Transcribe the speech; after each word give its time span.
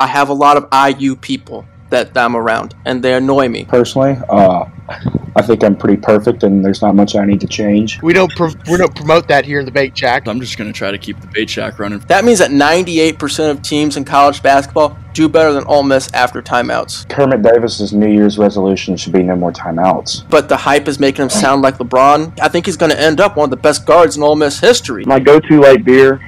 I 0.00 0.06
have 0.06 0.30
a 0.30 0.34
lot 0.34 0.56
of 0.56 0.98
IU 0.98 1.14
people 1.14 1.66
that 1.90 2.16
I'm 2.16 2.34
around, 2.34 2.74
and 2.86 3.02
they 3.02 3.12
annoy 3.12 3.48
me. 3.48 3.66
Personally, 3.66 4.16
uh, 4.30 4.64
I 5.36 5.42
think 5.42 5.62
I'm 5.62 5.76
pretty 5.76 6.00
perfect, 6.00 6.42
and 6.42 6.64
there's 6.64 6.80
not 6.80 6.94
much 6.94 7.14
I 7.16 7.26
need 7.26 7.40
to 7.42 7.46
change. 7.46 8.00
We 8.02 8.14
don't 8.14 8.32
pro- 8.34 8.54
we 8.70 8.78
don't 8.78 8.94
promote 8.94 9.28
that 9.28 9.44
here 9.44 9.60
in 9.60 9.66
the 9.66 9.70
bait 9.72 9.96
shack. 9.96 10.26
I'm 10.26 10.40
just 10.40 10.56
going 10.56 10.72
to 10.72 10.76
try 10.76 10.90
to 10.90 10.96
keep 10.96 11.20
the 11.20 11.26
bait 11.26 11.50
shack 11.50 11.78
running. 11.78 11.98
That 12.08 12.24
means 12.24 12.38
that 12.38 12.50
98% 12.50 13.50
of 13.50 13.60
teams 13.60 13.98
in 13.98 14.04
college 14.04 14.42
basketball 14.42 14.96
do 15.12 15.28
better 15.28 15.52
than 15.52 15.64
Ole 15.64 15.82
Miss 15.82 16.10
after 16.14 16.40
timeouts. 16.40 17.06
Kermit 17.10 17.42
Davis's 17.42 17.92
New 17.92 18.08
Year's 18.08 18.38
resolution 18.38 18.96
should 18.96 19.12
be 19.12 19.22
no 19.22 19.36
more 19.36 19.52
timeouts. 19.52 20.28
But 20.30 20.48
the 20.48 20.56
hype 20.56 20.88
is 20.88 20.98
making 20.98 21.24
him 21.24 21.30
sound 21.30 21.60
like 21.60 21.76
LeBron. 21.76 22.38
I 22.40 22.48
think 22.48 22.64
he's 22.64 22.78
going 22.78 22.92
to 22.92 23.00
end 23.00 23.20
up 23.20 23.36
one 23.36 23.44
of 23.44 23.50
the 23.50 23.56
best 23.56 23.84
guards 23.84 24.16
in 24.16 24.22
Ole 24.22 24.36
Miss 24.36 24.60
history. 24.60 25.04
My 25.04 25.18
go-to 25.20 25.60
light 25.60 25.84
beer, 25.84 26.20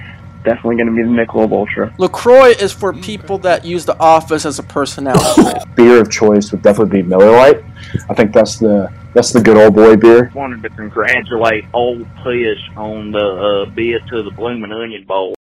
definitely 0.45 0.77
going 0.77 0.89
to 0.89 0.93
be 0.93 1.03
the 1.03 1.09
Michelob 1.09 1.53
Ultra. 1.53 1.95
LaCroix 1.99 2.51
is 2.51 2.73
for 2.73 2.93
people 2.93 3.39
that 3.39 3.65
use 3.65 3.85
the 3.85 3.99
office 3.99 4.45
as 4.45 4.59
a 4.59 4.63
personality. 4.63 5.43
Beer 5.77 6.01
of 6.01 6.11
choice 6.11 6.53
would 6.53 6.63
definitely 6.63 7.03
be 7.03 7.09
Miller 7.09 7.31
Lite. 7.33 7.65
I 8.09 8.15
think 8.15 8.33
that's 8.33 8.59
the 8.59 8.93
that's 9.15 9.33
the 9.33 9.41
good 9.41 9.57
old 9.57 9.75
boy 9.75 9.97
beer. 9.97 10.33
wanted 10.35 10.63
to 10.63 10.71
congratulate 10.71 11.65
old 11.75 12.07
Push 12.23 12.59
on 12.77 13.13
the 13.13 13.19
uh, 13.19 13.71
bid 13.71 14.07
to 14.09 14.23
the 14.23 14.31
Bloomin' 14.31 14.73
Onion 14.73 15.05
Bowl. 15.05 15.35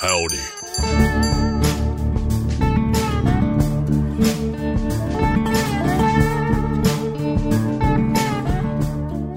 Howdy. 0.00 1.03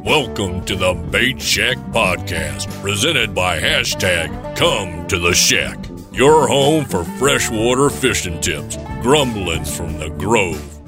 Welcome 0.07 0.63
to 0.67 0.77
the 0.77 0.93
Bait 0.93 1.41
Shack 1.41 1.75
Podcast, 1.91 2.71
presented 2.81 3.35
by 3.35 3.59
hashtag 3.59 4.55
Come 4.55 5.05
to 5.07 5.19
the 5.19 5.33
Shack, 5.33 5.77
your 6.13 6.47
home 6.47 6.85
for 6.85 7.03
freshwater 7.03 7.89
fishing 7.89 8.39
tips, 8.39 8.77
grumblings 9.01 9.75
from 9.75 9.99
the 9.99 10.07
Grove, 10.11 10.79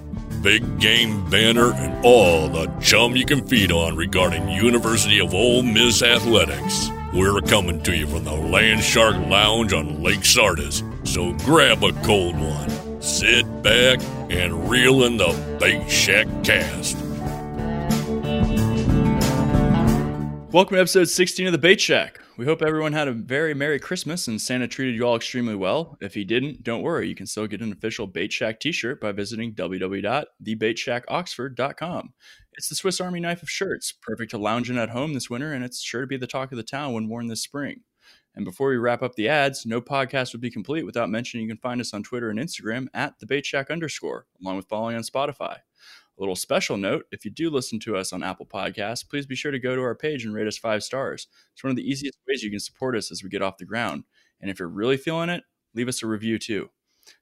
big 0.41 0.79
game 0.79 1.29
banner, 1.29 1.73
and 1.73 2.05
all 2.05 2.47
the 2.47 2.67
chum 2.79 3.17
you 3.17 3.25
can 3.25 3.45
feed 3.45 3.73
on 3.73 3.97
regarding 3.97 4.47
University 4.47 5.19
of 5.19 5.33
Ole 5.33 5.63
Miss 5.63 6.01
athletics. 6.01 6.89
We're 7.13 7.41
coming 7.41 7.83
to 7.83 7.93
you 7.93 8.07
from 8.07 8.23
the 8.23 8.35
Land 8.35 8.81
Shark 8.81 9.17
Lounge 9.27 9.73
on 9.73 10.01
Lake 10.01 10.23
Sardis, 10.23 10.81
so 11.03 11.33
grab 11.39 11.83
a 11.83 11.91
cold 12.03 12.39
one, 12.39 13.01
sit 13.01 13.43
back, 13.63 13.99
and 14.29 14.69
reel 14.69 15.03
in 15.03 15.17
the 15.17 15.57
Bait 15.59 15.91
Shack 15.91 16.27
cast. 16.45 16.98
Welcome 20.51 20.77
to 20.77 20.81
episode 20.81 21.07
16 21.07 21.45
of 21.45 21.51
the 21.51 21.59
Bait 21.59 21.79
Shack. 21.79 22.19
We 22.35 22.45
hope 22.45 22.63
everyone 22.63 22.93
had 22.93 23.07
a 23.07 23.11
very 23.11 23.53
Merry 23.53 23.79
Christmas 23.79 24.27
and 24.27 24.41
Santa 24.41 24.67
treated 24.67 24.95
you 24.95 25.05
all 25.05 25.15
extremely 25.15 25.53
well. 25.53 25.95
If 26.01 26.15
he 26.15 26.23
didn't, 26.23 26.63
don't 26.63 26.81
worry. 26.81 27.07
You 27.07 27.13
can 27.13 27.27
still 27.27 27.45
get 27.45 27.61
an 27.61 27.71
official 27.71 28.07
Bait 28.07 28.33
Shack 28.33 28.59
t 28.59 28.71
shirt 28.71 28.99
by 28.99 29.11
visiting 29.11 29.53
www.thebaitshackoxford.com. 29.53 32.13
It's 32.53 32.67
the 32.67 32.73
Swiss 32.73 32.99
Army 32.99 33.19
knife 33.19 33.43
of 33.43 33.49
shirts, 33.49 33.93
perfect 34.01 34.31
to 34.31 34.39
lounge 34.39 34.71
in 34.71 34.79
at 34.79 34.89
home 34.89 35.13
this 35.13 35.29
winter, 35.29 35.53
and 35.53 35.63
it's 35.63 35.83
sure 35.83 36.01
to 36.01 36.07
be 36.07 36.17
the 36.17 36.25
talk 36.25 36.51
of 36.51 36.57
the 36.57 36.63
town 36.63 36.93
when 36.93 37.07
worn 37.07 37.27
this 37.27 37.43
spring. 37.43 37.81
And 38.33 38.43
before 38.43 38.69
we 38.69 38.77
wrap 38.77 39.03
up 39.03 39.13
the 39.13 39.29
ads, 39.29 39.67
no 39.67 39.81
podcast 39.81 40.31
would 40.31 40.41
be 40.41 40.49
complete 40.49 40.83
without 40.83 41.11
mentioning 41.11 41.45
you 41.45 41.51
can 41.51 41.61
find 41.61 41.79
us 41.79 41.93
on 41.93 42.01
Twitter 42.01 42.31
and 42.31 42.39
Instagram 42.39 42.87
at 42.95 43.19
the 43.19 43.27
Bait 43.27 43.45
Shack 43.45 43.69
underscore, 43.69 44.25
along 44.41 44.57
with 44.57 44.67
following 44.67 44.95
on 44.95 45.03
Spotify. 45.03 45.57
A 46.19 46.21
little 46.21 46.35
special 46.35 46.75
note 46.75 47.05
if 47.13 47.23
you 47.23 47.31
do 47.31 47.49
listen 47.49 47.79
to 47.79 47.95
us 47.95 48.11
on 48.11 48.23
Apple 48.23 48.45
Podcasts, 48.45 49.07
please 49.07 49.25
be 49.25 49.35
sure 49.35 49.53
to 49.53 49.59
go 49.59 49.73
to 49.73 49.81
our 49.81 49.95
page 49.95 50.25
and 50.25 50.33
rate 50.33 50.47
us 50.47 50.57
five 50.57 50.83
stars. 50.83 51.27
It's 51.53 51.63
one 51.63 51.69
of 51.71 51.77
the 51.77 51.89
easiest 51.89 52.19
ways 52.27 52.43
you 52.43 52.49
can 52.49 52.59
support 52.59 52.97
us 52.97 53.09
as 53.09 53.23
we 53.23 53.29
get 53.29 53.41
off 53.41 53.57
the 53.57 53.63
ground. 53.63 54.03
And 54.41 54.51
if 54.51 54.59
you're 54.59 54.67
really 54.67 54.97
feeling 54.97 55.29
it, 55.29 55.43
leave 55.73 55.87
us 55.87 56.03
a 56.03 56.07
review 56.07 56.37
too. 56.37 56.71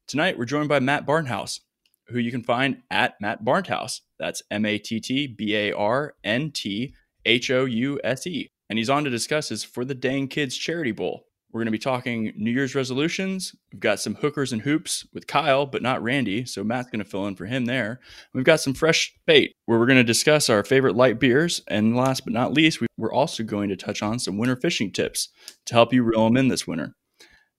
Tonight, 0.07 0.39
we're 0.39 0.45
joined 0.45 0.69
by 0.69 0.79
Matt 0.79 1.05
Barnthouse, 1.05 1.59
who 2.07 2.17
you 2.17 2.31
can 2.31 2.41
find 2.41 2.81
at 2.89 3.21
Matt 3.21 3.45
Barnthouse. 3.45 4.01
That's 4.17 4.41
M 4.49 4.65
A 4.65 4.79
T 4.79 4.99
T 4.99 5.27
B 5.27 5.55
A 5.55 5.73
R 5.73 6.15
N 6.23 6.49
T 6.49 6.95
H 7.23 7.51
O 7.51 7.65
U 7.65 7.99
S 8.03 8.25
E. 8.25 8.49
And 8.67 8.79
he's 8.79 8.89
on 8.89 9.03
to 9.03 9.11
discuss 9.11 9.49
his 9.49 9.63
For 9.63 9.85
the 9.85 9.93
Dang 9.93 10.27
Kids 10.27 10.57
Charity 10.57 10.91
Bowl. 10.91 11.26
We're 11.57 11.61
going 11.63 11.71
to 11.73 11.79
be 11.79 11.79
talking 11.79 12.33
New 12.35 12.51
Year's 12.51 12.75
resolutions. 12.75 13.55
We've 13.73 13.79
got 13.79 13.99
some 13.99 14.13
hookers 14.13 14.53
and 14.53 14.61
hoops 14.61 15.07
with 15.11 15.25
Kyle, 15.25 15.65
but 15.65 15.81
not 15.81 16.03
Randy. 16.03 16.45
So 16.45 16.63
Matt's 16.63 16.91
going 16.91 17.03
to 17.03 17.09
fill 17.09 17.25
in 17.25 17.35
for 17.35 17.47
him 17.47 17.65
there. 17.65 17.99
We've 18.31 18.43
got 18.43 18.59
some 18.59 18.75
fresh 18.75 19.11
bait 19.25 19.55
where 19.65 19.79
we're 19.79 19.87
going 19.87 19.97
to 19.97 20.03
discuss 20.03 20.51
our 20.51 20.63
favorite 20.63 20.95
light 20.95 21.19
beers. 21.19 21.63
And 21.67 21.97
last 21.97 22.25
but 22.25 22.33
not 22.33 22.53
least, 22.53 22.79
we- 22.79 22.85
we're 22.95 23.11
also 23.11 23.43
going 23.43 23.69
to 23.69 23.75
touch 23.75 24.03
on 24.03 24.19
some 24.19 24.37
winter 24.37 24.55
fishing 24.55 24.91
tips 24.91 25.29
to 25.65 25.73
help 25.73 25.93
you 25.93 26.03
reel 26.03 26.25
them 26.25 26.37
in 26.37 26.49
this 26.49 26.67
winter. 26.67 26.93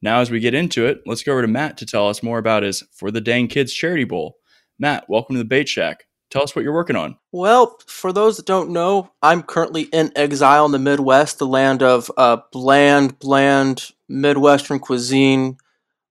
Now, 0.00 0.20
as 0.20 0.30
we 0.30 0.38
get 0.38 0.54
into 0.54 0.86
it, 0.86 1.00
let's 1.04 1.25
go 1.25 1.32
over 1.32 1.42
to 1.42 1.48
Matt 1.48 1.76
to 1.78 1.84
tell 1.84 2.09
us 2.09 2.22
more 2.22 2.38
about 2.38 2.62
his 2.62 2.84
For 2.94 3.10
the 3.10 3.20
Dang 3.20 3.48
Kids 3.48 3.72
Charity 3.72 4.04
Bowl. 4.04 4.36
Matt, 4.78 5.06
welcome 5.09 5.34
to 5.34 5.38
the 5.38 5.44
Bait 5.44 5.69
Shack. 5.69 6.04
Tell 6.31 6.43
us 6.43 6.55
what 6.55 6.62
you're 6.62 6.75
working 6.75 6.97
on. 6.97 7.16
Well, 7.33 7.78
for 7.87 8.12
those 8.12 8.37
that 8.37 8.47
don't 8.47 8.71
know, 8.71 9.11
I'm 9.22 9.43
currently 9.43 9.83
in 9.84 10.12
exile 10.15 10.66
in 10.66 10.72
the 10.72 10.78
Midwest, 10.78 11.39
the 11.39 11.47
land 11.47 11.83
of 11.83 12.11
uh, 12.19 12.39
bland, 12.53 13.19
bland 13.19 13.91
Midwestern 14.09 14.78
cuisine. 14.78 15.56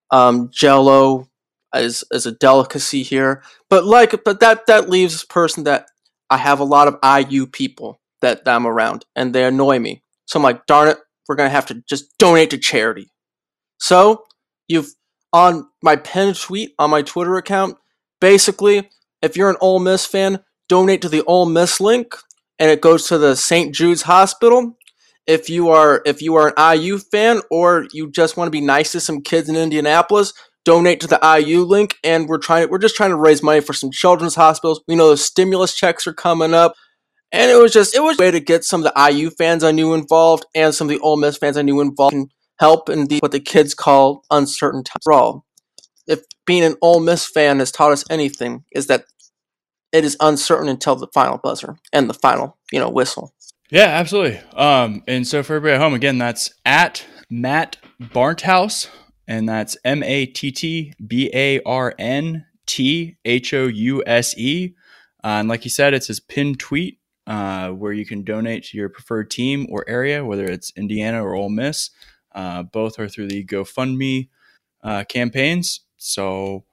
Um, 0.09 0.49
Jello 0.51 1.29
is 1.75 2.03
is 2.11 2.25
a 2.25 2.31
delicacy 2.31 3.03
here, 3.03 3.43
but 3.69 3.85
like, 3.85 4.23
but 4.23 4.39
that 4.39 4.65
that 4.67 4.89
leaves 4.89 5.13
this 5.13 5.25
person 5.25 5.65
that 5.65 5.87
I 6.29 6.37
have 6.37 6.59
a 6.59 6.63
lot 6.63 6.87
of 6.87 6.97
IU 7.03 7.45
people 7.45 7.99
that 8.21 8.41
I'm 8.47 8.65
around, 8.65 9.05
and 9.15 9.35
they 9.35 9.43
annoy 9.43 9.77
me. 9.79 10.01
So 10.25 10.39
I'm 10.39 10.43
like, 10.43 10.65
darn 10.65 10.87
it, 10.87 10.97
we're 11.27 11.35
gonna 11.35 11.49
have 11.49 11.67
to 11.67 11.83
just 11.87 12.17
donate 12.17 12.49
to 12.51 12.57
charity. 12.57 13.11
So 13.79 14.23
you've 14.67 14.95
on 15.31 15.67
my 15.83 15.97
pinned 15.97 16.39
tweet 16.39 16.73
on 16.79 16.89
my 16.89 17.03
Twitter 17.03 17.37
account, 17.37 17.77
basically 18.19 18.89
if 19.21 19.37
you're 19.37 19.49
an 19.49 19.57
Ole 19.61 19.79
Miss 19.79 20.05
fan, 20.05 20.39
donate 20.69 21.01
to 21.01 21.09
the 21.09 21.23
Ole 21.23 21.45
Miss 21.45 21.79
link, 21.79 22.15
and 22.59 22.69
it 22.69 22.81
goes 22.81 23.07
to 23.07 23.17
the 23.17 23.35
St. 23.35 23.73
Jude's 23.73 24.03
Hospital. 24.03 24.77
If 25.25 25.49
you 25.49 25.69
are 25.69 26.01
if 26.05 26.21
you 26.21 26.35
are 26.35 26.53
an 26.55 26.79
IU 26.79 26.99
fan 26.99 27.41
or 27.51 27.85
you 27.91 28.09
just 28.09 28.37
want 28.37 28.47
to 28.47 28.51
be 28.51 28.61
nice 28.61 28.93
to 28.93 28.99
some 28.99 29.21
kids 29.21 29.49
in 29.49 29.55
Indianapolis, 29.55 30.33
donate 30.63 30.99
to 30.99 31.07
the 31.07 31.19
IU 31.23 31.63
link. 31.63 31.95
And 32.03 32.27
we're 32.27 32.37
trying 32.37 32.69
we're 32.69 32.77
just 32.77 32.95
trying 32.95 33.09
to 33.11 33.17
raise 33.17 33.43
money 33.43 33.61
for 33.61 33.73
some 33.73 33.91
children's 33.91 34.35
hospitals. 34.35 34.81
We 34.87 34.95
know 34.95 35.09
the 35.09 35.17
stimulus 35.17 35.73
checks 35.75 36.07
are 36.07 36.13
coming 36.13 36.53
up. 36.53 36.75
And 37.31 37.51
it 37.51 37.55
was 37.55 37.73
just 37.73 37.95
it 37.95 38.01
was 38.01 38.17
a 38.19 38.23
way 38.23 38.31
to 38.31 38.39
get 38.39 38.63
some 38.63 38.85
of 38.85 38.93
the 38.93 39.11
IU 39.11 39.29
fans 39.31 39.63
I 39.63 39.71
knew 39.71 39.93
involved 39.93 40.45
and 40.55 40.73
some 40.73 40.87
of 40.87 40.89
the 40.89 40.99
Ole 40.99 41.17
Miss 41.17 41.37
fans 41.37 41.57
I 41.57 41.61
knew 41.61 41.81
involved 41.81 42.15
and 42.15 42.31
help 42.59 42.89
in 42.89 43.07
the 43.07 43.19
what 43.19 43.31
the 43.31 43.39
kids 43.39 43.73
call 43.73 44.23
uncertain 44.31 44.83
times. 44.83 45.41
If 46.07 46.21
being 46.45 46.63
an 46.63 46.75
Ole 46.81 46.99
Miss 46.99 47.25
fan 47.25 47.59
has 47.59 47.71
taught 47.71 47.91
us 47.91 48.05
anything, 48.09 48.63
is 48.71 48.87
that 48.87 49.05
it 49.91 50.03
is 50.03 50.17
uncertain 50.19 50.67
until 50.69 50.95
the 50.95 51.07
final 51.13 51.37
buzzer 51.37 51.77
and 51.93 52.09
the 52.09 52.13
final, 52.13 52.57
you 52.71 52.79
know, 52.79 52.89
whistle. 52.89 53.33
Yeah, 53.69 53.87
absolutely. 53.87 54.39
Um, 54.55 55.03
and 55.07 55.27
so 55.27 55.43
for 55.43 55.55
everybody 55.55 55.75
at 55.75 55.81
home, 55.81 55.93
again, 55.93 56.17
that's 56.17 56.51
at 56.65 57.05
Matt 57.29 57.77
Barnthouse, 58.01 58.89
and 59.27 59.47
that's 59.47 59.75
M 59.83 60.03
A 60.03 60.25
T 60.25 60.51
T 60.51 60.93
B 61.05 61.29
A 61.33 61.61
R 61.63 61.93
N 61.99 62.45
T 62.65 63.17
H 63.25 63.53
O 63.53 63.67
U 63.67 64.03
S 64.05 64.37
E. 64.37 64.73
Uh, 65.23 65.39
and 65.39 65.49
like 65.49 65.65
you 65.65 65.71
said, 65.71 65.93
it's 65.93 66.07
his 66.07 66.19
pinned 66.21 66.59
tweet 66.59 66.99
uh, 67.25 67.69
where 67.69 67.91
you 67.91 68.05
can 68.05 68.23
donate 68.23 68.63
to 68.65 68.77
your 68.77 68.87
preferred 68.87 69.29
team 69.29 69.67
or 69.69 69.83
area, 69.87 70.23
whether 70.23 70.45
it's 70.45 70.71
Indiana 70.77 71.23
or 71.23 71.35
Ole 71.35 71.49
Miss. 71.49 71.89
Uh, 72.33 72.63
both 72.63 72.99
are 72.99 73.09
through 73.09 73.27
the 73.27 73.43
GoFundMe 73.43 74.29
uh, 74.83 75.03
campaigns. 75.09 75.81
So 76.07 76.65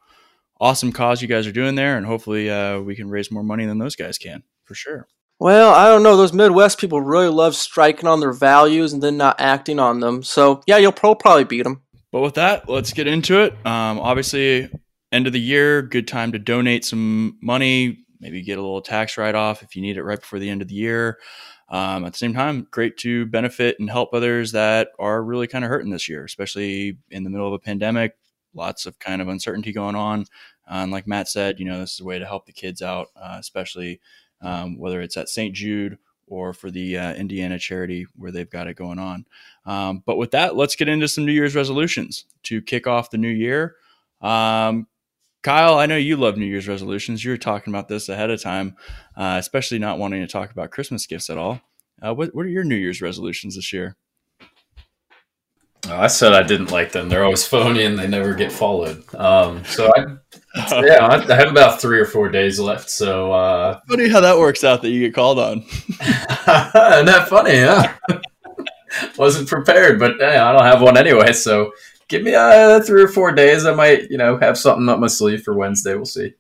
awesome 0.60 0.92
cause 0.92 1.20
you 1.20 1.28
guys 1.28 1.46
are 1.46 1.52
doing 1.52 1.74
there, 1.74 1.96
and 1.96 2.06
hopefully 2.06 2.50
uh, 2.50 2.80
we 2.80 2.96
can 2.96 3.08
raise 3.08 3.30
more 3.30 3.42
money 3.42 3.66
than 3.66 3.78
those 3.78 3.96
guys 3.96 4.18
can 4.18 4.42
for 4.64 4.74
sure. 4.74 5.06
Well, 5.40 5.74
I 5.74 5.88
don't 5.88 6.02
know. 6.02 6.16
Those 6.16 6.32
Midwest 6.32 6.78
people 6.78 7.00
really 7.00 7.28
love 7.28 7.56
striking 7.56 8.08
on 8.08 8.20
their 8.20 8.32
values 8.32 8.92
and 8.92 9.02
then 9.02 9.16
not 9.16 9.40
acting 9.40 9.78
on 9.78 10.00
them. 10.00 10.22
So 10.22 10.62
yeah, 10.66 10.76
you'll 10.76 10.92
pro- 10.92 11.16
probably 11.16 11.44
beat 11.44 11.62
them. 11.62 11.82
But 12.12 12.20
with 12.20 12.34
that, 12.34 12.68
let's 12.68 12.92
get 12.92 13.08
into 13.08 13.40
it. 13.40 13.52
Um, 13.66 13.98
obviously, 13.98 14.70
end 15.10 15.26
of 15.26 15.32
the 15.32 15.40
year, 15.40 15.82
good 15.82 16.06
time 16.06 16.32
to 16.32 16.38
donate 16.38 16.84
some 16.84 17.38
money, 17.42 18.04
maybe 18.20 18.42
get 18.42 18.58
a 18.58 18.62
little 18.62 18.80
tax 18.80 19.19
write 19.19 19.34
off 19.34 19.62
if 19.62 19.75
you 19.75 19.82
need 19.82 19.96
it 19.96 20.04
right 20.04 20.20
before 20.20 20.38
the 20.38 20.48
end 20.48 20.62
of 20.62 20.69
the 20.69 20.75
year. 20.75 21.19
Um, 21.69 22.04
at 22.04 22.12
the 22.12 22.19
same 22.19 22.34
time, 22.34 22.69
great 22.70 22.96
to 22.98 23.26
benefit 23.26 23.76
and 23.80 23.90
help 23.90 24.14
others 24.14 24.52
that 24.52 24.88
are 24.98 25.22
really 25.22 25.48
kind 25.48 25.64
of 25.64 25.70
hurting 25.70 25.90
this 25.90 26.08
year, 26.08 26.25
especially 26.25 26.98
in 27.10 27.25
the 27.25 27.30
middle 27.30 27.48
of 27.48 27.54
a 27.54 27.58
pandemic. 27.58 28.12
Lots 28.54 28.86
of 28.86 28.98
kind 28.98 29.20
of 29.20 29.28
uncertainty 29.28 29.72
going 29.72 29.96
on. 29.96 30.22
Uh, 30.68 30.82
and 30.82 30.92
like 30.92 31.06
Matt 31.06 31.28
said, 31.28 31.58
you 31.58 31.66
know, 31.66 31.80
this 31.80 31.94
is 31.94 32.00
a 32.00 32.04
way 32.04 32.18
to 32.18 32.26
help 32.26 32.46
the 32.46 32.52
kids 32.52 32.82
out, 32.82 33.08
uh, 33.16 33.36
especially 33.38 34.00
um, 34.40 34.78
whether 34.78 35.00
it's 35.00 35.16
at 35.16 35.28
St. 35.28 35.54
Jude 35.54 35.98
or 36.26 36.52
for 36.52 36.70
the 36.70 36.96
uh, 36.96 37.14
Indiana 37.14 37.58
charity 37.58 38.06
where 38.16 38.30
they've 38.30 38.50
got 38.50 38.66
it 38.66 38.76
going 38.76 38.98
on. 38.98 39.26
Um, 39.66 40.02
but 40.06 40.16
with 40.16 40.30
that, 40.30 40.56
let's 40.56 40.76
get 40.76 40.88
into 40.88 41.08
some 41.08 41.26
New 41.26 41.32
Year's 41.32 41.54
resolutions 41.54 42.24
to 42.44 42.62
kick 42.62 42.86
off 42.86 43.10
the 43.10 43.18
new 43.18 43.28
year. 43.28 43.76
Um, 44.20 44.86
Kyle, 45.42 45.78
I 45.78 45.84
know 45.84 45.96
you 45.96 46.16
love 46.16 46.38
New 46.38 46.46
Year's 46.46 46.68
resolutions. 46.68 47.22
You 47.22 47.32
were 47.32 47.36
talking 47.36 47.70
about 47.70 47.88
this 47.88 48.08
ahead 48.08 48.30
of 48.30 48.42
time, 48.42 48.76
uh, 49.16 49.36
especially 49.38 49.78
not 49.78 49.98
wanting 49.98 50.22
to 50.22 50.26
talk 50.26 50.50
about 50.50 50.70
Christmas 50.70 51.06
gifts 51.06 51.28
at 51.28 51.36
all. 51.36 51.60
Uh, 52.02 52.14
what, 52.14 52.34
what 52.34 52.46
are 52.46 52.50
your 52.50 52.64
New 52.64 52.74
Year's 52.74 53.02
resolutions 53.02 53.56
this 53.56 53.72
year? 53.72 53.96
Oh, 55.88 55.96
I 55.96 56.06
said 56.06 56.32
I 56.32 56.42
didn't 56.42 56.70
like 56.70 56.92
them. 56.92 57.08
They're 57.08 57.25
always 57.25 57.46
phony 57.46 57.84
and 57.84 57.98
they 57.98 58.08
never 58.08 58.34
get 58.34 58.50
followed. 58.50 59.02
Um, 59.14 59.64
so 59.64 59.92
I, 59.94 60.06
yeah, 60.82 61.06
I, 61.06 61.16
I 61.16 61.36
have 61.36 61.50
about 61.50 61.81
three 61.81 61.98
or 61.98 62.06
four 62.06 62.28
days 62.31 62.58
left. 62.58 62.88
So 62.88 63.32
uh, 63.32 63.81
Funny 63.88 64.08
how 64.08 64.20
that 64.20 64.38
works 64.38 64.64
out 64.64 64.82
that 64.82 64.90
you 64.90 65.00
get 65.00 65.14
called 65.14 65.38
on. 65.38 65.58
isn't 65.90 67.06
that 67.06 67.26
funny? 67.28 67.58
Huh? 67.60 67.92
Wasn't 69.19 69.48
prepared, 69.48 69.98
but 69.98 70.16
hey, 70.19 70.36
I 70.36 70.52
don't 70.52 70.64
have 70.64 70.81
one 70.81 70.96
anyway. 70.96 71.32
So 71.32 71.72
give 72.08 72.22
me 72.22 72.34
uh, 72.34 72.80
three 72.80 73.02
or 73.02 73.08
four 73.08 73.32
days. 73.32 73.66
I 73.66 73.75
might, 73.75 74.10
you 74.10 74.16
know, 74.16 74.38
have 74.38 74.56
something 74.56 74.88
up 74.88 75.00
my 75.00 75.06
sleeve 75.06 75.42
for 75.42 75.54
Wednesday. 75.54 75.94
We'll 75.94 76.06
see. 76.06 76.32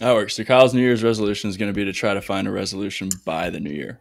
That 0.00 0.14
works. 0.14 0.34
So 0.36 0.44
Kyle's 0.44 0.74
New 0.74 0.80
Year's 0.80 1.04
resolution 1.04 1.50
is 1.50 1.56
going 1.56 1.72
to 1.72 1.76
be 1.76 1.84
to 1.84 1.92
try 1.92 2.14
to 2.14 2.20
find 2.20 2.48
a 2.48 2.52
resolution 2.52 3.10
by 3.24 3.50
the 3.50 3.60
new 3.60 3.70
year. 3.70 4.00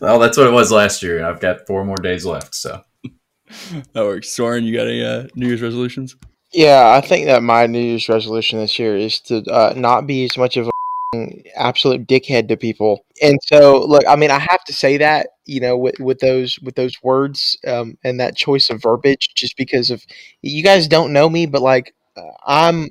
Well, 0.00 0.18
that's 0.18 0.38
what 0.38 0.46
it 0.46 0.52
was 0.52 0.72
last 0.72 1.02
year. 1.02 1.24
I've 1.24 1.40
got 1.40 1.66
four 1.66 1.84
more 1.84 1.96
days 1.96 2.24
left. 2.24 2.54
So 2.54 2.82
That 3.92 4.04
works. 4.04 4.30
Soren, 4.30 4.64
you 4.64 4.74
got 4.76 4.86
any 4.86 5.04
uh, 5.04 5.28
New 5.34 5.48
Year's 5.48 5.62
resolutions? 5.62 6.16
Yeah, 6.52 6.90
I 6.90 7.00
think 7.00 7.26
that 7.26 7.42
my 7.42 7.66
New 7.66 7.80
Year's 7.80 8.08
resolution 8.08 8.58
this 8.58 8.78
year 8.78 8.96
is 8.96 9.20
to 9.22 9.42
uh, 9.50 9.74
not 9.76 10.06
be 10.06 10.24
as 10.24 10.36
much 10.36 10.56
of 10.56 10.68
a 10.68 10.70
absolute 11.56 12.06
dickhead 12.06 12.48
to 12.48 12.56
people. 12.56 13.04
And 13.22 13.38
so, 13.42 13.84
look, 13.84 14.04
I 14.08 14.16
mean, 14.16 14.30
I 14.30 14.38
have 14.38 14.64
to 14.64 14.72
say 14.72 14.96
that 14.98 15.28
you 15.46 15.60
know 15.60 15.76
with 15.76 15.98
with 15.98 16.20
those 16.20 16.58
with 16.60 16.74
those 16.76 16.94
words 17.02 17.58
um, 17.66 17.98
and 18.04 18.20
that 18.20 18.36
choice 18.36 18.70
of 18.70 18.82
verbiage, 18.82 19.30
just 19.34 19.56
because 19.56 19.90
of 19.90 20.04
you 20.42 20.62
guys 20.62 20.88
don't 20.88 21.12
know 21.12 21.28
me, 21.28 21.46
but 21.46 21.62
like 21.62 21.94
uh, 22.16 22.32
I'm. 22.46 22.90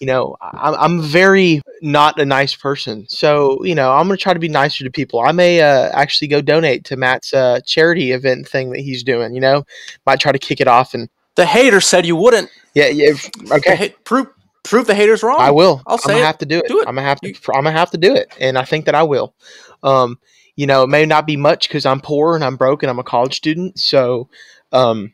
You 0.00 0.06
know, 0.06 0.36
I'm, 0.40 0.74
I'm 0.74 1.02
very 1.02 1.60
not 1.82 2.18
a 2.18 2.24
nice 2.24 2.54
person. 2.54 3.06
So, 3.08 3.62
you 3.64 3.74
know, 3.74 3.92
I'm 3.92 4.06
going 4.06 4.16
to 4.16 4.22
try 4.22 4.32
to 4.32 4.40
be 4.40 4.48
nicer 4.48 4.82
to 4.82 4.90
people. 4.90 5.20
I 5.20 5.32
may 5.32 5.60
uh, 5.60 5.90
actually 5.92 6.28
go 6.28 6.40
donate 6.40 6.84
to 6.86 6.96
Matt's 6.96 7.32
uh, 7.34 7.60
charity 7.66 8.12
event 8.12 8.48
thing 8.48 8.70
that 8.70 8.80
he's 8.80 9.02
doing, 9.02 9.34
you 9.34 9.40
know, 9.42 9.64
might 10.06 10.18
try 10.18 10.32
to 10.32 10.38
kick 10.38 10.60
it 10.60 10.68
off 10.68 10.94
and, 10.94 11.08
The 11.36 11.44
hater 11.46 11.80
said 11.80 12.06
you 12.06 12.16
wouldn't. 12.16 12.50
yeah, 12.74 12.88
yeah. 12.88 13.12
Okay. 13.52 13.76
ha- 13.76 13.94
prove 14.04 14.26
prove 14.62 14.86
the 14.86 14.94
haters 14.94 15.22
wrong. 15.22 15.40
I 15.40 15.50
will. 15.50 15.82
I'll 15.86 15.94
I'm 15.94 15.98
say 16.00 16.12
gonna 16.12 16.22
it. 16.22 16.26
have 16.26 16.38
to 16.38 16.46
do 16.46 16.58
it. 16.58 16.68
Do 16.68 16.80
it. 16.80 16.88
I'm 16.88 16.94
gonna 16.94 17.06
have 17.06 17.20
to. 17.20 17.28
I'm 17.54 17.64
gonna 17.64 17.72
have 17.72 17.90
to 17.92 17.98
do 17.98 18.14
it, 18.14 18.32
and 18.40 18.56
I 18.58 18.64
think 18.64 18.86
that 18.86 18.94
I 18.94 19.02
will. 19.02 19.34
Um, 19.82 20.18
you 20.56 20.66
know, 20.66 20.82
it 20.82 20.88
may 20.88 21.06
not 21.06 21.26
be 21.26 21.36
much 21.36 21.68
because 21.68 21.86
I'm 21.86 22.00
poor 22.00 22.34
and 22.34 22.44
I'm 22.44 22.56
broke 22.56 22.82
and 22.82 22.90
I'm 22.90 22.98
a 22.98 23.04
college 23.04 23.34
student. 23.36 23.78
So, 23.78 24.28
um, 24.72 25.12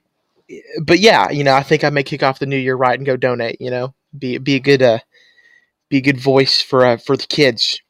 but 0.82 0.98
yeah, 0.98 1.30
you 1.30 1.44
know, 1.44 1.54
I 1.54 1.62
think 1.62 1.84
I 1.84 1.90
may 1.90 2.02
kick 2.02 2.22
off 2.22 2.38
the 2.40 2.46
new 2.46 2.56
year 2.56 2.74
right 2.76 2.98
and 2.98 3.06
go 3.06 3.16
donate. 3.16 3.60
You 3.60 3.70
know, 3.70 3.94
be 4.18 4.38
be 4.38 4.56
a 4.56 4.60
good 4.60 4.82
uh, 4.82 4.98
be 5.88 5.98
a 5.98 6.02
good 6.02 6.20
voice 6.20 6.60
for 6.60 6.84
uh, 6.84 6.96
for 6.96 7.16
the 7.16 7.26
kids. 7.26 7.80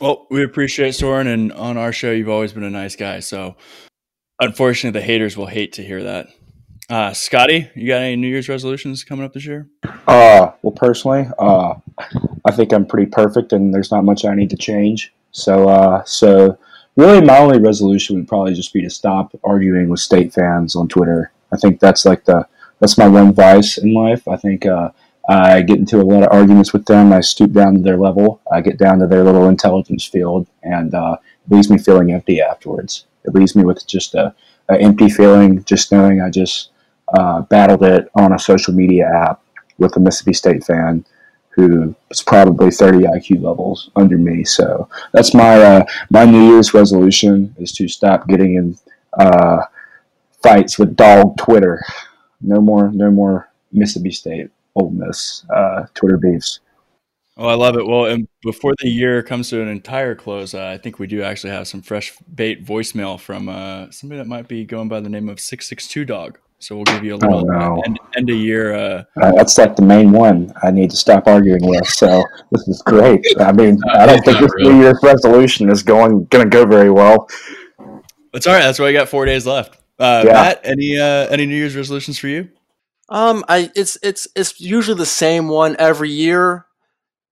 Well, 0.00 0.26
we 0.30 0.42
appreciate 0.42 0.94
Soren, 0.94 1.26
and 1.26 1.52
on 1.52 1.76
our 1.76 1.92
show, 1.92 2.10
you've 2.10 2.28
always 2.28 2.52
been 2.52 2.64
a 2.64 2.70
nice 2.70 2.96
guy. 2.96 3.20
So, 3.20 3.56
unfortunately, 4.40 4.98
the 4.98 5.06
haters 5.06 5.36
will 5.36 5.46
hate 5.46 5.74
to 5.74 5.84
hear 5.84 6.02
that. 6.02 6.28
Uh, 6.90 7.12
Scotty, 7.12 7.70
you 7.74 7.88
got 7.88 8.02
any 8.02 8.16
New 8.16 8.28
Year's 8.28 8.48
resolutions 8.48 9.04
coming 9.04 9.24
up 9.24 9.32
this 9.32 9.46
year? 9.46 9.68
Uh, 10.06 10.50
well, 10.62 10.72
personally, 10.72 11.26
uh, 11.38 11.74
I 12.44 12.50
think 12.52 12.72
I'm 12.72 12.84
pretty 12.84 13.10
perfect, 13.10 13.52
and 13.52 13.72
there's 13.72 13.90
not 13.90 14.04
much 14.04 14.24
I 14.24 14.34
need 14.34 14.50
to 14.50 14.56
change. 14.56 15.14
So, 15.30 15.68
uh, 15.68 16.04
so 16.04 16.58
really, 16.96 17.24
my 17.24 17.38
only 17.38 17.58
resolution 17.58 18.16
would 18.16 18.28
probably 18.28 18.52
just 18.52 18.72
be 18.72 18.82
to 18.82 18.90
stop 18.90 19.32
arguing 19.44 19.88
with 19.88 20.00
state 20.00 20.34
fans 20.34 20.76
on 20.76 20.88
Twitter. 20.88 21.32
I 21.52 21.56
think 21.56 21.80
that's 21.80 22.04
like 22.04 22.24
the 22.24 22.46
that's 22.80 22.98
my 22.98 23.08
one 23.08 23.32
vice 23.32 23.78
in 23.78 23.94
life. 23.94 24.26
I 24.28 24.36
think 24.36 24.66
uh, 24.66 24.90
I 25.28 25.62
get 25.62 25.78
into 25.78 26.00
a 26.00 26.02
lot 26.02 26.22
of 26.22 26.32
arguments 26.32 26.72
with 26.72 26.84
them. 26.84 27.12
I 27.12 27.20
stoop 27.20 27.52
down 27.52 27.74
to 27.74 27.80
their 27.80 27.96
level. 27.96 28.40
I 28.52 28.60
get 28.60 28.78
down 28.78 28.98
to 28.98 29.06
their 29.06 29.24
little 29.24 29.48
intelligence 29.48 30.04
field, 30.04 30.46
and 30.62 30.94
uh, 30.94 31.16
it 31.46 31.54
leaves 31.54 31.70
me 31.70 31.78
feeling 31.78 32.12
empty 32.12 32.40
afterwards. 32.40 33.06
It 33.24 33.34
leaves 33.34 33.56
me 33.56 33.64
with 33.64 33.86
just 33.86 34.14
a, 34.14 34.34
a 34.68 34.78
empty 34.78 35.08
feeling, 35.08 35.64
just 35.64 35.92
knowing 35.92 36.20
I 36.20 36.28
just 36.28 36.70
uh, 37.16 37.42
battled 37.42 37.82
it 37.84 38.08
on 38.14 38.32
a 38.32 38.38
social 38.38 38.74
media 38.74 39.08
app 39.08 39.42
with 39.78 39.96
a 39.96 40.00
Mississippi 40.00 40.34
State 40.34 40.64
fan 40.64 41.04
who 41.50 41.94
is 42.10 42.22
probably 42.22 42.70
30 42.70 43.04
IQ 43.04 43.42
levels 43.42 43.90
under 43.94 44.18
me. 44.18 44.44
So 44.44 44.88
that's 45.12 45.34
my 45.34 45.56
uh, 45.56 45.84
my 46.10 46.24
New 46.24 46.50
Year's 46.50 46.74
resolution 46.74 47.54
is 47.58 47.72
to 47.72 47.86
stop 47.88 48.26
getting 48.26 48.56
in 48.56 48.78
uh, 49.18 49.62
fights 50.42 50.78
with 50.78 50.96
dog 50.96 51.36
Twitter. 51.36 51.84
No 52.40 52.60
more, 52.60 52.90
no 52.90 53.10
more 53.10 53.48
Mississippi 53.72 54.10
State, 54.10 54.50
Ole 54.76 54.90
Miss 54.90 55.44
uh, 55.54 55.86
Twitter 55.94 56.16
beefs. 56.16 56.60
Oh, 57.36 57.48
I 57.48 57.54
love 57.54 57.76
it. 57.76 57.84
Well, 57.84 58.04
and 58.04 58.28
before 58.42 58.74
the 58.80 58.88
year 58.88 59.20
comes 59.22 59.50
to 59.50 59.60
an 59.60 59.66
entire 59.68 60.14
close, 60.14 60.54
uh, 60.54 60.66
I 60.66 60.78
think 60.78 61.00
we 61.00 61.08
do 61.08 61.22
actually 61.22 61.50
have 61.50 61.66
some 61.66 61.82
fresh 61.82 62.16
bait 62.32 62.64
voicemail 62.64 63.18
from 63.18 63.48
uh, 63.48 63.90
somebody 63.90 64.18
that 64.18 64.28
might 64.28 64.46
be 64.46 64.64
going 64.64 64.88
by 64.88 65.00
the 65.00 65.08
name 65.08 65.28
of 65.28 65.40
Six 65.40 65.68
Six 65.68 65.88
Two 65.88 66.04
Dog. 66.04 66.38
So 66.60 66.76
we'll 66.76 66.84
give 66.84 67.04
you 67.04 67.16
a 67.16 67.18
little 67.18 67.44
no. 67.44 67.82
end, 67.84 67.98
end 68.16 68.30
of 68.30 68.36
year. 68.36 68.74
Uh, 68.74 69.02
Uh, 69.20 69.32
that's 69.32 69.58
like 69.58 69.74
the 69.76 69.82
main 69.82 70.12
one 70.12 70.52
I 70.62 70.70
need 70.70 70.90
to 70.90 70.96
stop 70.96 71.26
arguing 71.26 71.66
with. 71.66 71.86
So 71.88 72.22
this 72.52 72.68
is 72.68 72.80
great. 72.86 73.26
I 73.40 73.50
mean, 73.52 73.78
I 73.92 74.06
don't 74.06 74.24
think 74.24 74.38
this 74.38 74.52
really. 74.54 74.72
New 74.72 74.80
Year's 74.80 74.98
resolution 75.02 75.68
is 75.70 75.82
going 75.82 76.24
going 76.26 76.48
to 76.48 76.50
go 76.50 76.64
very 76.64 76.90
well. 76.90 77.28
it's 78.32 78.46
all 78.46 78.54
right. 78.54 78.62
That's 78.62 78.78
why 78.78 78.86
we 78.86 78.92
got 78.92 79.08
four 79.08 79.26
days 79.26 79.44
left. 79.44 79.78
Uh, 79.98 80.22
Yeah. 80.24 80.32
Matt, 80.32 80.60
any 80.62 80.98
uh, 80.98 81.26
any 81.28 81.46
New 81.46 81.56
Year's 81.56 81.74
resolutions 81.74 82.18
for 82.18 82.28
you? 82.28 82.48
Um, 83.08 83.44
I 83.48 83.70
it's 83.76 83.98
it's 84.02 84.26
it's 84.34 84.60
usually 84.60 84.96
the 84.96 85.06
same 85.06 85.48
one 85.48 85.76
every 85.78 86.10
year. 86.10 86.66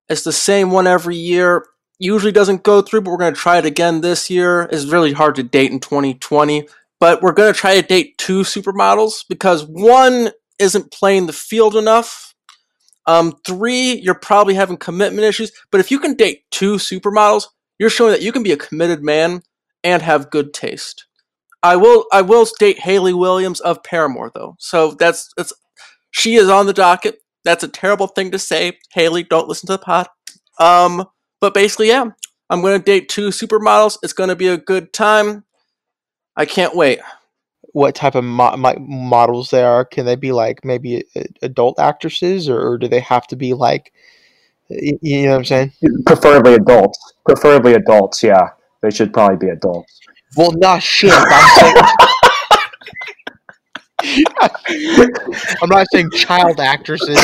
It's 0.09 0.25
the 0.25 0.33
same 0.33 0.71
one 0.71 0.87
every 0.87 1.17
year. 1.17 1.67
Usually 1.99 2.33
doesn't 2.33 2.65
go 2.65 2.83
through, 2.83 3.03
but 3.03 3.11
we're 3.11 3.17
gonna 3.19 3.37
try 3.37 3.59
it 3.59 3.65
again 3.65 4.01
this 4.01 4.29
year. 4.29 4.69
It's 4.71 4.87
really 4.87 5.13
hard 5.13 5.37
to 5.37 5.43
date 5.43 5.71
in 5.71 5.81
2020, 5.81 6.69
but 7.01 7.23
we're 7.23 7.33
gonna 7.33 7.53
try 7.53 7.81
to 7.81 7.87
date 7.87 8.19
two 8.19 8.41
supermodels 8.41 9.25
because 9.29 9.65
one 9.65 10.31
isn't 10.59 10.93
playing 10.93 11.27
the 11.27 11.33
field 11.33 11.77
enough. 11.77 12.35
Um, 13.07 13.35
three, 13.45 13.95
you're 13.95 14.15
probably 14.15 14.55
having 14.55 14.77
commitment 14.77 15.25
issues. 15.25 15.51
But 15.71 15.81
if 15.81 15.91
you 15.91 15.99
can 15.99 16.15
date 16.15 16.45
two 16.51 16.75
supermodels, 16.77 17.47
you're 17.79 17.91
showing 17.91 18.13
that 18.13 18.23
you 18.23 18.33
can 18.33 18.43
be 18.43 18.53
a 18.53 18.57
committed 18.57 19.03
man 19.03 19.43
and 19.83 20.03
have 20.03 20.31
good 20.31 20.55
taste. 20.55 21.07
I 21.63 21.77
will 21.77 22.07
I 22.13 22.23
will 22.23 22.47
date 22.59 22.81
Hayley 22.81 23.15
Williams 23.15 23.61
of 23.61 23.83
Paramore 23.83 24.31
though. 24.35 24.57
So 24.59 24.93
that's 24.93 25.33
that's 25.37 25.53
she 26.13 26.37
is 26.37 26.49
on 26.49 26.67
the 26.67 26.73
docket. 26.73 27.19
That's 27.45 27.65
a 27.65 27.69
terrible 27.69 28.07
thing 28.07 28.31
to 28.31 28.39
say. 28.39 28.79
Hayley, 28.93 29.25
don't 29.25 29.49
listen 29.49 29.67
to 29.67 29.73
the 29.73 29.79
pod. 29.79 30.07
Um, 30.61 31.05
but 31.41 31.55
basically, 31.55 31.89
yeah, 31.89 32.05
I'm 32.49 32.63
gonna 32.63 32.79
date 32.79 33.09
two 33.09 33.29
supermodels. 33.29 33.99
It's 34.05 34.13
gonna 34.13 34.37
be 34.37 34.47
a 34.47 34.57
good 34.57 34.93
time. 34.93 35.45
I 36.37 36.45
can't 36.45 36.77
wait. 36.77 37.01
What 37.73 37.95
type 37.95 38.15
of 38.15 38.25
mo- 38.25 38.57
mo- 38.57 38.79
models 38.79 39.51
they 39.51 39.63
are? 39.65 39.85
Can 39.85 40.07
they 40.07 40.15
be 40.15 40.31
like 40.31 40.65
maybe 40.65 41.05
uh, 41.17 41.23
adult 41.43 41.81
actresses, 41.81 42.49
or, 42.49 42.61
or 42.61 42.79
do 42.79 42.87
they 42.87 43.01
have 43.01 43.27
to 43.29 43.37
be 43.37 43.55
like, 43.55 43.93
y- 44.71 44.99
you 45.01 45.23
know 45.25 45.31
what 45.33 45.39
I'm 45.39 45.45
saying? 45.47 45.73
Preferably 46.07 46.55
adults. 46.55 47.15
Preferably 47.25 47.75
adults. 47.75 48.23
Yeah, 48.23 48.51
they 48.83 48.91
should 48.91 49.13
probably 49.13 49.39
be 49.39 49.49
adults. 49.49 49.99
Well, 50.37 50.53
nah, 50.53 50.79
shit. 50.79 51.13
I'm, 55.63 55.69
not 55.69 55.87
saying 55.93 56.11
child 56.11 56.61
actresses. 56.61 57.19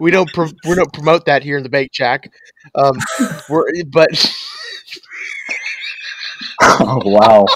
We 0.00 0.10
don't 0.10 0.32
pro- 0.32 0.52
we 0.64 0.74
don't 0.74 0.92
promote 0.92 1.24
that 1.26 1.42
here 1.42 1.56
in 1.56 1.62
the 1.62 1.68
Bait 1.68 1.94
shack. 1.94 2.30
Um, 2.74 2.98
we're 3.48 3.64
but 3.90 4.08
Oh 6.60 7.00
wow. 7.04 7.46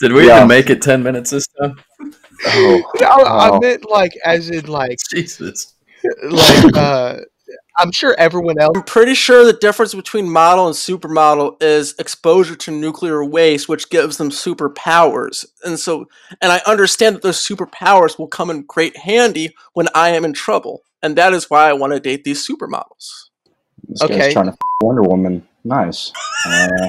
Did 0.00 0.12
we 0.12 0.26
Yeah. 0.26 0.36
even 0.36 0.48
make 0.48 0.70
it 0.70 0.82
10 0.82 1.02
minutes 1.02 1.30
this 1.30 1.46
time? 1.60 1.76
Oh, 2.48 2.82
I, 3.00 3.50
I 3.50 3.58
meant 3.58 3.88
like 3.88 4.12
as 4.24 4.50
in 4.50 4.66
like 4.66 4.98
Jesus. 5.10 5.74
like 6.22 6.76
uh, 6.76 7.20
I'm 7.78 7.92
sure 7.92 8.14
everyone 8.18 8.58
else. 8.58 8.72
I'm 8.76 8.84
pretty 8.84 9.14
sure 9.14 9.44
the 9.44 9.52
difference 9.52 9.94
between 9.94 10.30
model 10.30 10.66
and 10.66 10.74
supermodel 10.74 11.62
is 11.62 11.94
exposure 11.98 12.56
to 12.56 12.70
nuclear 12.70 13.24
waste, 13.24 13.68
which 13.68 13.90
gives 13.90 14.16
them 14.16 14.30
superpowers. 14.30 15.44
And 15.64 15.78
so, 15.78 16.06
and 16.40 16.52
I 16.52 16.60
understand 16.66 17.16
that 17.16 17.22
those 17.22 17.38
superpowers 17.38 18.18
will 18.18 18.28
come 18.28 18.50
in 18.50 18.62
great 18.62 18.96
handy 18.96 19.54
when 19.74 19.88
I 19.94 20.10
am 20.10 20.24
in 20.24 20.32
trouble. 20.32 20.82
And 21.02 21.16
that 21.16 21.34
is 21.34 21.50
why 21.50 21.68
I 21.68 21.74
want 21.74 21.92
to 21.92 22.00
date 22.00 22.24
these 22.24 22.46
supermodels. 22.46 23.28
This 23.88 24.02
Okay. 24.02 24.18
guy's 24.18 24.32
trying 24.32 24.46
to 24.46 24.52
f- 24.52 24.58
Wonder 24.82 25.02
Woman. 25.02 25.46
Nice. 25.64 26.12
Uh, 26.46 26.88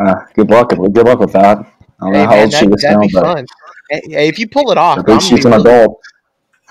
uh, 0.00 0.14
good 0.34 0.50
luck. 0.50 0.70
Good 0.70 1.06
luck 1.06 1.18
with 1.18 1.32
that. 1.32 1.58
I 1.58 1.64
don't 2.00 2.12
know 2.12 2.18
Hey, 2.18 2.24
how 2.24 2.30
man, 2.30 2.42
old 2.44 2.52
she 2.52 2.66
that, 2.66 2.74
is 2.74 2.82
that'd 2.82 2.98
now, 2.98 3.20
but 3.20 3.22
fun. 3.34 3.46
Hey, 3.90 4.00
hey, 4.08 4.28
if 4.28 4.38
you 4.38 4.48
pull 4.48 4.70
it 4.70 4.78
off, 4.78 4.98
at 4.98 5.08
least 5.08 5.30
I'm 5.30 5.36
she's 5.36 5.44
an 5.44 5.50
gonna 5.52 5.62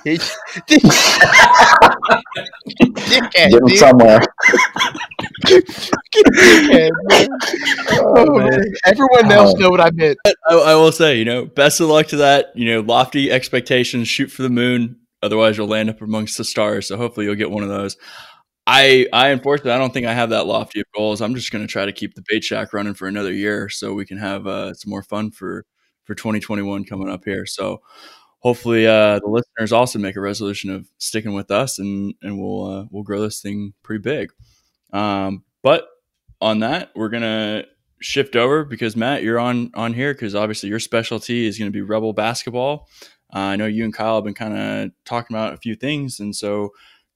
adult. 0.05 0.38
be 0.67 0.77
Dickhead, 3.01 3.31
Getting 3.33 3.65
dude. 3.67 3.77
somewhere. 3.77 4.19
Dickhead, 5.45 6.91
man. 7.10 7.29
Oh, 7.91 8.38
man. 8.38 8.50
man. 8.50 8.74
Everyone 8.86 9.31
else 9.31 9.53
Oh. 9.55 9.60
know 9.60 9.69
what 9.69 9.81
I 9.81 9.91
meant. 9.91 10.17
I, 10.25 10.53
I 10.53 10.75
will 10.75 10.91
say, 10.91 11.17
you 11.17 11.25
know, 11.25 11.45
best 11.45 11.79
of 11.79 11.89
luck 11.89 12.07
to 12.07 12.17
that. 12.17 12.51
You 12.55 12.65
know, 12.74 12.79
lofty 12.81 13.31
expectations, 13.31 14.07
shoot 14.07 14.31
for 14.31 14.41
the 14.43 14.50
moon. 14.50 14.98
Otherwise, 15.22 15.57
you'll 15.57 15.67
land 15.67 15.89
up 15.89 16.01
amongst 16.01 16.38
the 16.38 16.43
stars. 16.43 16.88
So 16.88 16.98
hopefully, 16.98 17.25
you'll 17.25 17.36
get 17.36 17.51
one 17.51 17.63
of 17.63 17.69
those. 17.69 17.98
I, 18.65 19.07
I 19.12 19.29
unfortunately, 19.29 19.72
I 19.74 19.77
don't 19.77 19.93
think 19.93 20.05
I 20.07 20.13
have 20.13 20.29
that 20.29 20.45
lofty 20.48 20.79
of 20.79 20.86
goals. 20.95 21.22
I'm 21.22 21.36
just 21.36 21.51
going 21.51 21.65
to 21.65 21.72
try 21.72 21.86
to 21.86 21.91
keep 21.91 22.15
the 22.15 22.24
bait 22.29 22.43
shack 22.43 22.72
running 22.74 22.93
for 22.93 23.07
another 23.10 23.33
year, 23.33 23.67
so 23.69 23.93
we 23.93 24.05
can 24.05 24.17
have 24.17 24.48
uh, 24.48 24.74
some 24.74 24.89
more 24.89 25.03
fun 25.03 25.31
for 25.31 25.65
for 26.05 26.15
2021 26.15 26.86
coming 26.86 27.10
up 27.10 27.24
here. 27.25 27.45
So 27.45 27.81
hopefully 28.43 28.85
uh, 28.85 29.19
the 29.19 29.27
listeners 29.27 29.71
also 29.71 29.97
make 29.97 30.17
a 30.17 30.21
resolution 30.21 30.69
of 30.69 30.85
sticking 30.97 31.33
with 31.33 31.50
us, 31.50 31.79
and 31.79 32.13
and 32.21 32.39
we'll 32.39 32.65
uh, 32.65 32.85
we'll 32.91 33.03
grow 33.03 33.21
this 33.21 33.41
thing 33.41 33.73
pretty 33.81 34.01
big. 34.01 34.31
Um, 34.91 35.43
but 35.63 35.88
on 36.41 36.59
that, 36.59 36.91
we're 36.95 37.09
gonna 37.09 37.63
shift 38.00 38.35
over 38.35 38.65
because 38.65 38.95
Matt, 38.95 39.23
you're 39.23 39.39
on 39.39 39.71
on 39.73 39.93
here 39.93 40.13
because 40.13 40.35
obviously 40.35 40.69
your 40.69 40.79
specialty 40.79 41.47
is 41.47 41.57
going 41.57 41.71
to 41.71 41.73
be 41.73 41.81
Rebel 41.81 42.13
basketball. 42.13 42.88
Uh, 43.33 43.39
I 43.39 43.55
know 43.55 43.65
you 43.65 43.83
and 43.85 43.93
Kyle 43.93 44.15
have 44.15 44.25
been 44.25 44.33
kind 44.35 44.55
of 44.55 44.91
talking 45.05 45.35
about 45.35 45.53
a 45.53 45.57
few 45.57 45.75
things, 45.75 46.19
and 46.19 46.35
so 46.35 46.71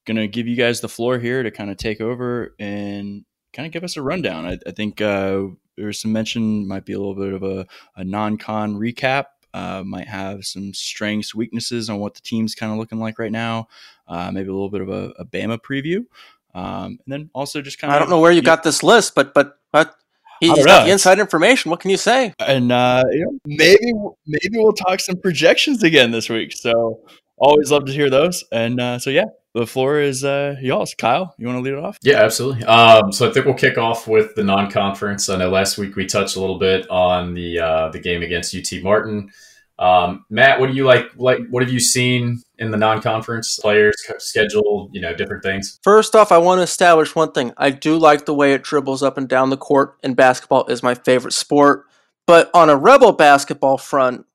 gonna 0.05 0.27
give 0.27 0.47
you 0.47 0.55
guys 0.55 0.79
the 0.81 0.89
floor 0.89 1.19
here 1.19 1.43
to 1.43 1.51
kind 1.51 1.69
of 1.69 1.77
take 1.77 2.01
over 2.01 2.55
and 2.57 3.25
kind 3.53 3.65
of 3.67 3.73
give 3.73 3.83
us 3.83 3.97
a 3.97 4.01
rundown. 4.01 4.45
I, 4.45 4.57
I 4.65 4.71
think 4.71 5.01
uh, 5.01 5.43
there 5.75 5.87
was 5.87 5.99
some 5.99 6.13
mention 6.13 6.67
might 6.67 6.85
be 6.85 6.93
a 6.93 6.99
little 6.99 7.15
bit 7.15 7.33
of 7.33 7.43
a, 7.43 7.67
a 7.95 8.03
non-con 8.03 8.75
recap. 8.75 9.25
Uh, 9.53 9.83
might 9.83 10.07
have 10.07 10.45
some 10.45 10.73
strengths, 10.73 11.33
weaknesses 11.33 11.89
on 11.89 11.99
what 11.99 12.13
the 12.13 12.21
team's 12.21 12.53
kind 12.53 12.71
of 12.71 12.77
looking 12.77 12.99
like 12.99 13.17
right 13.17 13.31
now. 13.31 13.67
Uh, 14.07 14.31
maybe 14.31 14.49
a 14.49 14.53
little 14.53 14.69
bit 14.69 14.81
of 14.81 14.89
a, 14.89 15.13
a 15.17 15.25
Bama 15.25 15.57
preview, 15.57 16.05
um, 16.53 16.99
and 17.05 17.07
then 17.07 17.29
also 17.33 17.61
just 17.61 17.79
kind 17.79 17.91
of. 17.91 17.95
I 17.95 17.99
don't 17.99 18.09
know 18.09 18.19
where 18.19 18.31
you 18.31 18.41
got 18.41 18.63
this 18.63 18.83
list, 18.83 19.15
but 19.15 19.33
but 19.33 19.59
but 19.71 19.95
he's 20.39 20.55
got 20.65 20.65
know. 20.65 20.85
the 20.85 20.91
inside 20.91 21.19
information. 21.19 21.71
What 21.71 21.79
can 21.79 21.91
you 21.91 21.97
say? 21.97 22.33
and 22.39 22.71
uh, 22.71 23.03
you 23.11 23.25
know, 23.25 23.39
maybe 23.45 23.93
maybe 24.25 24.57
we'll 24.57 24.73
talk 24.73 24.99
some 24.99 25.17
projections 25.17 25.83
again 25.83 26.11
this 26.11 26.29
week. 26.29 26.53
So 26.53 27.01
always 27.37 27.71
love 27.71 27.85
to 27.85 27.91
hear 27.91 28.09
those. 28.09 28.43
And 28.51 28.79
uh, 28.79 28.99
so 28.99 29.09
yeah, 29.09 29.25
the 29.53 29.65
floor 29.65 29.99
is 29.99 30.23
uh, 30.23 30.55
y'all's. 30.61 30.93
Kyle, 30.93 31.33
you 31.37 31.47
want 31.47 31.57
to 31.57 31.61
lead 31.61 31.73
it 31.73 31.83
off? 31.83 31.97
Yeah, 32.01 32.23
absolutely. 32.23 32.63
Um, 32.65 33.11
so 33.11 33.29
I 33.29 33.33
think 33.33 33.45
we'll 33.45 33.55
kick 33.55 33.77
off 33.77 34.07
with 34.07 34.35
the 34.35 34.43
non-conference. 34.43 35.29
I 35.29 35.37
know 35.37 35.49
last 35.49 35.77
week 35.77 35.95
we 35.95 36.05
touched 36.05 36.35
a 36.35 36.39
little 36.39 36.59
bit 36.59 36.89
on 36.89 37.33
the 37.33 37.59
uh, 37.59 37.89
the 37.89 37.99
game 37.99 38.21
against 38.21 38.55
UT 38.55 38.83
Martin. 38.83 39.31
Um, 39.79 40.25
Matt, 40.29 40.59
what 40.59 40.67
do 40.67 40.75
you 40.75 40.85
like? 40.85 41.09
Like, 41.15 41.39
what 41.49 41.63
have 41.63 41.71
you 41.71 41.79
seen 41.79 42.41
in 42.57 42.71
the 42.71 42.77
non-conference 42.77 43.59
players 43.59 43.95
schedule? 44.17 44.89
You 44.91 45.01
know, 45.01 45.13
different 45.13 45.43
things. 45.43 45.79
First 45.83 46.15
off, 46.15 46.31
I 46.31 46.37
want 46.37 46.59
to 46.59 46.63
establish 46.63 47.15
one 47.15 47.31
thing. 47.31 47.53
I 47.57 47.69
do 47.69 47.97
like 47.97 48.25
the 48.25 48.33
way 48.33 48.53
it 48.53 48.63
dribbles 48.63 49.03
up 49.03 49.17
and 49.17 49.27
down 49.27 49.49
the 49.49 49.57
court, 49.57 49.97
and 50.03 50.15
basketball 50.15 50.65
is 50.67 50.83
my 50.83 50.95
favorite 50.95 51.33
sport. 51.33 51.85
But 52.25 52.49
on 52.53 52.69
a 52.69 52.75
Rebel 52.75 53.13
basketball 53.13 53.77
front, 53.77 54.25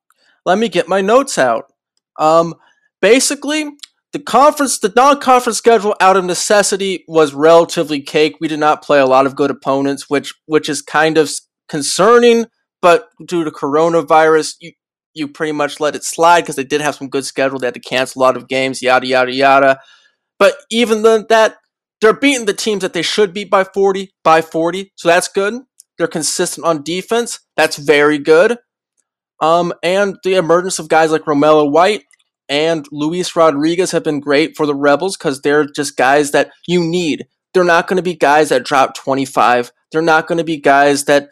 let 0.46 0.58
me 0.58 0.68
get 0.68 0.88
my 0.88 1.00
notes 1.00 1.38
out. 1.38 1.72
Um, 2.18 2.54
basically, 3.00 3.70
the 4.12 4.18
conference, 4.18 4.78
the 4.78 4.92
non-conference 4.94 5.56
schedule, 5.56 5.96
out 6.00 6.16
of 6.16 6.24
necessity, 6.24 7.04
was 7.08 7.32
relatively 7.32 8.00
cake. 8.00 8.36
We 8.40 8.48
did 8.48 8.60
not 8.60 8.82
play 8.82 9.00
a 9.00 9.06
lot 9.06 9.26
of 9.26 9.36
good 9.36 9.50
opponents, 9.50 10.10
which 10.10 10.34
which 10.46 10.68
is 10.68 10.82
kind 10.82 11.16
of 11.16 11.30
concerning. 11.68 12.46
But 12.82 13.08
due 13.24 13.44
to 13.44 13.50
coronavirus, 13.50 14.56
you 14.60 14.72
you 15.14 15.28
pretty 15.28 15.52
much 15.52 15.80
let 15.80 15.96
it 15.96 16.04
slide 16.04 16.42
because 16.42 16.56
they 16.56 16.64
did 16.64 16.80
have 16.80 16.94
some 16.94 17.08
good 17.08 17.24
schedule. 17.24 17.58
They 17.58 17.66
had 17.66 17.74
to 17.74 17.80
cancel 17.80 18.20
a 18.20 18.24
lot 18.24 18.36
of 18.36 18.48
games, 18.48 18.82
yada 18.82 19.06
yada 19.06 19.32
yada. 19.32 19.80
But 20.38 20.56
even 20.70 21.02
then, 21.02 21.26
that 21.30 21.56
they're 22.00 22.12
beating 22.12 22.46
the 22.46 22.52
teams 22.52 22.82
that 22.82 22.92
they 22.92 23.02
should 23.02 23.32
beat 23.32 23.50
by 23.50 23.64
40, 23.64 24.10
by 24.24 24.42
40. 24.42 24.92
So 24.96 25.08
that's 25.08 25.28
good. 25.28 25.62
They're 25.96 26.08
consistent 26.08 26.66
on 26.66 26.82
defense. 26.82 27.40
That's 27.56 27.76
very 27.76 28.18
good. 28.18 28.58
Um, 29.40 29.72
and 29.82 30.16
the 30.24 30.34
emergence 30.34 30.78
of 30.78 30.88
guys 30.88 31.12
like 31.12 31.22
Romello 31.22 31.70
White 31.70 32.04
and 32.52 32.86
Luis 32.92 33.34
Rodriguez 33.34 33.92
have 33.92 34.04
been 34.04 34.20
great 34.20 34.58
for 34.58 34.66
the 34.66 34.74
Rebels 34.74 35.16
because 35.16 35.40
they're 35.40 35.64
just 35.64 35.96
guys 35.96 36.32
that 36.32 36.50
you 36.68 36.84
need. 36.84 37.26
They're 37.54 37.64
not 37.64 37.88
going 37.88 37.96
to 37.96 38.02
be 38.02 38.14
guys 38.14 38.50
that 38.50 38.66
drop 38.66 38.94
25. 38.94 39.72
They're 39.90 40.02
not 40.02 40.26
going 40.26 40.36
to 40.36 40.44
be 40.44 40.58
guys 40.58 41.06
that 41.06 41.30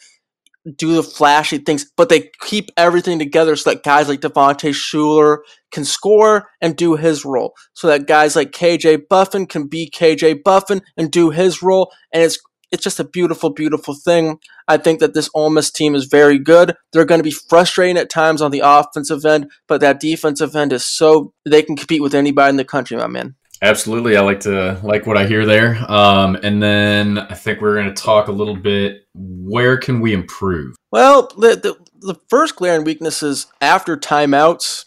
do 0.77 0.95
the 0.95 1.03
flashy 1.03 1.59
things, 1.59 1.91
but 1.95 2.09
they 2.09 2.31
keep 2.41 2.71
everything 2.75 3.19
together 3.19 3.55
so 3.55 3.69
that 3.69 3.83
guys 3.83 4.09
like 4.09 4.23
Devontae 4.23 4.71
Shuler 4.71 5.39
can 5.71 5.85
score 5.85 6.49
and 6.63 6.75
do 6.75 6.97
his 6.97 7.27
role. 7.27 7.53
So 7.75 7.89
that 7.89 8.07
guys 8.07 8.35
like 8.35 8.53
KJ 8.53 9.03
Buffen 9.11 9.45
can 9.45 9.67
be 9.69 9.91
KJ 9.91 10.43
Buffen 10.43 10.81
and 10.97 11.11
do 11.11 11.29
his 11.29 11.63
role. 11.63 11.93
And 12.15 12.23
it's 12.23 12.39
it's 12.71 12.85
just 12.85 13.01
a 13.01 13.05
beautiful, 13.05 13.51
beautiful 13.51 13.95
thing. 13.95 14.39
I 14.69 14.77
think 14.77 15.01
that 15.01 15.15
this 15.15 15.31
Ole 15.35 15.51
Miss 15.51 15.71
team 15.71 15.95
is 15.95 16.05
very 16.05 16.39
good. 16.39 16.77
They're 16.93 17.05
going 17.05 17.19
to 17.19 17.25
be 17.25 17.31
frustrating 17.31 17.97
at 17.97 18.11
times 18.11 18.41
on 18.43 18.51
the 18.51 18.63
offensive 18.65 19.25
end, 19.25 19.51
but 19.67 19.81
that 19.81 20.01
defensive 20.01 20.55
end 20.55 20.73
is 20.73 20.85
so 20.85 21.33
they 21.45 21.63
can 21.63 21.77
compete 21.77 22.03
with 22.03 22.15
anybody 22.15 22.51
in 22.51 22.57
the 22.57 22.65
country, 22.65 22.97
my 22.97 23.07
man. 23.07 23.35
Absolutely, 23.63 24.17
I 24.17 24.23
like 24.23 24.41
to 24.41 24.81
like 24.83 25.07
what 25.07 25.19
I 25.19 25.27
hear 25.27 25.45
there. 25.45 25.77
Um, 25.87 26.37
and 26.43 26.63
then 26.63 27.19
I 27.19 27.35
think 27.35 27.61
we're 27.61 27.75
going 27.75 27.95
to 27.95 28.03
talk 28.03 28.29
a 28.29 28.33
little 28.33 28.57
bit. 28.57 29.07
Where 29.15 29.77
can 29.77 30.01
we 30.01 30.15
improve? 30.15 30.77
Well, 30.91 31.29
the, 31.37 31.57
the, 31.57 31.77
the 32.01 32.21
first 32.29 32.57
glaring 32.57 32.85
weakness 32.85 33.23
is 33.23 33.47
after 33.61 33.99
timeouts. 33.99 34.87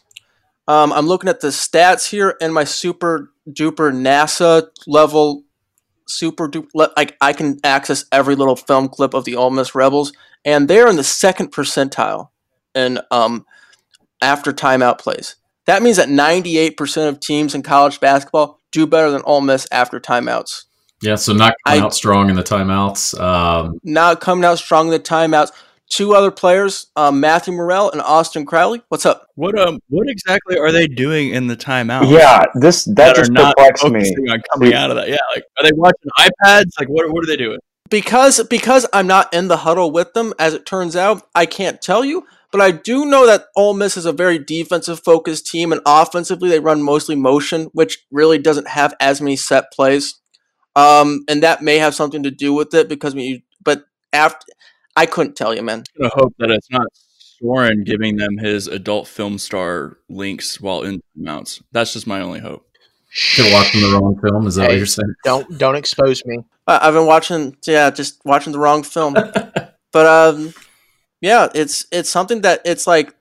Um, 0.67 0.91
I'm 0.91 1.05
looking 1.05 1.29
at 1.29 1.41
the 1.41 1.49
stats 1.49 2.09
here 2.09 2.35
and 2.41 2.53
my 2.53 2.63
super 2.63 3.31
duper 3.47 3.93
NASA 3.93 4.69
level 4.87 5.42
super 6.07 6.47
duper. 6.49 6.67
Like 6.73 7.15
I 7.21 7.33
can 7.33 7.59
access 7.63 8.05
every 8.11 8.35
little 8.35 8.55
film 8.55 8.89
clip 8.89 9.13
of 9.13 9.25
the 9.25 9.35
Ole 9.35 9.51
Miss 9.51 9.75
Rebels, 9.75 10.13
and 10.45 10.67
they're 10.67 10.87
in 10.87 10.95
the 10.95 11.03
second 11.03 11.51
percentile 11.51 12.29
in 12.75 12.99
um, 13.11 13.45
after 14.21 14.51
timeout 14.53 14.99
plays. 14.99 15.35
That 15.65 15.81
means 15.81 15.97
that 15.97 16.09
98% 16.09 17.07
of 17.07 17.19
teams 17.19 17.55
in 17.55 17.63
college 17.63 17.99
basketball 17.99 18.59
do 18.71 18.85
better 18.85 19.11
than 19.11 19.21
Ole 19.25 19.41
Miss 19.41 19.65
after 19.71 19.99
timeouts. 19.99 20.65
Yeah, 21.01 21.15
so 21.15 21.33
not 21.33 21.53
coming 21.65 21.81
I- 21.81 21.85
out 21.85 21.93
strong 21.93 22.29
in 22.29 22.35
the 22.35 22.43
timeouts. 22.43 23.19
Um, 23.19 23.79
Now 23.83 24.15
coming 24.15 24.45
out 24.45 24.57
strong 24.57 24.87
in 24.87 24.91
the 24.91 24.99
timeouts. 24.99 25.51
Two 25.93 26.15
other 26.15 26.31
players, 26.31 26.87
um, 26.95 27.19
Matthew 27.19 27.53
Murrell 27.53 27.91
and 27.91 28.01
Austin 28.01 28.47
Crowley. 28.47 28.81
What's 28.89 29.05
up? 29.05 29.27
What 29.35 29.57
um 29.59 29.79
what 29.89 30.09
exactly 30.09 30.57
are 30.57 30.71
they 30.71 30.87
doing 30.87 31.29
in 31.29 31.45
the 31.45 31.55
timeout? 31.55 32.09
Yeah, 32.09 32.43
this 32.55 32.85
that, 32.85 33.15
are 33.15 33.21
just 33.21 33.31
not 33.31 33.55
perplexed 33.55 34.17
me. 34.17 34.31
on 34.31 34.41
coming 34.51 34.73
out 34.73 34.89
of 34.89 34.95
that. 34.95 35.07
Yeah, 35.07 35.17
like 35.35 35.43
are 35.59 35.63
they 35.63 35.71
watching 35.75 36.09
iPads? 36.17 36.71
Like 36.79 36.89
what 36.89 37.11
what 37.11 37.23
are 37.23 37.27
they 37.27 37.37
doing? 37.37 37.59
because 37.93 38.43
because 38.49 38.87
I'm 38.91 39.05
not 39.05 39.31
in 39.35 39.49
the 39.49 39.57
huddle 39.57 39.91
with 39.91 40.13
them, 40.13 40.33
as 40.39 40.55
it 40.55 40.65
turns 40.65 40.95
out, 40.95 41.29
I 41.35 41.45
can't 41.45 41.79
tell 41.79 42.03
you. 42.03 42.25
But 42.51 42.59
I 42.59 42.71
do 42.71 43.05
know 43.05 43.27
that 43.27 43.45
Ole 43.55 43.75
Miss 43.75 43.97
is 43.97 44.07
a 44.07 44.11
very 44.11 44.39
defensive 44.39 44.99
focused 45.03 45.45
team, 45.45 45.71
and 45.71 45.79
offensively 45.85 46.49
they 46.49 46.59
run 46.59 46.81
mostly 46.81 47.15
motion, 47.15 47.65
which 47.73 47.99
really 48.11 48.39
doesn't 48.39 48.67
have 48.67 48.95
as 48.99 49.21
many 49.21 49.35
set 49.35 49.71
plays. 49.71 50.19
Um, 50.75 51.23
and 51.27 51.43
that 51.43 51.61
may 51.61 51.77
have 51.77 51.93
something 51.93 52.23
to 52.23 52.31
do 52.31 52.51
with 52.51 52.73
it 52.73 52.89
because 52.89 53.13
when 53.13 53.25
you, 53.25 53.41
but 53.63 53.83
after, 54.11 54.43
I 54.95 55.05
couldn't 55.05 55.35
tell 55.35 55.53
you, 55.55 55.63
man. 55.63 55.83
I'm 56.01 56.11
hope 56.13 56.33
that 56.39 56.51
it's 56.51 56.69
not 56.69 56.87
Soren 57.17 57.83
giving 57.83 58.17
them 58.17 58.37
his 58.37 58.67
adult 58.67 59.07
film 59.07 59.37
star 59.37 59.97
links 60.09 60.61
while 60.61 60.83
in 60.83 61.01
mounts. 61.15 61.61
That's 61.71 61.93
just 61.93 62.07
my 62.07 62.21
only 62.21 62.39
hope. 62.39 62.65
You're 63.37 63.51
watching 63.53 63.81
the 63.81 63.91
wrong 63.97 64.19
film. 64.19 64.47
Is 64.47 64.55
that 64.55 64.69
what 64.69 64.77
you're 64.77 64.85
saying? 64.85 65.13
Don't 65.23 65.57
don't 65.57 65.75
expose 65.75 66.23
me. 66.25 66.39
I- 66.67 66.87
I've 66.87 66.93
been 66.93 67.05
watching, 67.05 67.55
yeah, 67.67 67.89
just 67.91 68.21
watching 68.25 68.53
the 68.53 68.59
wrong 68.59 68.83
film. 68.83 69.13
but 69.91 70.05
um, 70.05 70.53
yeah, 71.21 71.47
it's 71.53 71.85
it's 71.91 72.09
something 72.09 72.41
that 72.41 72.61
it's 72.65 72.87
like 72.87 73.13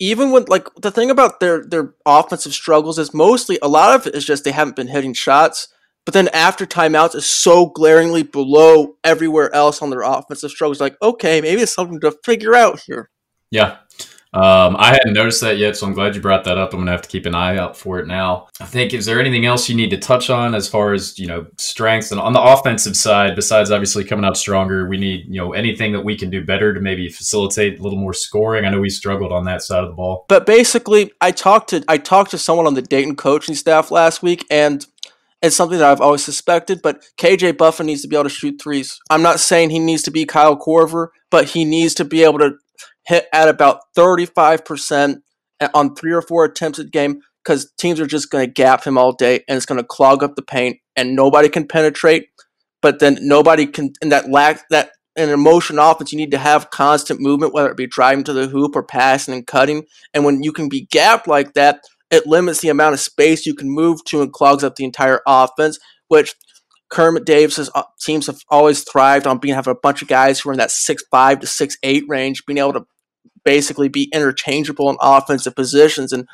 even 0.00 0.30
when 0.30 0.44
like 0.46 0.68
the 0.76 0.90
thing 0.90 1.10
about 1.10 1.40
their 1.40 1.64
their 1.64 1.94
offensive 2.06 2.52
struggles 2.52 2.98
is 2.98 3.12
mostly 3.14 3.58
a 3.62 3.68
lot 3.68 3.94
of 3.94 4.06
it 4.06 4.14
is 4.14 4.24
just 4.24 4.44
they 4.44 4.52
haven't 4.52 4.76
been 4.76 4.88
hitting 4.88 5.12
shots. 5.14 5.68
But 6.04 6.14
then 6.14 6.28
after 6.28 6.64
timeouts 6.64 7.14
is 7.14 7.26
so 7.26 7.66
glaringly 7.66 8.22
below 8.22 8.96
everywhere 9.04 9.54
else 9.54 9.82
on 9.82 9.90
their 9.90 10.02
offensive 10.02 10.50
struggles. 10.50 10.80
Like, 10.80 10.96
okay, 11.02 11.40
maybe 11.40 11.62
it's 11.62 11.74
something 11.74 12.00
to 12.00 12.12
figure 12.24 12.54
out 12.54 12.80
here. 12.80 13.10
Yeah. 13.50 13.76
Um, 14.32 14.76
I 14.78 14.88
hadn't 14.88 15.14
noticed 15.14 15.40
that 15.40 15.56
yet, 15.56 15.76
so 15.76 15.86
I'm 15.86 15.94
glad 15.94 16.14
you 16.14 16.20
brought 16.20 16.44
that 16.44 16.58
up. 16.58 16.74
I'm 16.74 16.80
gonna 16.80 16.90
have 16.90 17.02
to 17.02 17.08
keep 17.08 17.24
an 17.24 17.34
eye 17.34 17.56
out 17.56 17.78
for 17.78 17.98
it 17.98 18.06
now. 18.06 18.48
I 18.60 18.66
think 18.66 18.92
is 18.92 19.06
there 19.06 19.18
anything 19.18 19.46
else 19.46 19.70
you 19.70 19.74
need 19.74 19.88
to 19.90 19.96
touch 19.96 20.28
on 20.28 20.54
as 20.54 20.68
far 20.68 20.92
as 20.92 21.18
you 21.18 21.26
know 21.26 21.46
strengths 21.56 22.12
and 22.12 22.20
on 22.20 22.34
the 22.34 22.42
offensive 22.42 22.94
side, 22.94 23.34
besides 23.34 23.70
obviously 23.70 24.04
coming 24.04 24.26
out 24.26 24.36
stronger, 24.36 24.86
we 24.86 24.98
need 24.98 25.24
you 25.28 25.40
know 25.40 25.54
anything 25.54 25.92
that 25.92 26.04
we 26.04 26.14
can 26.14 26.28
do 26.28 26.44
better 26.44 26.74
to 26.74 26.80
maybe 26.80 27.08
facilitate 27.08 27.80
a 27.80 27.82
little 27.82 27.98
more 27.98 28.12
scoring. 28.12 28.66
I 28.66 28.70
know 28.70 28.80
we 28.80 28.90
struggled 28.90 29.32
on 29.32 29.46
that 29.46 29.62
side 29.62 29.82
of 29.82 29.88
the 29.88 29.96
ball. 29.96 30.26
But 30.28 30.44
basically, 30.44 31.10
I 31.22 31.30
talked 31.30 31.70
to 31.70 31.82
I 31.88 31.96
talked 31.96 32.32
to 32.32 32.38
someone 32.38 32.66
on 32.66 32.74
the 32.74 32.82
Dayton 32.82 33.16
coaching 33.16 33.54
staff 33.54 33.90
last 33.90 34.22
week, 34.22 34.44
and 34.50 34.86
it's 35.42 35.56
something 35.56 35.78
that 35.78 35.90
I've 35.90 36.00
always 36.00 36.24
suspected. 36.24 36.80
But 36.82 37.04
KJ 37.18 37.56
Buffen 37.56 37.86
needs 37.86 38.02
to 38.02 38.08
be 38.08 38.16
able 38.16 38.24
to 38.24 38.30
shoot 38.30 38.60
threes. 38.60 38.98
I'm 39.10 39.22
not 39.22 39.40
saying 39.40 39.70
he 39.70 39.78
needs 39.78 40.02
to 40.04 40.10
be 40.10 40.24
Kyle 40.24 40.58
Korver, 40.58 41.08
but 41.30 41.46
he 41.50 41.64
needs 41.64 41.94
to 41.94 42.04
be 42.04 42.24
able 42.24 42.38
to 42.38 42.52
hit 43.06 43.26
at 43.32 43.48
about 43.48 43.80
35 43.94 44.64
percent 44.64 45.22
on 45.74 45.94
three 45.94 46.12
or 46.12 46.22
four 46.22 46.44
attempts 46.44 46.78
a 46.78 46.84
game 46.84 47.20
because 47.44 47.72
teams 47.78 47.98
are 47.98 48.06
just 48.06 48.30
going 48.30 48.46
to 48.46 48.52
gap 48.52 48.84
him 48.84 48.98
all 48.98 49.12
day, 49.12 49.44
and 49.48 49.56
it's 49.56 49.66
going 49.66 49.80
to 49.80 49.86
clog 49.86 50.22
up 50.22 50.36
the 50.36 50.42
paint, 50.42 50.78
and 50.96 51.16
nobody 51.16 51.48
can 51.48 51.66
penetrate. 51.66 52.28
But 52.82 52.98
then 52.98 53.18
nobody 53.22 53.66
can, 53.66 53.92
and 54.02 54.12
that 54.12 54.30
lack 54.30 54.68
that 54.68 54.90
in 55.16 55.30
a 55.30 55.36
motion 55.36 55.78
offense, 55.78 56.12
you 56.12 56.18
need 56.18 56.30
to 56.30 56.38
have 56.38 56.70
constant 56.70 57.20
movement, 57.20 57.52
whether 57.52 57.70
it 57.70 57.76
be 57.76 57.88
driving 57.88 58.22
to 58.24 58.32
the 58.32 58.46
hoop 58.46 58.76
or 58.76 58.84
passing 58.84 59.34
and 59.34 59.46
cutting. 59.46 59.84
And 60.14 60.24
when 60.24 60.42
you 60.42 60.52
can 60.52 60.68
be 60.68 60.86
gapped 60.92 61.26
like 61.26 61.54
that, 61.54 61.80
it 62.10 62.26
limits 62.26 62.60
the 62.60 62.68
amount 62.68 62.94
of 62.94 63.00
space 63.00 63.46
you 63.46 63.54
can 63.54 63.68
move 63.68 64.04
to 64.06 64.22
and 64.22 64.32
clogs 64.32 64.64
up 64.64 64.76
the 64.76 64.84
entire 64.84 65.20
offense, 65.26 65.78
which 66.08 66.34
Kermit 66.90 67.26
Davis 67.26 67.70
uh, 67.74 67.82
teams 68.00 68.26
have 68.26 68.40
always 68.48 68.82
thrived 68.82 69.26
on 69.26 69.38
being 69.38 69.54
having 69.54 69.72
a 69.72 69.80
bunch 69.82 70.00
of 70.00 70.08
guys 70.08 70.40
who 70.40 70.48
are 70.48 70.52
in 70.52 70.58
that 70.58 70.70
six 70.70 71.04
five 71.10 71.40
to 71.40 71.46
six 71.46 71.76
eight 71.82 72.04
range, 72.08 72.46
being 72.46 72.58
able 72.58 72.72
to 72.72 72.86
basically 73.44 73.88
be 73.88 74.10
interchangeable 74.12 74.88
in 74.90 74.96
offensive 75.00 75.54
positions. 75.54 76.12
And 76.12 76.26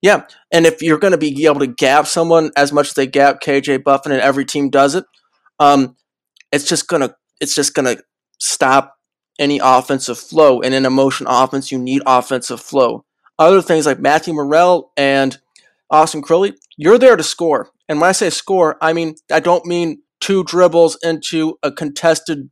yeah, 0.00 0.24
and 0.52 0.64
if 0.64 0.80
you're 0.80 0.98
going 0.98 1.12
to 1.12 1.18
be 1.18 1.44
able 1.46 1.60
to 1.60 1.66
gap 1.66 2.06
someone 2.06 2.52
as 2.56 2.72
much 2.72 2.88
as 2.88 2.94
they 2.94 3.06
gap 3.06 3.40
KJ 3.42 3.82
Buffen, 3.84 4.12
and 4.12 4.20
every 4.20 4.44
team 4.44 4.70
does 4.70 4.94
it, 4.94 5.04
um, 5.58 5.96
it's 6.52 6.68
just 6.68 6.88
gonna 6.88 7.14
it's 7.40 7.54
just 7.54 7.74
gonna 7.74 7.96
stop 8.38 8.96
any 9.38 9.60
offensive 9.62 10.18
flow. 10.18 10.60
And 10.60 10.74
in 10.74 10.86
a 10.86 10.90
motion 10.90 11.26
offense, 11.28 11.72
you 11.72 11.78
need 11.78 12.02
offensive 12.06 12.60
flow. 12.60 13.04
Other 13.40 13.62
things 13.62 13.86
like 13.86 13.98
Matthew 13.98 14.34
Murrell 14.34 14.92
and 14.96 15.36
Austin 15.90 16.22
Crowley, 16.22 16.54
you're 16.76 16.98
there 16.98 17.16
to 17.16 17.22
score. 17.24 17.70
And 17.88 18.00
when 18.00 18.08
I 18.08 18.12
say 18.12 18.30
score, 18.30 18.76
I 18.80 18.92
mean 18.92 19.16
I 19.32 19.40
don't 19.40 19.66
mean 19.66 20.02
two 20.20 20.44
dribbles 20.44 20.96
into 21.02 21.58
a 21.62 21.72
contested 21.72 22.50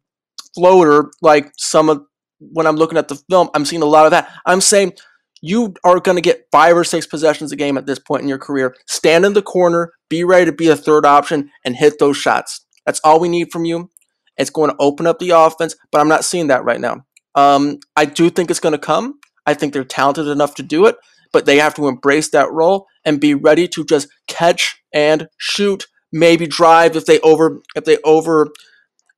floater 0.55 1.11
like 1.23 1.53
some 1.57 1.89
of 1.89 2.03
when 2.41 2.67
I'm 2.67 2.77
looking 2.77 2.99
at 2.99 3.09
the 3.09 3.17
film, 3.31 3.51
I'm 3.55 3.65
seeing 3.65 3.83
a 3.83 3.87
lot 3.87 4.07
of 4.07 4.13
that. 4.13 4.33
I'm 4.47 4.61
saying 4.61 4.95
you 5.43 5.75
are 5.85 6.01
going 6.01 6.17
to 6.17 6.23
get 6.23 6.47
five 6.51 6.77
or 6.77 6.85
six 6.85 7.07
possessions 7.07 7.53
a 7.53 7.57
game 7.57 7.77
at 7.77 7.87
this 7.87 7.99
point 7.99 8.23
in 8.23 8.29
your 8.29 8.39
career. 8.39 8.75
Stand 8.87 9.25
in 9.25 9.35
the 9.35 9.43
corner, 9.43 9.93
be 10.09 10.25
ready 10.25 10.47
to 10.47 10.53
be 10.53 10.69
a 10.69 10.77
third 10.77 11.05
option, 11.05 11.51
and 11.65 11.77
hit 11.77 11.99
those 11.99 12.17
shots. 12.17 12.65
That's 12.87 13.01
all 13.05 13.21
we 13.21 13.29
need 13.29 13.51
from 13.53 13.65
you. 13.65 13.91
It's 14.37 14.51
going 14.51 14.71
to 14.71 14.77
open 14.79 15.07
up 15.07 15.19
the 15.19 15.31
offense, 15.31 15.77
but 15.91 16.01
I'm 16.01 16.09
not 16.09 16.25
seeing 16.25 16.47
that 16.47 16.65
right 16.65 16.81
now. 16.81 17.05
Um, 17.35 17.79
I 17.97 18.05
do 18.05 18.31
think 18.31 18.51
it's 18.51 18.61
going 18.61 18.73
to 18.73 18.79
come. 18.79 19.19
I 19.49 19.55
think 19.55 19.73
they're 19.73 19.83
talented 19.83 20.27
enough 20.27 20.55
to 20.57 20.63
do 20.63 20.85
it, 20.85 20.97
but 21.33 21.47
they 21.47 21.57
have 21.57 21.75
to 21.77 21.89
embrace 21.89 22.29
that 22.31 22.53
role 22.53 22.87
and 23.03 23.19
be 23.19 23.33
ready 23.33 23.67
to 23.69 23.83
just 23.83 24.09
catch 24.27 24.83
and 24.93 25.27
shoot, 25.39 25.87
maybe 26.13 26.47
drive 26.47 26.97
if 26.97 27.07
they 27.07 27.19
over 27.21 27.63
if 27.75 27.85
they 27.85 27.97
over 28.05 28.49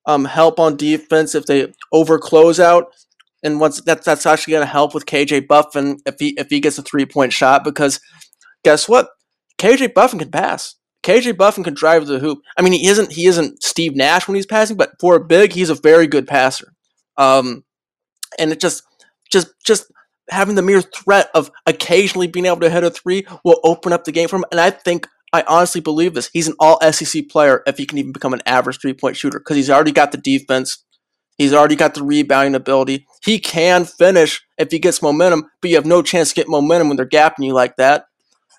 um, 0.06 0.26
help 0.26 0.60
on 0.60 0.76
defense, 0.76 1.34
if 1.34 1.46
they 1.46 1.72
over 1.92 2.16
close 2.16 2.60
out, 2.60 2.94
and 3.42 3.58
once 3.58 3.80
that's 3.80 4.06
that's 4.06 4.24
actually 4.24 4.52
going 4.52 4.64
to 4.64 4.72
help 4.72 4.94
with 4.94 5.04
KJ 5.04 5.48
Buffen 5.48 5.98
if 6.06 6.14
he 6.20 6.28
if 6.38 6.48
he 6.48 6.60
gets 6.60 6.78
a 6.78 6.82
three 6.82 7.06
point 7.06 7.32
shot 7.32 7.64
because 7.64 7.98
guess 8.64 8.88
what, 8.88 9.08
KJ 9.58 9.94
Buffen 9.94 10.20
can 10.20 10.30
pass. 10.30 10.76
KJ 11.02 11.36
Buffen 11.36 11.64
can 11.64 11.74
drive 11.74 12.06
the 12.06 12.20
hoop. 12.20 12.38
I 12.56 12.62
mean, 12.62 12.72
he 12.74 12.86
isn't 12.86 13.10
he 13.10 13.26
isn't 13.26 13.64
Steve 13.64 13.96
Nash 13.96 14.28
when 14.28 14.36
he's 14.36 14.46
passing, 14.46 14.76
but 14.76 14.92
for 15.00 15.16
a 15.16 15.24
big, 15.24 15.54
he's 15.54 15.70
a 15.70 15.74
very 15.74 16.06
good 16.06 16.28
passer. 16.28 16.72
Um, 17.16 17.64
and 18.38 18.52
it 18.52 18.60
just 18.60 18.84
just 19.32 19.48
just 19.66 19.90
having 20.30 20.54
the 20.54 20.62
mere 20.62 20.82
threat 20.82 21.30
of 21.34 21.50
occasionally 21.66 22.26
being 22.26 22.46
able 22.46 22.60
to 22.60 22.70
hit 22.70 22.84
a 22.84 22.90
three 22.90 23.26
will 23.44 23.60
open 23.64 23.92
up 23.92 24.04
the 24.04 24.12
game 24.12 24.28
for 24.28 24.36
him. 24.36 24.44
And 24.50 24.60
I 24.60 24.70
think 24.70 25.06
I 25.32 25.44
honestly 25.46 25.80
believe 25.80 26.14
this. 26.14 26.30
He's 26.32 26.48
an 26.48 26.54
all 26.58 26.80
SEC 26.92 27.28
player 27.28 27.62
if 27.66 27.78
he 27.78 27.86
can 27.86 27.98
even 27.98 28.12
become 28.12 28.32
an 28.32 28.42
average 28.46 28.80
three 28.80 28.94
point 28.94 29.16
shooter 29.16 29.38
because 29.38 29.56
he's 29.56 29.70
already 29.70 29.92
got 29.92 30.12
the 30.12 30.18
defense. 30.18 30.84
He's 31.38 31.54
already 31.54 31.76
got 31.76 31.94
the 31.94 32.02
rebounding 32.02 32.54
ability. 32.54 33.06
He 33.24 33.38
can 33.38 33.86
finish 33.86 34.42
if 34.58 34.70
he 34.70 34.78
gets 34.78 35.00
momentum, 35.00 35.46
but 35.62 35.70
you 35.70 35.76
have 35.76 35.86
no 35.86 36.02
chance 36.02 36.30
to 36.30 36.34
get 36.34 36.48
momentum 36.48 36.88
when 36.88 36.96
they're 36.96 37.06
gapping 37.06 37.46
you 37.46 37.54
like 37.54 37.76
that. 37.76 38.04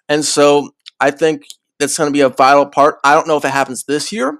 And 0.10 0.25
so 0.25 0.72
I 1.00 1.12
think 1.12 1.44
that's 1.78 1.98
going 1.98 2.08
to 2.08 2.13
be 2.13 2.22
a 2.22 2.30
vital 2.30 2.66
part. 2.66 2.98
I 3.04 3.13
don't 3.13 3.28
know 3.28 3.38
if 3.38 3.46
it 3.46 3.51
happens 3.51 3.84
this 3.84 4.12
year, 4.12 4.40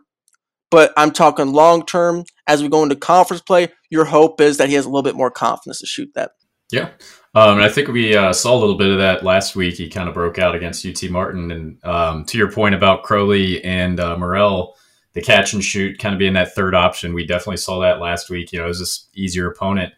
but 0.72 0.92
I'm 0.98 1.12
talking 1.12 1.54
long 1.54 1.86
term. 1.86 2.24
As 2.48 2.64
we 2.64 2.70
go 2.70 2.84
into 2.84 2.96
conference 2.96 3.44
play, 3.44 3.70
your 3.90 4.06
hope 4.06 4.42
is 4.42 4.58
that 4.58 4.70
he 4.70 4.76
has 4.76 4.86
a 4.86 4.90
little 4.90 5.04
bit 5.04 5.16
more 5.16 5.32
confidence 5.32 5.80
to 5.80 5.86
shoot 5.86 6.10
that. 6.16 6.32
Yeah. 6.72 6.90
Um, 7.34 7.58
and 7.58 7.64
I 7.64 7.70
think 7.70 7.88
we 7.88 8.16
uh, 8.16 8.34
saw 8.34 8.58
a 8.58 8.60
little 8.60 8.76
bit 8.78 8.92
of 8.92 8.98
that 8.98 9.24
last 9.24 9.56
week. 9.56 9.76
He 9.76 9.90
kind 9.90 10.10
of 10.10 10.14
broke 10.14 10.38
out 10.38 10.54
against 10.54 10.86
UT 10.86 11.10
Martin. 11.10 11.52
And 11.52 11.86
um, 11.86 12.26
to 12.26 12.38
your 12.38 12.52
point 12.52 12.76
about 12.76 13.04
Crowley 13.04 13.64
and 13.64 14.00
uh, 14.00 14.18
Murrell, 14.18 14.76
the 15.14 15.22
catch 15.22 15.54
and 15.54 15.64
shoot 15.64 16.00
kind 16.00 16.14
of 16.14 16.20
being 16.20 16.34
that 16.34 16.56
third 16.56 16.76
option. 16.76 17.14
We 17.14 17.26
definitely 17.26 17.58
saw 17.58 17.80
that 17.80 18.00
last 18.00 18.30
week. 18.30 18.52
You 18.52 18.60
know, 18.60 18.66
it 18.66 18.70
was 18.70 18.80
this 18.80 19.08
easier 19.14 19.50
opponent 19.50 19.94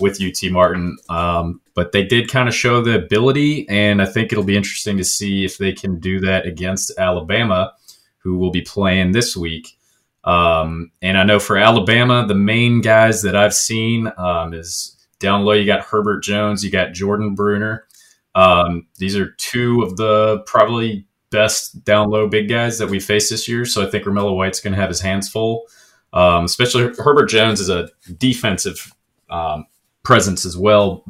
with 0.00 0.22
UT 0.22 0.50
Martin, 0.50 0.96
um, 1.08 1.60
but 1.74 1.92
they 1.92 2.04
did 2.04 2.30
kind 2.30 2.48
of 2.48 2.54
show 2.54 2.80
the 2.80 2.96
ability, 2.96 3.68
and 3.68 4.00
I 4.00 4.06
think 4.06 4.30
it'll 4.30 4.44
be 4.44 4.56
interesting 4.56 4.96
to 4.98 5.04
see 5.04 5.44
if 5.44 5.58
they 5.58 5.72
can 5.72 5.98
do 5.98 6.20
that 6.20 6.46
against 6.46 6.96
Alabama, 6.98 7.72
who 8.18 8.36
will 8.36 8.52
be 8.52 8.60
playing 8.60 9.10
this 9.10 9.36
week. 9.36 9.76
Um, 10.22 10.92
and 11.02 11.18
I 11.18 11.24
know 11.24 11.40
for 11.40 11.56
Alabama, 11.56 12.26
the 12.28 12.34
main 12.34 12.80
guys 12.80 13.22
that 13.22 13.34
I've 13.34 13.54
seen 13.54 14.12
um, 14.18 14.54
is 14.54 14.97
down 15.18 15.44
low. 15.44 15.52
You 15.52 15.66
got 15.66 15.84
Herbert 15.84 16.22
Jones, 16.22 16.64
you 16.64 16.70
got 16.70 16.92
Jordan 16.92 17.34
Bruner. 17.34 17.86
Um, 18.34 18.86
these 18.98 19.16
are 19.16 19.32
two 19.32 19.82
of 19.82 19.96
the 19.96 20.42
probably 20.46 21.06
best 21.30 21.84
down 21.84 22.10
low 22.10 22.28
big 22.28 22.48
guys 22.48 22.78
that 22.78 22.88
we 22.88 23.00
face 23.00 23.28
this 23.30 23.48
year. 23.48 23.64
So 23.64 23.86
I 23.86 23.90
think 23.90 24.04
Romello 24.04 24.36
White's 24.36 24.60
going 24.60 24.74
to 24.74 24.80
have 24.80 24.90
his 24.90 25.00
hands 25.00 25.28
full. 25.28 25.66
Um, 26.12 26.44
especially 26.44 26.90
Herbert 26.98 27.26
Jones 27.26 27.60
is 27.60 27.68
a 27.68 27.90
defensive 28.16 28.92
um, 29.28 29.66
presence 30.02 30.46
as 30.46 30.56
well, 30.56 31.04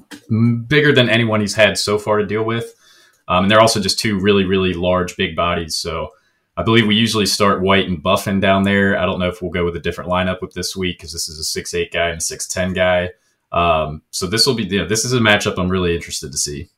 bigger 0.67 0.93
than 0.93 1.09
anyone 1.09 1.41
he's 1.41 1.55
had 1.55 1.79
so 1.79 1.99
far 1.99 2.19
to 2.19 2.27
deal 2.27 2.43
with. 2.43 2.75
Um, 3.29 3.45
and 3.45 3.51
they're 3.51 3.61
also 3.61 3.81
just 3.81 3.99
two 3.99 4.19
really, 4.19 4.45
really 4.45 4.73
large, 4.73 5.17
big 5.17 5.37
bodies. 5.37 5.77
So 5.77 6.11
I 6.57 6.63
believe 6.63 6.87
we 6.87 6.97
usually 6.97 7.27
start 7.27 7.63
White 7.63 7.87
and 7.87 8.03
Buffen 8.03 8.41
down 8.41 8.65
there. 8.65 8.99
I 8.99 9.07
don't 9.07 9.21
know 9.21 9.29
if 9.29 9.41
we'll 9.41 9.53
go 9.53 9.65
with 9.65 9.77
a 9.77 9.81
different 9.81 10.11
lineup 10.11 10.41
with 10.41 10.55
this 10.55 10.75
week 10.75 10.99
because 10.99 11.13
this 11.13 11.29
is 11.29 11.39
a 11.39 11.45
six 11.45 11.75
eight 11.75 11.93
guy 11.93 12.09
and 12.09 12.19
a 12.19 12.23
six 12.23 12.49
ten 12.49 12.73
guy. 12.73 13.11
Um, 13.53 14.03
so 14.11 14.27
this 14.27 14.47
will 14.47 14.55
be 14.55 14.67
this 14.67 15.05
is 15.05 15.13
a 15.13 15.19
matchup 15.19 15.59
I'm 15.59 15.69
really 15.69 15.95
interested 15.95 16.33
to 16.33 16.39
see. 16.39 16.69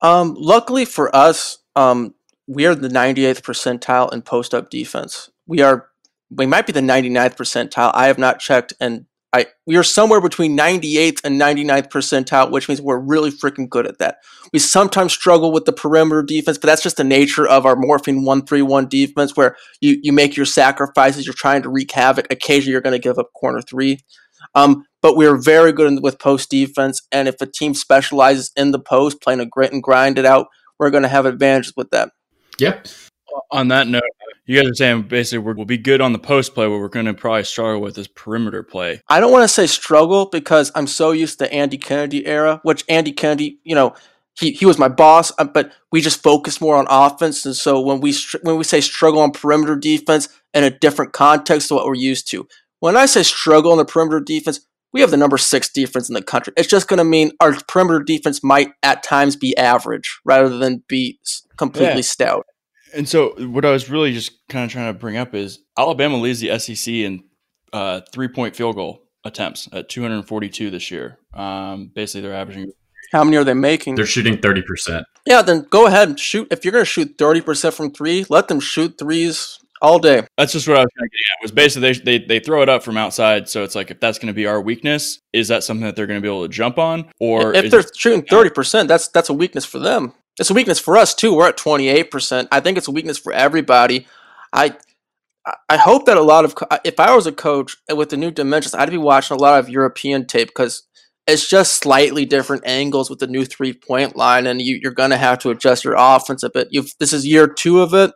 Um, 0.00 0.34
luckily 0.38 0.84
for 0.84 1.14
us, 1.14 1.58
um, 1.76 2.14
we 2.46 2.66
are 2.66 2.74
the 2.74 2.88
98th 2.88 3.42
percentile 3.42 4.12
in 4.12 4.22
post 4.22 4.52
up 4.52 4.68
defense. 4.68 5.30
We 5.46 5.60
are 5.60 5.88
we 6.30 6.46
might 6.46 6.66
be 6.66 6.72
the 6.72 6.80
99th 6.80 7.36
percentile. 7.36 7.92
I 7.94 8.06
have 8.06 8.18
not 8.18 8.40
checked 8.40 8.72
and 8.80 9.06
I 9.32 9.46
we 9.66 9.76
are 9.76 9.82
somewhere 9.82 10.20
between 10.20 10.56
98th 10.56 11.20
and 11.24 11.40
99th 11.40 11.88
percentile, 11.88 12.50
which 12.50 12.68
means 12.68 12.82
we're 12.82 12.98
really 12.98 13.30
freaking 13.30 13.68
good 13.68 13.86
at 13.86 13.98
that. 13.98 14.18
We 14.52 14.58
sometimes 14.58 15.12
struggle 15.12 15.52
with 15.52 15.64
the 15.64 15.72
perimeter 15.72 16.22
defense, 16.22 16.58
but 16.58 16.66
that's 16.66 16.82
just 16.82 16.98
the 16.98 17.04
nature 17.04 17.46
of 17.46 17.64
our 17.64 17.76
morphing 17.76 18.24
1-3-1 18.24 18.88
defense 18.90 19.34
where 19.34 19.56
you, 19.80 19.98
you 20.02 20.12
make 20.12 20.36
your 20.36 20.44
sacrifices, 20.44 21.26
you're 21.26 21.34
trying 21.34 21.62
to 21.62 21.70
wreak 21.70 21.90
havoc. 21.90 22.26
Occasionally 22.30 22.72
you're 22.72 22.82
going 22.82 22.92
to 22.92 23.02
give 23.02 23.18
up 23.18 23.32
corner 23.32 23.62
three. 23.62 24.00
Um, 24.54 24.84
but 25.02 25.16
we're 25.16 25.36
very 25.36 25.72
good 25.72 25.88
in, 25.88 26.00
with 26.00 26.18
post 26.18 26.50
defense, 26.50 27.02
and 27.12 27.28
if 27.28 27.40
a 27.40 27.46
team 27.46 27.74
specializes 27.74 28.52
in 28.56 28.70
the 28.70 28.78
post, 28.78 29.20
playing 29.20 29.40
a 29.40 29.46
grit 29.46 29.72
and 29.72 29.82
grind 29.82 30.18
it 30.18 30.24
out, 30.24 30.46
we're 30.78 30.90
going 30.90 31.02
to 31.02 31.08
have 31.08 31.26
advantages 31.26 31.74
with 31.76 31.90
that. 31.90 32.10
Yep. 32.58 32.88
On 33.50 33.68
that 33.68 33.88
note, 33.88 34.02
you 34.44 34.60
guys 34.60 34.70
are 34.70 34.74
saying 34.74 35.02
basically 35.02 35.52
we'll 35.52 35.64
be 35.64 35.78
good 35.78 36.00
on 36.00 36.12
the 36.12 36.18
post 36.18 36.54
play. 36.54 36.66
What 36.66 36.80
we're 36.80 36.88
going 36.88 37.06
to 37.06 37.14
probably 37.14 37.44
struggle 37.44 37.80
with 37.80 37.96
is 37.96 38.08
perimeter 38.08 38.62
play. 38.62 39.00
I 39.08 39.20
don't 39.20 39.32
want 39.32 39.44
to 39.44 39.48
say 39.48 39.66
struggle 39.66 40.26
because 40.26 40.70
I'm 40.74 40.86
so 40.86 41.12
used 41.12 41.38
to 41.38 41.52
Andy 41.52 41.78
Kennedy 41.78 42.26
era, 42.26 42.60
which 42.62 42.84
Andy 42.88 43.12
Kennedy, 43.12 43.58
you 43.64 43.74
know, 43.74 43.94
he, 44.38 44.52
he 44.52 44.66
was 44.66 44.78
my 44.78 44.88
boss, 44.88 45.32
uh, 45.38 45.44
but 45.44 45.72
we 45.90 46.00
just 46.00 46.22
focus 46.22 46.60
more 46.60 46.76
on 46.76 46.86
offense. 46.88 47.44
And 47.44 47.54
so 47.54 47.80
when 47.80 48.00
we 48.00 48.14
when 48.42 48.56
we 48.56 48.64
say 48.64 48.80
struggle 48.80 49.20
on 49.20 49.30
perimeter 49.30 49.76
defense 49.76 50.28
in 50.54 50.64
a 50.64 50.70
different 50.70 51.12
context 51.12 51.68
to 51.68 51.74
what 51.74 51.86
we're 51.86 51.94
used 51.94 52.30
to, 52.30 52.46
when 52.80 52.96
I 52.96 53.06
say 53.06 53.22
struggle 53.22 53.72
on 53.72 53.78
the 53.78 53.84
perimeter 53.84 54.20
defense, 54.20 54.60
we 54.92 55.00
have 55.00 55.10
the 55.10 55.16
number 55.16 55.38
six 55.38 55.70
defense 55.70 56.08
in 56.08 56.14
the 56.14 56.22
country. 56.22 56.52
It's 56.56 56.68
just 56.68 56.88
going 56.88 56.98
to 56.98 57.04
mean 57.04 57.32
our 57.40 57.54
perimeter 57.66 58.00
defense 58.00 58.42
might 58.44 58.72
at 58.82 59.02
times 59.02 59.36
be 59.36 59.56
average 59.56 60.20
rather 60.24 60.56
than 60.56 60.82
be 60.88 61.18
completely 61.56 61.96
yeah. 61.96 62.02
stout. 62.02 62.46
And 62.94 63.08
so, 63.08 63.34
what 63.48 63.64
I 63.64 63.70
was 63.70 63.88
really 63.88 64.12
just 64.12 64.32
kind 64.48 64.64
of 64.64 64.70
trying 64.70 64.92
to 64.92 64.98
bring 64.98 65.16
up 65.16 65.34
is 65.34 65.60
Alabama 65.78 66.18
leads 66.18 66.40
the 66.40 66.58
SEC 66.58 66.92
in 66.92 67.24
uh, 67.72 68.02
three 68.12 68.28
point 68.28 68.54
field 68.54 68.76
goal 68.76 69.02
attempts 69.24 69.68
at 69.72 69.88
242 69.88 70.70
this 70.70 70.90
year. 70.90 71.18
Um, 71.32 71.90
basically, 71.94 72.22
they're 72.22 72.34
averaging. 72.36 72.72
How 73.12 73.24
many 73.24 73.36
are 73.36 73.44
they 73.44 73.54
making? 73.54 73.94
They're 73.94 74.06
shooting 74.06 74.38
30%. 74.38 75.04
Yeah, 75.26 75.42
then 75.42 75.66
go 75.68 75.86
ahead 75.86 76.08
and 76.08 76.18
shoot. 76.18 76.48
If 76.50 76.64
you're 76.64 76.72
going 76.72 76.84
to 76.84 76.90
shoot 76.90 77.18
30% 77.18 77.74
from 77.74 77.92
three, 77.92 78.24
let 78.30 78.48
them 78.48 78.58
shoot 78.58 78.96
threes 78.98 79.58
all 79.82 79.98
day. 79.98 80.26
That's 80.38 80.52
just 80.52 80.66
what 80.66 80.78
I 80.78 80.80
was 80.80 80.88
trying 80.96 81.08
to 81.08 81.16
get 81.16 81.32
at. 81.32 81.42
Was 81.42 81.52
basically 81.52 81.92
they, 81.92 82.18
they 82.18 82.24
they 82.26 82.40
throw 82.40 82.62
it 82.62 82.68
up 82.68 82.82
from 82.82 82.96
outside, 82.96 83.48
so 83.48 83.64
it's 83.64 83.74
like 83.74 83.90
if 83.90 84.00
that's 84.00 84.18
going 84.18 84.28
to 84.28 84.32
be 84.32 84.46
our 84.46 84.60
weakness, 84.60 85.18
is 85.32 85.48
that 85.48 85.64
something 85.64 85.84
that 85.84 85.96
they're 85.96 86.06
going 86.06 86.20
to 86.20 86.22
be 86.22 86.28
able 86.28 86.42
to 86.42 86.48
jump 86.48 86.78
on? 86.78 87.10
Or 87.20 87.52
if 87.54 87.70
they're 87.70 87.84
shooting 87.94 88.22
thirty 88.22 88.50
percent, 88.50 88.88
that's 88.88 89.08
that's 89.08 89.28
a 89.28 89.34
weakness 89.34 89.64
for 89.64 89.78
them. 89.78 90.14
It's 90.38 90.50
a 90.50 90.54
weakness 90.54 90.78
for 90.78 90.96
us 90.96 91.14
too. 91.14 91.34
We're 91.34 91.48
at 91.48 91.56
twenty 91.56 91.88
eight 91.88 92.10
percent. 92.10 92.48
I 92.50 92.60
think 92.60 92.78
it's 92.78 92.88
a 92.88 92.92
weakness 92.92 93.18
for 93.18 93.32
everybody. 93.32 94.06
I 94.52 94.76
I 95.68 95.76
hope 95.76 96.06
that 96.06 96.16
a 96.16 96.22
lot 96.22 96.44
of 96.44 96.54
if 96.84 97.00
I 97.00 97.14
was 97.14 97.26
a 97.26 97.32
coach 97.32 97.76
with 97.94 98.10
the 98.10 98.16
new 98.16 98.30
dimensions, 98.30 98.74
I'd 98.74 98.90
be 98.90 98.98
watching 98.98 99.36
a 99.36 99.40
lot 99.40 99.58
of 99.58 99.68
European 99.68 100.26
tape 100.26 100.48
because 100.48 100.84
it's 101.26 101.48
just 101.48 101.74
slightly 101.74 102.24
different 102.24 102.66
angles 102.66 103.08
with 103.08 103.18
the 103.18 103.26
new 103.26 103.44
three 103.44 103.72
point 103.72 104.16
line, 104.16 104.46
and 104.46 104.60
you, 104.60 104.80
are 104.86 104.92
going 104.92 105.10
to 105.10 105.16
have 105.16 105.38
to 105.40 105.50
adjust 105.50 105.84
your 105.84 105.94
offense 105.96 106.42
a 106.42 106.50
bit. 106.50 106.68
You've, 106.70 106.92
this 106.98 107.12
is 107.12 107.26
year 107.26 107.46
two 107.46 107.80
of 107.80 107.94
it. 107.94 108.12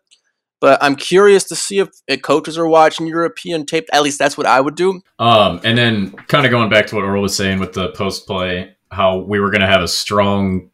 But 0.60 0.82
I'm 0.82 0.96
curious 0.96 1.44
to 1.44 1.56
see 1.56 1.80
if, 1.80 1.90
if 2.08 2.22
coaches 2.22 2.56
are 2.56 2.66
watching 2.66 3.06
European 3.06 3.66
tape. 3.66 3.88
At 3.92 4.02
least 4.02 4.18
that's 4.18 4.38
what 4.38 4.46
I 4.46 4.60
would 4.60 4.74
do. 4.74 5.02
Um, 5.18 5.60
and 5.64 5.76
then 5.76 6.12
kind 6.12 6.46
of 6.46 6.50
going 6.50 6.70
back 6.70 6.86
to 6.88 6.96
what 6.96 7.04
Earl 7.04 7.22
was 7.22 7.36
saying 7.36 7.58
with 7.58 7.74
the 7.74 7.90
post 7.90 8.26
play, 8.26 8.74
how 8.90 9.18
we 9.18 9.38
were 9.38 9.50
going 9.50 9.60
to 9.60 9.66
have 9.66 9.82
a 9.82 9.88
strong 9.88 10.70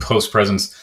post 0.00 0.32
presence. 0.32 0.76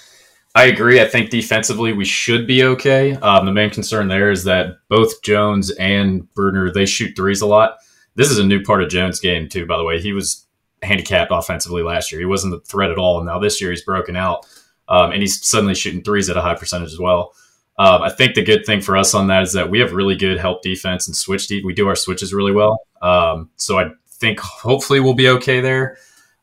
I 0.56 0.66
agree. 0.66 1.00
I 1.00 1.06
think 1.06 1.30
defensively 1.30 1.94
we 1.94 2.06
should 2.06 2.48
be 2.48 2.64
okay. 2.64 3.14
Um, 3.14 3.46
the 3.46 3.52
main 3.52 3.70
concern 3.70 4.08
there 4.08 4.32
is 4.32 4.46
that 4.46 4.78
both 4.90 5.22
Jones 5.22 5.72
and 5.72 6.32
Bruner 6.34 6.72
they 6.72 6.86
shoot 6.86 7.16
threes 7.16 7.42
a 7.42 7.46
lot. 7.46 7.78
This 8.16 8.32
is 8.32 8.40
a 8.40 8.46
new 8.46 8.64
part 8.64 8.82
of 8.82 8.90
Jones' 8.90 9.20
game 9.20 9.48
too. 9.48 9.66
By 9.66 9.78
the 9.78 9.84
way, 9.84 10.02
he 10.02 10.12
was 10.12 10.46
handicapped 10.82 11.32
offensively 11.32 11.84
last 11.84 12.12
year. 12.12 12.20
He 12.20 12.26
wasn't 12.26 12.56
a 12.56 12.60
threat 12.62 12.90
at 12.90 12.98
all. 12.98 13.18
And 13.18 13.28
now 13.28 13.40
this 13.40 13.62
year 13.62 13.70
he's 13.70 13.84
broken 13.84 14.16
out, 14.16 14.46
um, 14.88 15.12
and 15.12 15.22
he's 15.22 15.46
suddenly 15.46 15.76
shooting 15.76 16.02
threes 16.02 16.30
at 16.30 16.38
a 16.38 16.42
high 16.42 16.56
percentage 16.56 16.92
as 16.92 17.00
well. 17.00 17.34
Um, 17.80 18.02
I 18.02 18.10
think 18.10 18.36
the 18.36 18.44
good 18.44 18.66
thing 18.66 18.82
for 18.82 18.98
us 18.98 19.14
on 19.14 19.28
that 19.28 19.44
is 19.44 19.54
that 19.54 19.70
we 19.70 19.80
have 19.80 19.94
really 19.94 20.18
good 20.18 20.38
help 20.38 20.62
defense 20.62 21.08
and 21.08 21.16
switch 21.16 21.48
deep. 21.48 21.64
We 21.64 21.74
do 21.74 21.88
our 21.88 21.96
switches 21.96 22.34
really 22.34 22.52
well. 22.52 22.82
Um, 23.02 23.50
so 23.56 23.80
I 23.80 23.92
think 24.10 24.40
hopefully 24.42 25.00
we'll 25.00 25.14
be 25.14 25.30
okay 25.30 25.62
there. 25.62 25.98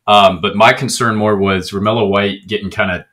Um, 0.06 0.40
but 0.40 0.56
my 0.56 0.72
concern 0.72 1.14
more 1.14 1.36
was 1.36 1.72
Romello 1.72 2.08
White 2.08 2.46
getting 2.46 2.70
kind 2.70 2.90
of 2.90 3.04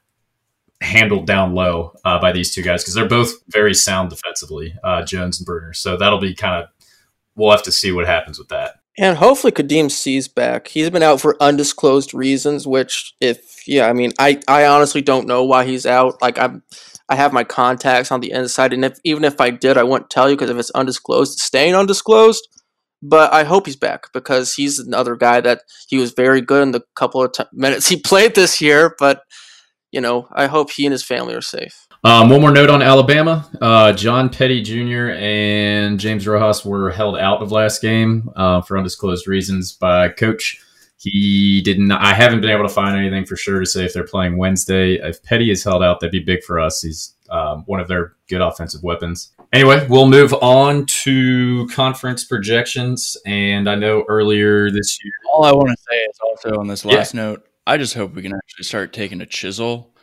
handled 0.80 1.28
down 1.28 1.54
low 1.54 1.94
uh, 2.06 2.20
by 2.22 2.32
these 2.32 2.56
two 2.56 2.62
guys 2.62 2.82
because 2.82 2.94
they're 2.94 3.10
both 3.10 3.34
very 3.50 3.74
sound 3.74 4.10
defensively, 4.10 4.74
uh, 4.86 5.04
Jones 5.04 5.40
and 5.40 5.46
Bruner. 5.46 5.74
So 5.74 5.98
that'll 5.98 6.20
be 6.20 6.34
kind 6.34 6.64
of 6.64 6.70
we'll 7.36 7.52
have 7.52 7.64
to 7.64 7.72
see 7.72 7.92
what 7.92 8.06
happens 8.06 8.40
with 8.40 8.50
that. 8.50 8.76
And 8.98 9.18
hopefully 9.18 9.52
Khadim 9.52 9.90
Sy's 9.90 10.28
back. 10.28 10.68
He's 10.68 10.90
been 10.90 11.04
out 11.04 11.20
for 11.20 11.36
undisclosed 11.42 12.14
reasons, 12.14 12.68
which 12.68 13.16
if 13.20 13.68
yeah, 13.68 13.88
I 13.88 13.94
mean, 13.94 14.14
I 14.20 14.40
I 14.48 14.66
honestly 14.66 15.02
don't 15.02 15.28
know 15.28 15.44
why 15.44 15.66
he's 15.66 15.86
out. 15.86 16.22
Like 16.22 16.38
I'm 16.38 16.62
I 17.13 17.15
have 17.15 17.32
my 17.32 17.43
contacts 17.43 18.12
on 18.12 18.21
the 18.21 18.32
inside, 18.32 18.73
and 18.73 18.84
if 18.84 18.97
even 19.04 19.23
if 19.23 19.39
I 19.39 19.52
did, 19.52 19.78
I 19.78 19.84
wouldn't 19.84 20.10
tell 20.10 20.32
you 20.32 20.36
because 20.36 20.49
if 20.49 20.58
it's 20.58 20.71
undisclosed, 20.71 21.34
it's 21.34 21.43
staying 21.43 21.76
undisclosed. 21.76 22.47
But 23.04 23.32
I 23.32 23.43
hope 23.43 23.67
he's 23.67 23.76
back 23.76 24.12
because 24.13 24.56
he's 24.56 24.80
another 24.80 25.15
guy 25.15 25.39
that 25.41 25.62
he 25.88 25.97
was 25.97 26.12
very 26.12 26.41
good 26.41 26.63
in 26.63 26.71
the 26.71 26.82
couple 26.95 27.21
of 27.21 27.32
t- 27.34 27.43
minutes 27.54 27.88
he 27.88 27.97
played 28.04 28.34
this 28.34 28.60
year. 28.62 28.95
But 28.97 29.21
you 29.91 30.02
know, 30.02 30.28
I 30.34 30.47
hope 30.47 30.71
he 30.71 30.88
and 30.88 30.91
his 30.91 31.04
family 31.04 31.36
are 31.36 31.41
safe. 31.41 31.88
Um, 32.04 32.30
one 32.30 32.41
more 32.41 32.52
note 32.52 32.71
on 32.71 32.82
Alabama: 32.82 33.47
uh, 33.62 33.93
John 33.93 34.30
Petty 34.30 34.63
Jr. 34.63 35.12
and 35.12 35.99
James 35.99 36.26
Rojas 36.26 36.65
were 36.65 36.89
held 36.89 37.15
out 37.15 37.43
of 37.43 37.52
last 37.52 37.80
game 37.80 38.32
uh, 38.36 38.62
for 38.62 38.76
undisclosed 38.76 39.28
reasons 39.28 39.71
by 39.71 40.10
coach. 40.10 40.60
He 41.04 41.62
didn't. 41.62 41.92
I 41.92 42.13
haven't 42.13 42.39
been 42.39 42.50
able 42.50 42.66
to 42.66 42.74
find 42.74 42.96
anything 42.96 43.26
for 43.26 43.36
sure 43.36 43.60
to 43.60 43.66
say 43.66 43.84
if 43.84 43.94
they're 43.94 44.06
playing 44.06 44.38
Wednesday. 44.38 44.94
If 44.96 45.22
Petty 45.22 45.52
is 45.52 45.62
held 45.62 45.84
out, 45.84 46.00
that'd 46.00 46.13
be 46.13 46.22
big 46.22 46.44
for 46.44 46.62
us. 46.62 46.82
He's 46.82 47.16
um, 47.30 47.63
one 47.66 47.82
of 47.82 47.89
their 47.89 48.13
good 48.30 48.39
offensive 48.39 48.84
weapons. 48.84 49.34
Anyway, 49.52 49.86
we'll 49.89 50.08
move 50.08 50.34
on 50.36 50.86
to 50.86 51.68
conference 51.68 52.24
projections. 52.24 53.18
And 53.26 53.70
I 53.70 53.76
know 53.76 54.06
earlier 54.08 54.72
this 54.72 54.98
year, 55.04 55.12
all 55.30 55.44
I 55.44 55.52
want 55.52 55.70
to 55.70 55.78
say 55.89 55.98
is 55.98 56.18
also 56.22 56.58
on 56.58 56.68
this 56.68 56.86
last 56.86 57.13
yeah. 57.13 57.22
note, 57.22 57.46
I 57.68 57.76
just 57.76 57.96
hope 57.96 58.16
we 58.16 58.22
can 58.22 58.34
actually 58.34 58.63
start 58.63 58.94
taking 58.94 59.20
a 59.20 59.26
chisel 59.26 59.94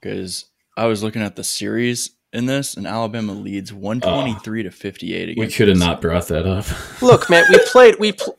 because 0.00 0.44
I 0.76 0.86
was 0.86 1.02
looking 1.02 1.22
at 1.22 1.34
the 1.34 1.44
series 1.44 2.10
in 2.32 2.46
this, 2.46 2.76
and 2.76 2.86
Alabama 2.86 3.32
leads 3.32 3.72
one 3.72 4.00
twenty 4.00 4.34
three 4.34 4.62
to 4.62 4.70
fifty 4.70 5.14
eight. 5.14 5.36
We 5.36 5.48
could 5.48 5.68
have 5.68 5.78
not 5.78 6.00
brought 6.00 6.28
that 6.28 6.46
up. 6.46 6.66
Look, 7.02 7.28
man, 7.28 7.44
we 7.50 7.58
played. 7.72 7.98
We 7.98 8.12
pl- 8.12 8.38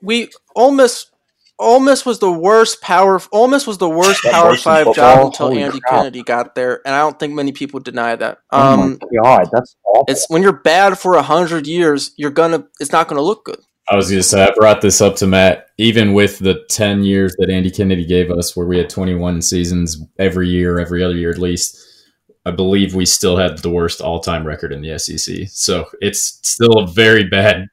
we 0.00 0.30
almost. 0.54 1.12
Ole 1.60 1.80
Miss 1.80 2.06
was 2.06 2.20
the 2.20 2.30
worst 2.30 2.80
power. 2.82 3.20
Ole 3.32 3.48
Miss 3.48 3.66
was 3.66 3.78
the 3.78 3.88
worst 3.88 4.22
Power 4.22 4.56
Five 4.56 4.94
job 4.94 5.26
until 5.26 5.48
Holy 5.48 5.60
Andy 5.60 5.80
crap. 5.80 6.02
Kennedy 6.02 6.22
got 6.22 6.54
there, 6.54 6.80
and 6.86 6.94
I 6.94 7.00
don't 7.00 7.18
think 7.18 7.34
many 7.34 7.50
people 7.50 7.80
deny 7.80 8.14
that. 8.14 8.38
Um, 8.50 9.00
oh 9.02 9.08
my 9.10 9.22
god, 9.22 9.48
that's 9.52 9.74
awful. 9.84 10.04
It's 10.06 10.30
when 10.30 10.42
you're 10.42 10.60
bad 10.60 11.00
for 11.00 11.14
a 11.14 11.22
hundred 11.22 11.66
years, 11.66 12.12
you're 12.16 12.30
gonna. 12.30 12.64
It's 12.78 12.92
not 12.92 13.08
gonna 13.08 13.22
look 13.22 13.44
good. 13.44 13.58
I 13.90 13.96
was 13.96 14.10
going 14.10 14.18
to 14.18 14.22
say, 14.22 14.44
I 14.44 14.50
brought 14.54 14.82
this 14.82 15.00
up 15.00 15.16
to 15.16 15.26
Matt. 15.26 15.68
Even 15.78 16.12
with 16.12 16.38
the 16.40 16.62
10 16.68 17.04
years 17.04 17.34
that 17.38 17.48
Andy 17.48 17.70
Kennedy 17.70 18.04
gave 18.04 18.30
us, 18.30 18.54
where 18.54 18.66
we 18.66 18.76
had 18.76 18.90
21 18.90 19.40
seasons 19.40 20.02
every 20.18 20.48
year, 20.48 20.78
every 20.78 21.02
other 21.02 21.16
year 21.16 21.30
at 21.30 21.38
least, 21.38 21.78
I 22.44 22.50
believe 22.50 22.94
we 22.94 23.06
still 23.06 23.36
had 23.36 23.58
the 23.58 23.70
worst 23.70 24.00
all 24.00 24.20
time 24.20 24.46
record 24.46 24.72
in 24.72 24.82
the 24.82 24.98
SEC. 24.98 25.48
So 25.48 25.86
it's 26.00 26.38
still 26.42 26.72
a 26.78 26.86
very 26.86 27.24
bad 27.24 27.68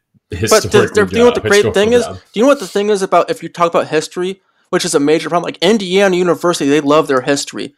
But 0.50 0.72
do, 0.72 0.88
do 0.88 1.02
you 1.12 1.20
know 1.20 1.26
what 1.26 1.36
the 1.36 1.42
great 1.42 1.74
thing 1.74 1.92
job. 1.92 2.16
is? 2.16 2.22
Do 2.32 2.40
you 2.40 2.42
know 2.44 2.50
what 2.50 2.60
the 2.60 2.68
thing 2.68 2.90
is 2.90 3.02
about 3.02 3.30
if 3.30 3.42
you 3.44 3.50
talk 3.50 3.70
about 3.72 3.88
history, 3.88 4.42
which 4.70 4.86
is 4.86 4.96
a 4.96 5.00
major 5.00 5.30
problem? 5.30 5.48
Like 5.48 5.62
Indiana 5.62 6.16
University, 6.16 6.70
they 6.70 6.82
love 6.82 7.08
their 7.08 7.22
history. 7.22 7.76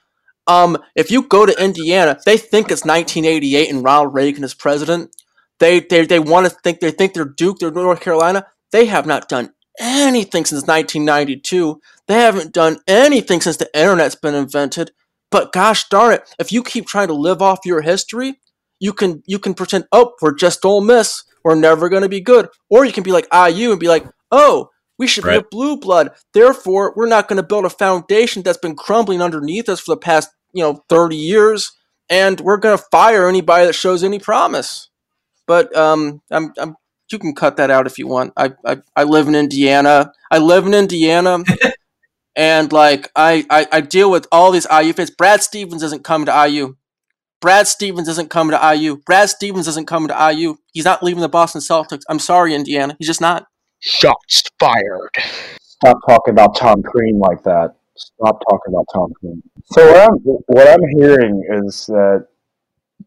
Um, 0.47 0.77
if 0.95 1.11
you 1.11 1.23
go 1.23 1.45
to 1.45 1.63
Indiana, 1.63 2.19
they 2.25 2.37
think 2.37 2.71
it's 2.71 2.85
1988 2.85 3.69
and 3.69 3.83
Ronald 3.83 4.13
Reagan 4.13 4.43
is 4.43 4.53
president 4.53 5.13
they 5.59 5.79
they 5.79 6.05
they 6.05 6.19
want 6.19 6.45
to 6.45 6.49
think 6.49 6.79
they 6.79 6.91
think 6.91 7.13
they're 7.13 7.25
Duke, 7.25 7.59
they're 7.59 7.71
North 7.71 8.01
Carolina. 8.01 8.45
They 8.71 8.85
have 8.85 9.05
not 9.05 9.29
done 9.29 9.53
anything 9.79 10.45
since 10.45 10.65
1992. 10.67 11.81
They 12.07 12.15
haven't 12.15 12.53
done 12.53 12.79
anything 12.87 13.41
since 13.41 13.57
the 13.57 13.69
internet's 13.77 14.15
been 14.15 14.35
invented. 14.35 14.91
But 15.29 15.51
gosh 15.51 15.87
darn 15.89 16.13
it, 16.13 16.35
if 16.39 16.51
you 16.51 16.63
keep 16.63 16.87
trying 16.87 17.07
to 17.07 17.13
live 17.13 17.41
off 17.41 17.65
your 17.65 17.81
history, 17.81 18.39
you 18.79 18.93
can 18.93 19.23
you 19.25 19.39
can 19.39 19.53
pretend, 19.53 19.85
oh, 19.91 20.13
we're 20.21 20.35
just 20.35 20.63
Ole 20.63 20.81
Miss, 20.81 21.23
we're 21.43 21.55
never 21.55 21.89
going 21.89 22.03
to 22.03 22.09
be 22.09 22.21
good, 22.21 22.49
or 22.69 22.85
you 22.85 22.91
can 22.91 23.03
be 23.03 23.11
like 23.11 23.27
IU 23.33 23.71
and 23.71 23.79
be 23.79 23.87
like, 23.87 24.05
oh, 24.31 24.69
we 24.97 25.07
should 25.07 25.25
right. 25.25 25.33
be 25.33 25.37
a 25.45 25.49
blue 25.49 25.77
blood. 25.77 26.11
Therefore, 26.33 26.93
we're 26.95 27.07
not 27.07 27.27
going 27.27 27.37
to 27.37 27.47
build 27.47 27.65
a 27.65 27.69
foundation 27.69 28.41
that's 28.41 28.57
been 28.57 28.75
crumbling 28.75 29.21
underneath 29.21 29.69
us 29.69 29.79
for 29.79 29.95
the 29.95 29.99
past 29.99 30.29
you 30.53 30.63
know 30.63 30.83
30 30.89 31.15
years, 31.15 31.71
and 32.09 32.39
we're 32.41 32.57
going 32.57 32.77
to 32.77 32.83
fire 32.91 33.27
anybody 33.27 33.65
that 33.65 33.73
shows 33.73 34.03
any 34.03 34.19
promise. 34.19 34.89
But 35.45 35.75
um, 35.75 36.21
I'm, 36.29 36.51
I'm, 36.57 36.75
you 37.11 37.19
can 37.19 37.33
cut 37.33 37.57
that 37.57 37.71
out 37.71 37.87
if 37.87 37.97
you 37.97 38.07
want. 38.07 38.33
I, 38.35 38.53
I, 38.65 38.77
I 38.95 39.03
live 39.03 39.27
in 39.27 39.35
Indiana. 39.35 40.11
I 40.29 40.39
live 40.39 40.65
in 40.65 40.73
Indiana. 40.73 41.43
and 42.35 42.71
like 42.73 43.09
I, 43.15 43.45
I, 43.49 43.67
I 43.71 43.81
deal 43.81 44.11
with 44.11 44.27
all 44.31 44.51
these 44.51 44.67
IU 44.71 44.93
fans. 44.93 45.09
Brad 45.09 45.41
Stevens 45.41 45.83
isn't 45.83 46.03
coming 46.03 46.25
to 46.25 46.47
IU. 46.47 46.75
Brad 47.39 47.67
Stevens 47.67 48.07
isn't 48.07 48.29
coming 48.29 48.57
to 48.57 48.75
IU. 48.75 48.97
Brad 49.05 49.29
Stevens 49.29 49.67
isn't 49.67 49.87
coming 49.87 50.09
to 50.09 50.33
IU. 50.33 50.57
He's 50.73 50.85
not 50.85 51.03
leaving 51.03 51.21
the 51.21 51.29
Boston 51.29 51.61
Celtics. 51.61 52.01
I'm 52.09 52.19
sorry, 52.19 52.55
Indiana. 52.55 52.95
He's 52.97 53.07
just 53.07 53.21
not. 53.21 53.47
Shots 53.79 54.43
fired. 54.59 55.11
Stop 55.61 55.99
talking 56.07 56.31
about 56.31 56.55
Tom 56.55 56.81
Crean 56.81 57.19
like 57.19 57.43
that. 57.43 57.75
Stop 57.95 58.41
talking 58.49 58.73
about 58.73 58.85
Tom 58.93 59.13
Crean. 59.19 59.43
So 59.65 59.85
what 59.85 60.09
I'm 60.09 60.17
what 60.47 60.67
I'm 60.67 60.87
hearing 60.97 61.43
is 61.65 61.85
that 61.87 62.27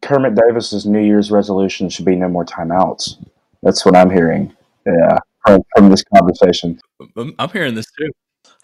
Kermit 0.02 0.36
Davis's 0.36 0.86
New 0.86 1.00
Year's 1.00 1.30
resolution 1.30 1.88
should 1.88 2.04
be 2.04 2.16
no 2.16 2.28
more 2.28 2.44
timeouts. 2.44 3.16
That's 3.62 3.84
what 3.84 3.96
I'm 3.96 4.10
hearing. 4.10 4.54
Yeah, 4.86 5.18
from, 5.46 5.62
from 5.74 5.90
this 5.90 6.04
conversation. 6.16 6.80
I'm 7.16 7.50
hearing 7.50 7.74
this 7.74 7.86
too. 7.98 8.10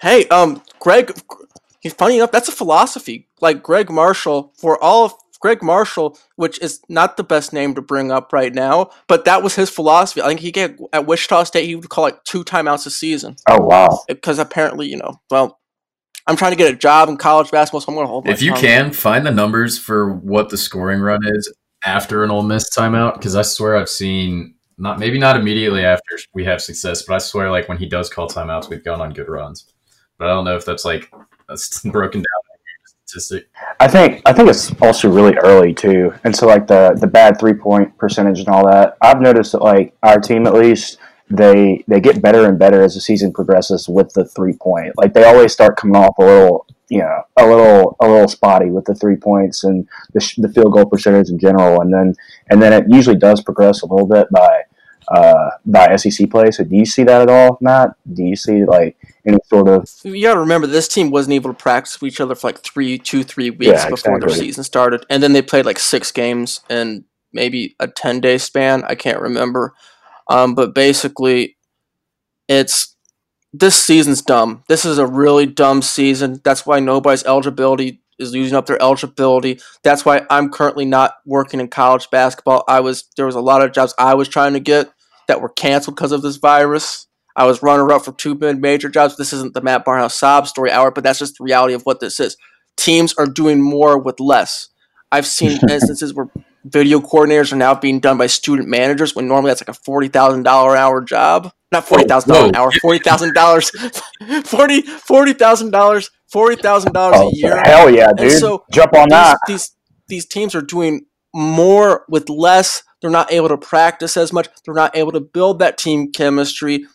Hey, 0.00 0.26
um, 0.29 0.62
Greg. 0.79 1.12
Funny 1.96 2.16
enough, 2.16 2.33
that's 2.33 2.48
a 2.48 2.52
philosophy. 2.52 3.29
Like 3.40 3.62
Gregg 3.62 3.90
Marshall, 3.90 4.52
for 4.57 4.83
all 4.83 5.20
of 5.37 5.40
Gregg 5.40 5.62
Marshall, 5.62 6.18
which 6.37 6.61
is 6.61 6.81
not 6.88 7.16
the 7.16 7.25
best 7.25 7.53
name 7.53 7.75
to 7.75 7.83
bring 7.83 8.11
up 8.11 8.33
right 8.33 8.55
now, 8.55 8.90
but 9.09 9.25
that 9.25 9.42
was 9.42 9.55
his 9.55 9.70
philosophy. 9.70 10.22
I 10.22 10.29
think 10.29 10.40
he 10.40 10.51
get 10.51 10.79
at 10.92 11.07
Wichita 11.07 11.44
State, 11.44 11.66
he 11.66 11.77
would 11.77 11.88
call 11.88 12.05
like 12.05 12.22
two 12.25 12.44
timeouts 12.44 12.87
a 12.87 12.90
season. 12.90 13.37
Oh 13.49 13.61
wow! 13.61 14.01
Because 14.09 14.38
apparently, 14.38 14.88
you 14.88 14.96
know, 14.96 15.20
well, 15.31 15.59
I'm 16.27 16.37
trying 16.37 16.53
to 16.53 16.57
get 16.57 16.72
a 16.72 16.77
job 16.77 17.09
in 17.09 17.16
college 17.16 17.51
basketball, 17.51 17.81
so 17.81 17.88
I'm 17.88 17.94
going 17.94 18.07
to 18.07 18.11
hold. 18.11 18.29
If 18.29 18.42
you 18.42 18.53
can 18.53 18.92
find 18.92 19.25
the 19.25 19.31
numbers 19.31 19.79
for 19.79 20.12
what 20.12 20.49
the 20.49 20.57
scoring 20.57 21.01
run 21.01 21.20
is 21.27 21.53
after 21.85 22.25
an 22.25 22.31
Ole 22.31 22.42
Miss 22.42 22.68
timeout, 22.77 23.14
because 23.14 23.37
I 23.37 23.42
swear 23.42 23.77
I've 23.77 23.88
seen 23.88 24.55
not 24.79 24.99
maybe 24.99 25.18
not 25.18 25.37
immediately 25.37 25.85
after 25.85 26.18
we 26.35 26.44
have 26.44 26.61
success, 26.61 27.03
but 27.03 27.14
I 27.14 27.18
swear 27.18 27.51
like 27.51 27.68
when 27.68 27.79
he 27.79 27.87
does 27.87 28.11
call 28.11 28.29
timeouts, 28.29 28.68
we've 28.68 28.85
gone 28.85 29.01
on 29.01 29.12
good 29.12 29.29
runs. 29.29 29.72
But 30.18 30.29
I 30.29 30.35
don't 30.35 30.44
know 30.44 30.57
if 30.57 30.64
that's 30.64 30.85
like 30.85 31.11
that's 31.49 31.81
broken 31.85 32.20
down 32.20 32.42
I 33.78 33.88
think 33.88 34.22
I 34.26 34.32
think 34.32 34.48
it's 34.48 34.72
also 34.82 35.08
really 35.08 35.36
early 35.36 35.72
too, 35.72 36.12
and 36.24 36.34
so 36.34 36.46
like 36.46 36.66
the 36.66 36.96
the 36.98 37.06
bad 37.06 37.38
three 37.38 37.54
point 37.54 37.96
percentage 37.98 38.40
and 38.40 38.48
all 38.48 38.66
that. 38.66 38.96
I've 39.00 39.20
noticed 39.20 39.52
that 39.52 39.62
like 39.62 39.94
our 40.02 40.18
team 40.18 40.46
at 40.46 40.54
least 40.54 40.98
they 41.30 41.84
they 41.88 42.00
get 42.00 42.22
better 42.22 42.46
and 42.46 42.58
better 42.58 42.82
as 42.82 42.94
the 42.94 43.00
season 43.00 43.32
progresses 43.32 43.88
with 43.88 44.12
the 44.14 44.24
three 44.24 44.54
point. 44.54 44.92
Like 44.96 45.12
they 45.12 45.24
always 45.24 45.52
start 45.52 45.76
coming 45.76 45.96
off 45.96 46.18
a 46.18 46.24
little, 46.24 46.66
you 46.88 46.98
know, 46.98 47.22
a 47.36 47.46
little 47.46 47.96
a 48.00 48.08
little 48.08 48.28
spotty 48.28 48.70
with 48.70 48.84
the 48.84 48.94
three 48.94 49.16
points 49.16 49.64
and 49.64 49.88
the, 50.12 50.20
sh- 50.20 50.36
the 50.36 50.48
field 50.48 50.72
goal 50.72 50.86
percentage 50.86 51.30
in 51.30 51.38
general, 51.38 51.80
and 51.80 51.92
then 51.92 52.14
and 52.50 52.62
then 52.62 52.72
it 52.72 52.84
usually 52.88 53.16
does 53.16 53.42
progress 53.42 53.82
a 53.82 53.86
little 53.86 54.06
bit 54.06 54.28
by 54.30 54.62
uh, 55.08 55.50
by 55.64 55.94
SEC 55.96 56.30
play. 56.30 56.50
So 56.50 56.64
do 56.64 56.76
you 56.76 56.86
see 56.86 57.04
that 57.04 57.22
at 57.22 57.30
all, 57.30 57.58
Matt? 57.60 57.96
Do 58.12 58.22
you 58.22 58.36
see 58.36 58.64
like 58.64 58.96
any 59.26 59.38
sort 59.46 59.68
of? 59.68 59.88
You 60.02 60.22
got 60.22 60.34
to 60.34 60.40
remember 60.40 60.66
this 60.66 60.88
team 60.88 61.10
wasn't 61.10 61.34
able 61.34 61.50
to 61.50 61.58
practice 61.58 62.00
with 62.00 62.12
each 62.12 62.20
other 62.20 62.34
for 62.34 62.48
like 62.48 62.58
three, 62.58 62.98
two, 62.98 63.22
three 63.22 63.50
weeks 63.50 63.66
yeah, 63.66 63.88
before 63.88 64.16
exactly. 64.16 64.26
their 64.26 64.36
season 64.36 64.64
started, 64.64 65.06
and 65.08 65.22
then 65.22 65.32
they 65.32 65.42
played 65.42 65.66
like 65.66 65.78
six 65.78 66.10
games 66.12 66.60
in 66.68 67.04
maybe 67.32 67.76
a 67.78 67.88
ten 67.88 68.20
day 68.20 68.38
span. 68.38 68.84
I 68.84 68.94
can't 68.94 69.20
remember. 69.20 69.74
Um, 70.28 70.54
but 70.54 70.74
basically, 70.74 71.56
it's 72.48 72.96
this 73.52 73.80
season's 73.82 74.22
dumb. 74.22 74.64
This 74.68 74.84
is 74.84 74.98
a 74.98 75.06
really 75.06 75.46
dumb 75.46 75.82
season. 75.82 76.40
That's 76.44 76.66
why 76.66 76.80
nobody's 76.80 77.24
eligibility 77.24 78.02
is 78.18 78.34
using 78.34 78.56
up 78.56 78.66
their 78.66 78.80
eligibility. 78.80 79.60
That's 79.82 80.04
why 80.04 80.26
I'm 80.30 80.50
currently 80.50 80.84
not 80.84 81.14
working 81.24 81.60
in 81.60 81.68
college 81.68 82.10
basketball. 82.10 82.64
I 82.68 82.80
was 82.80 83.04
there 83.16 83.26
was 83.26 83.34
a 83.34 83.40
lot 83.40 83.62
of 83.62 83.72
jobs 83.72 83.94
I 83.98 84.14
was 84.14 84.28
trying 84.28 84.54
to 84.54 84.60
get 84.60 84.90
that 85.28 85.40
were 85.40 85.48
canceled 85.48 85.96
because 85.96 86.12
of 86.12 86.22
this 86.22 86.36
virus. 86.36 87.06
I 87.34 87.44
was 87.44 87.62
runner 87.62 87.92
up 87.92 88.04
for 88.04 88.12
two 88.12 88.34
major 88.34 88.88
jobs. 88.88 89.16
This 89.16 89.32
isn't 89.32 89.52
the 89.54 89.60
Matt 89.60 89.84
Barnthouse 89.84 90.12
sob 90.12 90.46
story 90.46 90.70
hour, 90.70 90.90
but 90.90 91.04
that's 91.04 91.18
just 91.18 91.36
the 91.38 91.44
reality 91.44 91.74
of 91.74 91.82
what 91.82 92.00
this 92.00 92.18
is. 92.18 92.36
Teams 92.76 93.14
are 93.18 93.26
doing 93.26 93.60
more 93.60 93.98
with 93.98 94.20
less. 94.20 94.68
I've 95.12 95.26
seen 95.26 95.58
instances 95.70 96.14
where 96.14 96.28
video 96.64 96.98
coordinators 97.00 97.52
are 97.52 97.56
now 97.56 97.74
being 97.74 98.00
done 98.00 98.16
by 98.18 98.26
student 98.26 98.68
managers 98.68 99.14
when 99.14 99.28
normally 99.28 99.50
that's 99.50 99.60
like 99.60 99.68
a 99.68 99.78
forty 99.80 100.08
thousand 100.08 100.44
dollar 100.44 100.76
hour 100.76 101.02
job. 101.02 101.52
Not 101.72 101.86
forty 101.86 102.04
thousand 102.04 102.32
dollars 102.32 102.48
an 102.50 102.56
hour, 102.56 102.70
forty 102.80 102.98
thousand 103.00 103.34
dollars, 103.34 103.70
forty 104.44 104.82
forty 104.82 105.32
thousand 105.34 105.70
dollars, 105.72 106.10
forty 106.30 106.56
thousand 106.60 106.92
dollars 106.92 107.18
Oh, 107.20 107.28
a 107.28 107.32
year. 107.34 107.60
hell 107.64 107.90
yeah, 107.90 108.08
And 108.10 108.18
dude! 108.18 108.32
so 108.32 108.64
Jump 108.72 108.94
on 108.94 109.04
these, 109.08 109.10
that. 109.10 109.38
these 109.46 109.70
these 110.08 110.26
teams 110.26 110.54
are 110.54 110.62
doing 110.62 111.06
more 111.34 112.04
with 112.08 112.28
less. 112.30 112.82
They're 113.00 113.11
not 113.11 113.32
able 113.32 113.48
to 113.48 113.59
practice 113.59 114.16
as 114.16 114.32
much. 114.32 114.48
They're 114.64 114.74
not 114.74 114.96
able 114.96 115.12
to 115.12 115.20
build 115.20 115.59
that 115.59 115.78
team 115.78 116.12
chemistry, 116.12 116.87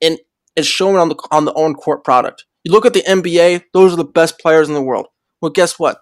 and 0.00 0.18
it's 0.56 0.68
showing 0.68 0.96
on 0.96 1.08
the 1.08 1.16
on 1.30 1.44
the 1.44 1.52
on 1.52 1.74
court 1.74 2.04
product. 2.04 2.44
You 2.64 2.72
look 2.72 2.86
at 2.86 2.94
the 2.94 3.02
NBA; 3.02 3.64
those 3.72 3.92
are 3.92 3.96
the 3.96 4.04
best 4.04 4.38
players 4.38 4.68
in 4.68 4.74
the 4.74 4.82
world. 4.82 5.08
Well, 5.40 5.50
guess 5.50 5.78
what? 5.78 6.00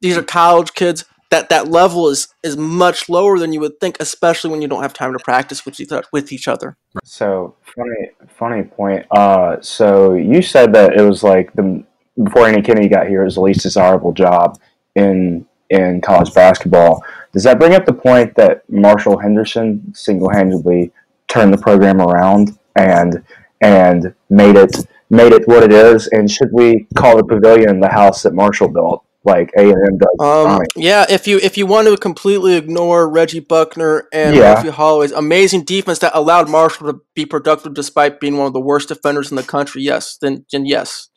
These 0.00 0.16
are 0.16 0.22
college 0.22 0.74
kids. 0.74 1.04
That 1.30 1.48
that 1.50 1.68
level 1.68 2.08
is 2.08 2.28
is 2.42 2.56
much 2.56 3.08
lower 3.08 3.38
than 3.38 3.52
you 3.52 3.60
would 3.60 3.78
think, 3.80 3.96
especially 4.00 4.50
when 4.50 4.62
you 4.62 4.68
don't 4.68 4.82
have 4.82 4.94
time 4.94 5.12
to 5.12 5.18
practice 5.22 5.64
with 5.64 5.78
each, 5.78 5.90
with 6.12 6.32
each 6.32 6.48
other. 6.48 6.76
So 7.04 7.54
funny, 7.76 8.10
funny 8.28 8.62
point. 8.64 9.06
Uh, 9.12 9.60
so 9.60 10.14
you 10.14 10.42
said 10.42 10.72
that 10.74 10.94
it 10.94 11.02
was 11.02 11.22
like 11.22 11.52
the 11.52 11.84
before 12.22 12.46
Andy 12.46 12.62
Kennedy 12.62 12.88
got 12.88 13.06
here, 13.06 13.22
it 13.22 13.26
was 13.26 13.36
the 13.36 13.40
least 13.40 13.62
desirable 13.62 14.12
job 14.12 14.58
in 14.94 15.46
in 15.70 16.00
college 16.00 16.34
basketball. 16.34 17.02
Does 17.32 17.44
that 17.44 17.58
bring 17.58 17.74
up 17.74 17.86
the 17.86 17.92
point 17.92 18.34
that 18.34 18.68
Marshall 18.68 19.18
Henderson 19.18 19.94
single 19.94 20.30
handedly 20.30 20.92
turned 21.28 21.52
the 21.52 21.58
program 21.58 22.00
around 22.00 22.58
and 22.76 23.22
and 23.60 24.14
made 24.28 24.56
it 24.56 24.76
made 25.10 25.32
it 25.32 25.46
what 25.46 25.62
it 25.62 25.72
is? 25.72 26.08
And 26.08 26.30
should 26.30 26.52
we 26.52 26.86
call 26.96 27.16
the 27.16 27.24
pavilion 27.24 27.80
the 27.80 27.88
house 27.88 28.22
that 28.22 28.34
Marshall 28.34 28.68
built, 28.68 29.04
like 29.24 29.52
A 29.56 29.62
and 29.62 29.86
M 29.86 29.98
does? 29.98 30.26
Um, 30.26 30.60
yeah, 30.74 31.06
if 31.08 31.28
you 31.28 31.38
if 31.38 31.56
you 31.56 31.66
want 31.66 31.86
to 31.86 31.96
completely 31.96 32.54
ignore 32.56 33.08
Reggie 33.08 33.40
Buckner 33.40 34.08
and 34.12 34.34
Yeah. 34.34 34.68
Holloway's 34.70 35.12
amazing 35.12 35.64
defense 35.64 36.00
that 36.00 36.12
allowed 36.14 36.48
Marshall 36.48 36.92
to 36.92 37.00
be 37.14 37.26
productive 37.26 37.74
despite 37.74 38.18
being 38.18 38.38
one 38.38 38.48
of 38.48 38.52
the 38.52 38.60
worst 38.60 38.88
defenders 38.88 39.30
in 39.30 39.36
the 39.36 39.44
country, 39.44 39.82
yes, 39.82 40.18
then, 40.20 40.46
then 40.50 40.66
yes, 40.66 41.10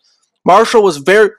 Marshall 0.46 0.84
was 0.84 0.98
very 0.98 1.32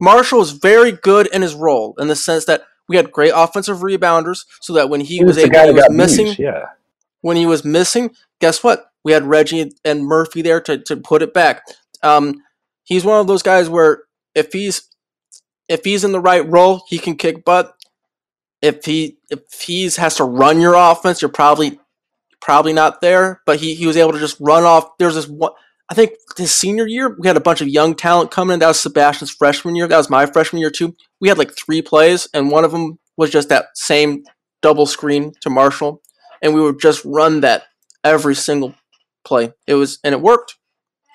Marshall 0.00 0.38
was 0.40 0.52
very 0.52 0.92
good 0.92 1.26
in 1.28 1.42
his 1.42 1.54
role 1.54 1.94
in 1.98 2.08
the 2.08 2.16
sense 2.16 2.44
that 2.46 2.62
we 2.88 2.96
had 2.96 3.12
great 3.12 3.32
offensive 3.34 3.78
rebounders, 3.78 4.44
so 4.60 4.72
that 4.74 4.90
when 4.90 5.00
he, 5.00 5.18
He 5.18 5.24
was, 5.24 5.36
was 5.36 5.44
able, 5.44 5.64
he 5.66 5.72
was 5.72 5.90
missing 5.90 6.26
benched, 6.26 6.40
Yeah. 6.40 6.64
when 7.22 7.36
he 7.36 7.46
was 7.46 7.64
missing, 7.64 8.10
guess 8.40 8.62
what? 8.62 8.86
We 9.04 9.12
had 9.12 9.24
Reggie 9.24 9.72
and 9.84 10.04
Murphy 10.04 10.42
there 10.42 10.60
to, 10.62 10.78
to 10.78 10.96
put 10.96 11.22
it 11.22 11.32
back. 11.32 11.62
Um, 12.02 12.42
he's 12.84 13.04
one 13.04 13.20
of 13.20 13.26
those 13.26 13.42
guys 13.42 13.68
where 13.68 14.02
if 14.34 14.52
he's 14.52 14.88
if 15.68 15.84
he's 15.84 16.04
in 16.04 16.12
the 16.12 16.20
right 16.20 16.46
role, 16.46 16.82
he 16.88 16.98
can 16.98 17.16
kick 17.16 17.44
butt. 17.44 17.74
If 18.60 18.84
he 18.84 19.18
if 19.30 19.40
he's 19.60 19.96
has 19.96 20.16
to 20.16 20.24
run 20.24 20.60
your 20.60 20.74
offense, 20.74 21.22
you're 21.22 21.30
probably 21.30 21.78
probably 22.40 22.72
not 22.72 23.00
there. 23.00 23.40
But 23.46 23.60
he, 23.60 23.74
he 23.74 23.86
was 23.86 23.96
able 23.96 24.12
to 24.12 24.18
just 24.18 24.36
run 24.40 24.64
off. 24.64 24.96
There's 24.98 25.14
this 25.14 25.28
one. 25.28 25.52
I 25.90 25.94
think 25.94 26.12
his 26.36 26.52
senior 26.52 26.86
year, 26.86 27.14
we 27.18 27.28
had 27.28 27.36
a 27.36 27.40
bunch 27.40 27.60
of 27.60 27.68
young 27.68 27.94
talent 27.94 28.30
coming 28.30 28.54
in. 28.54 28.60
That 28.60 28.68
was 28.68 28.80
Sebastian's 28.80 29.30
freshman 29.30 29.76
year. 29.76 29.86
That 29.86 29.98
was 29.98 30.08
my 30.08 30.26
freshman 30.26 30.60
year 30.60 30.70
too. 30.70 30.96
We 31.20 31.28
had 31.28 31.38
like 31.38 31.52
three 31.56 31.82
plays, 31.82 32.28
and 32.32 32.50
one 32.50 32.64
of 32.64 32.72
them 32.72 32.98
was 33.16 33.30
just 33.30 33.50
that 33.50 33.66
same 33.74 34.24
double 34.62 34.86
screen 34.86 35.32
to 35.42 35.50
Marshall, 35.50 36.00
and 36.42 36.54
we 36.54 36.60
would 36.60 36.80
just 36.80 37.04
run 37.04 37.42
that 37.42 37.64
every 38.02 38.34
single 38.34 38.74
play. 39.24 39.52
It 39.66 39.74
was 39.74 39.98
and 40.04 40.14
it 40.14 40.20
worked. 40.20 40.56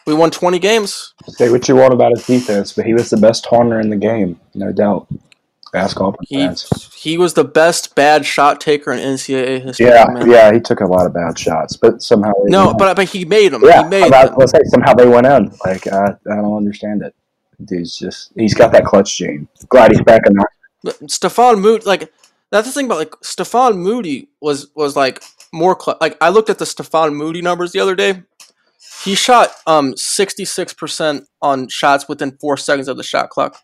We 0.05 0.13
won 0.13 0.31
20 0.31 0.57
games. 0.59 1.13
Say 1.27 1.51
what 1.51 1.67
you 1.67 1.75
want 1.75 1.93
about 1.93 2.11
his 2.11 2.25
defense, 2.25 2.73
but 2.73 2.85
he 2.85 2.93
was 2.93 3.09
the 3.09 3.17
best 3.17 3.43
taunter 3.43 3.79
in 3.79 3.89
the 3.89 3.95
game, 3.95 4.39
no 4.55 4.71
doubt. 4.71 5.07
Ask 5.73 5.99
Auburn 6.01 6.19
He 6.27 6.35
fans. 6.37 6.91
he 6.95 7.17
was 7.17 7.33
the 7.35 7.43
best 7.43 7.93
bad 7.95 8.25
shot 8.25 8.59
taker 8.59 8.91
in 8.91 8.99
NCAA 8.99 9.61
history. 9.61 9.85
Yeah, 9.87 10.05
man. 10.09 10.29
yeah, 10.29 10.51
he 10.51 10.59
took 10.59 10.79
a 10.81 10.85
lot 10.85 11.05
of 11.05 11.13
bad 11.13 11.37
shots, 11.37 11.77
but 11.77 12.01
somehow 12.01 12.31
No, 12.45 12.73
but 12.73 12.95
but 12.95 13.07
he 13.09 13.23
made 13.25 13.49
them. 13.53 13.61
yeah, 13.63 13.83
he 13.83 13.89
made 13.89 14.11
I 14.11 14.25
them. 14.25 14.33
gonna 14.35 14.47
say 14.47 14.59
somehow 14.65 14.93
they 14.95 15.07
went 15.07 15.27
in. 15.27 15.51
Like 15.65 15.85
I, 15.87 16.15
I 16.31 16.35
don't 16.35 16.57
understand 16.57 17.03
it. 17.03 17.13
Dude's 17.63 17.97
just 17.97 18.31
he's 18.35 18.53
got 18.53 18.71
that 18.71 18.85
clutch 18.85 19.17
gene. 19.17 19.47
Glad 19.67 19.91
he's 19.91 20.01
back 20.01 20.21
in 20.25 20.33
the 20.33 20.45
But 20.83 21.11
Stefan 21.11 21.59
Moody, 21.59 21.85
like 21.85 22.11
that's 22.51 22.65
the 22.67 22.73
thing 22.73 22.85
about 22.87 22.97
like 22.99 23.13
Stefan 23.21 23.77
Moody 23.77 24.29
was 24.41 24.71
was 24.75 24.95
like 24.95 25.21
more 25.53 25.77
cl- 25.79 25.97
like 26.01 26.17
I 26.21 26.29
looked 26.29 26.49
at 26.49 26.57
the 26.57 26.65
Stefan 26.65 27.13
Moody 27.15 27.41
numbers 27.41 27.73
the 27.73 27.79
other 27.79 27.95
day. 27.95 28.23
He 29.03 29.13
shot 29.13 29.49
um 29.67 29.93
66% 29.93 31.25
on 31.41 31.67
shots 31.67 32.07
within 32.09 32.31
4 32.39 32.57
seconds 32.57 32.87
of 32.87 32.97
the 32.97 33.03
shot 33.03 33.29
clock. 33.29 33.57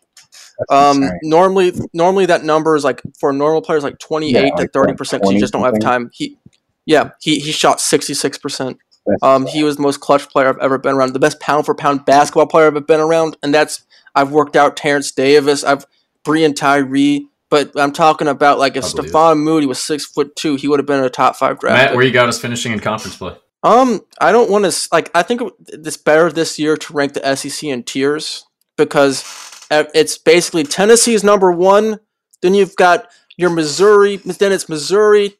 That's 0.58 0.96
Um 0.98 1.10
normally 1.22 1.72
normally 1.92 2.26
that 2.26 2.44
number 2.44 2.76
is 2.76 2.84
like 2.84 3.02
for 3.18 3.32
normal 3.32 3.62
players 3.62 3.82
like 3.82 3.98
28 3.98 4.32
Yeah, 4.32 4.50
to 4.56 4.68
30% 4.68 5.20
cuz 5.22 5.32
you 5.32 5.40
just 5.40 5.52
don't 5.52 5.64
have 5.64 5.78
time. 5.80 6.10
He 6.12 6.38
yeah, 6.86 7.10
he 7.20 7.40
he 7.40 7.52
shot 7.52 7.78
66%. 7.78 8.78
Um, 9.22 9.46
he 9.46 9.62
was 9.62 9.76
the 9.76 9.82
most 9.82 10.00
clutch 10.00 10.28
player 10.28 10.48
I've 10.48 10.58
ever 10.58 10.78
been 10.78 10.94
around, 10.94 11.12
the 11.12 11.20
best 11.20 11.38
pound 11.38 11.64
for 11.64 11.74
pound 11.74 12.04
basketball 12.04 12.46
player 12.46 12.66
I've 12.66 12.76
ever 12.76 12.84
been 12.84 13.00
around, 13.00 13.36
and 13.42 13.54
that's 13.54 13.84
I've 14.14 14.32
worked 14.32 14.56
out 14.56 14.76
Terrence 14.76 15.12
Davis, 15.12 15.62
I've 15.62 15.84
Breein 16.24 16.56
Tyree, 16.56 17.28
but 17.48 17.70
I'm 17.76 17.92
talking 17.92 18.26
about 18.26 18.58
like 18.58 18.76
if 18.76 18.84
I 18.84 18.90
believe 18.90 19.04
it. 19.06 19.08
Stefan 19.10 19.38
Moody 19.38 19.66
was 19.66 19.82
six 19.82 20.04
foot 20.06 20.34
two, 20.34 20.56
he 20.56 20.66
would 20.66 20.80
have 20.80 20.86
been 20.86 21.02
a 21.04 21.10
top 21.10 21.36
five 21.36 21.60
draft. 21.60 21.76
Matt, 21.76 21.88
pick. 21.88 21.96
where 21.96 22.04
you 22.04 22.12
got 22.12 22.28
us 22.28 22.40
finishing 22.40 22.72
in 22.72 22.80
conference 22.80 23.16
play? 23.16 23.36
Um, 23.62 24.00
I 24.20 24.32
don't 24.32 24.50
want 24.50 24.70
to 24.70 24.88
like. 24.92 25.10
I 25.14 25.22
think 25.22 25.42
it's 25.68 25.96
better 25.96 26.30
this 26.30 26.58
year 26.58 26.76
to 26.76 26.92
rank 26.92 27.14
the 27.14 27.36
SEC 27.36 27.64
in 27.64 27.84
tiers 27.84 28.44
because 28.76 29.22
Uh, 29.70 29.84
it's 29.94 30.18
basically 30.18 30.64
Tennessee's 30.64 31.24
number 31.24 31.52
one. 31.52 32.00
Then 32.42 32.54
you've 32.54 32.76
got 32.76 33.10
your 33.36 33.50
Missouri. 33.50 34.16
Then 34.16 34.52
it's 34.52 34.68
Missouri. 34.68 35.34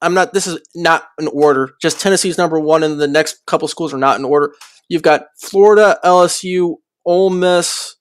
I'm 0.00 0.14
not. 0.14 0.32
This 0.32 0.46
is 0.46 0.58
not 0.74 1.08
in 1.18 1.28
order. 1.28 1.74
Just 1.80 2.00
Tennessee's 2.00 2.38
number 2.38 2.58
one, 2.58 2.82
and 2.82 3.00
the 3.00 3.06
next 3.06 3.46
couple 3.46 3.68
schools 3.68 3.94
are 3.94 3.98
not 3.98 4.18
in 4.18 4.24
order. 4.24 4.54
You've 4.88 5.02
got 5.02 5.26
Florida, 5.40 5.98
LSU, 6.04 6.76
Ole 7.04 7.30
Miss, 7.30 7.96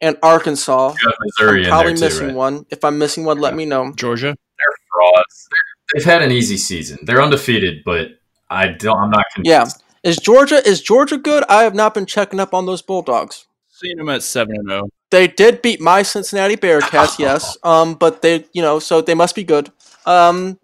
and 0.00 0.16
Arkansas. 0.22 0.94
You 1.00 1.08
got 1.08 1.14
Missouri 1.20 1.60
I'm 1.60 1.64
in 1.64 1.70
probably 1.70 1.92
there 1.94 1.96
too, 1.96 2.04
missing 2.04 2.26
right? 2.26 2.36
one. 2.36 2.66
If 2.70 2.84
I'm 2.84 2.98
missing 2.98 3.24
one, 3.24 3.38
let 3.38 3.54
me 3.54 3.64
know. 3.64 3.92
Georgia. 3.96 4.36
They're 4.58 4.76
frauds. 4.92 5.48
They've 5.94 6.04
had 6.04 6.22
an 6.22 6.32
easy 6.32 6.56
season. 6.56 6.98
They're 7.02 7.22
undefeated, 7.22 7.82
but 7.84 8.08
I 8.50 8.68
don't. 8.68 8.98
I'm 8.98 9.10
not 9.10 9.24
convinced. 9.34 9.50
Yeah. 9.50 10.10
Is 10.10 10.18
Georgia 10.18 10.66
is 10.66 10.80
Georgia 10.82 11.18
good? 11.18 11.44
I 11.48 11.62
have 11.62 11.74
not 11.74 11.94
been 11.94 12.06
checking 12.06 12.40
up 12.40 12.54
on 12.54 12.66
those 12.66 12.82
Bulldogs. 12.82 13.46
Seen 13.68 13.96
them 13.96 14.08
at 14.08 14.22
seven 14.22 14.56
and 14.56 14.70
oh. 14.70 14.74
zero. 14.74 14.90
They 15.10 15.28
did 15.28 15.62
beat 15.62 15.80
my 15.80 16.02
Cincinnati 16.02 16.56
Bearcats, 16.56 17.18
yes. 17.18 17.56
Um, 17.62 17.94
but 17.94 18.22
they, 18.22 18.46
you 18.52 18.62
know, 18.62 18.78
so 18.78 19.00
they 19.00 19.14
must 19.14 19.34
be 19.34 19.44
good. 19.44 19.70
Um, 20.04 20.58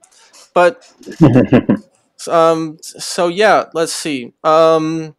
but 0.55 0.93
um, 2.29 2.79
so 2.83 3.29
yeah, 3.29 3.67
let's 3.75 3.93
see. 3.93 4.33
Um, 4.45 5.15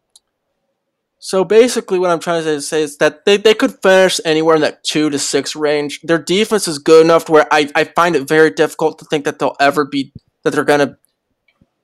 so 1.24 1.42
basically, 1.42 1.98
what 1.98 2.10
I'm 2.10 2.20
trying 2.20 2.44
to 2.44 2.60
say 2.60 2.82
is 2.82 2.98
that 2.98 3.24
they, 3.24 3.38
they 3.38 3.54
could 3.54 3.80
finish 3.82 4.20
anywhere 4.26 4.56
in 4.56 4.60
that 4.60 4.84
two 4.84 5.08
to 5.08 5.18
six 5.18 5.56
range. 5.56 6.00
Their 6.02 6.18
defense 6.18 6.68
is 6.68 6.78
good 6.78 7.02
enough 7.02 7.24
to 7.24 7.32
where 7.32 7.46
I, 7.50 7.70
I 7.74 7.84
find 7.84 8.14
it 8.14 8.28
very 8.28 8.50
difficult 8.50 8.98
to 8.98 9.06
think 9.06 9.24
that 9.24 9.38
they'll 9.38 9.56
ever 9.58 9.86
be 9.86 10.12
that 10.42 10.50
they're 10.50 10.64
gonna. 10.64 10.98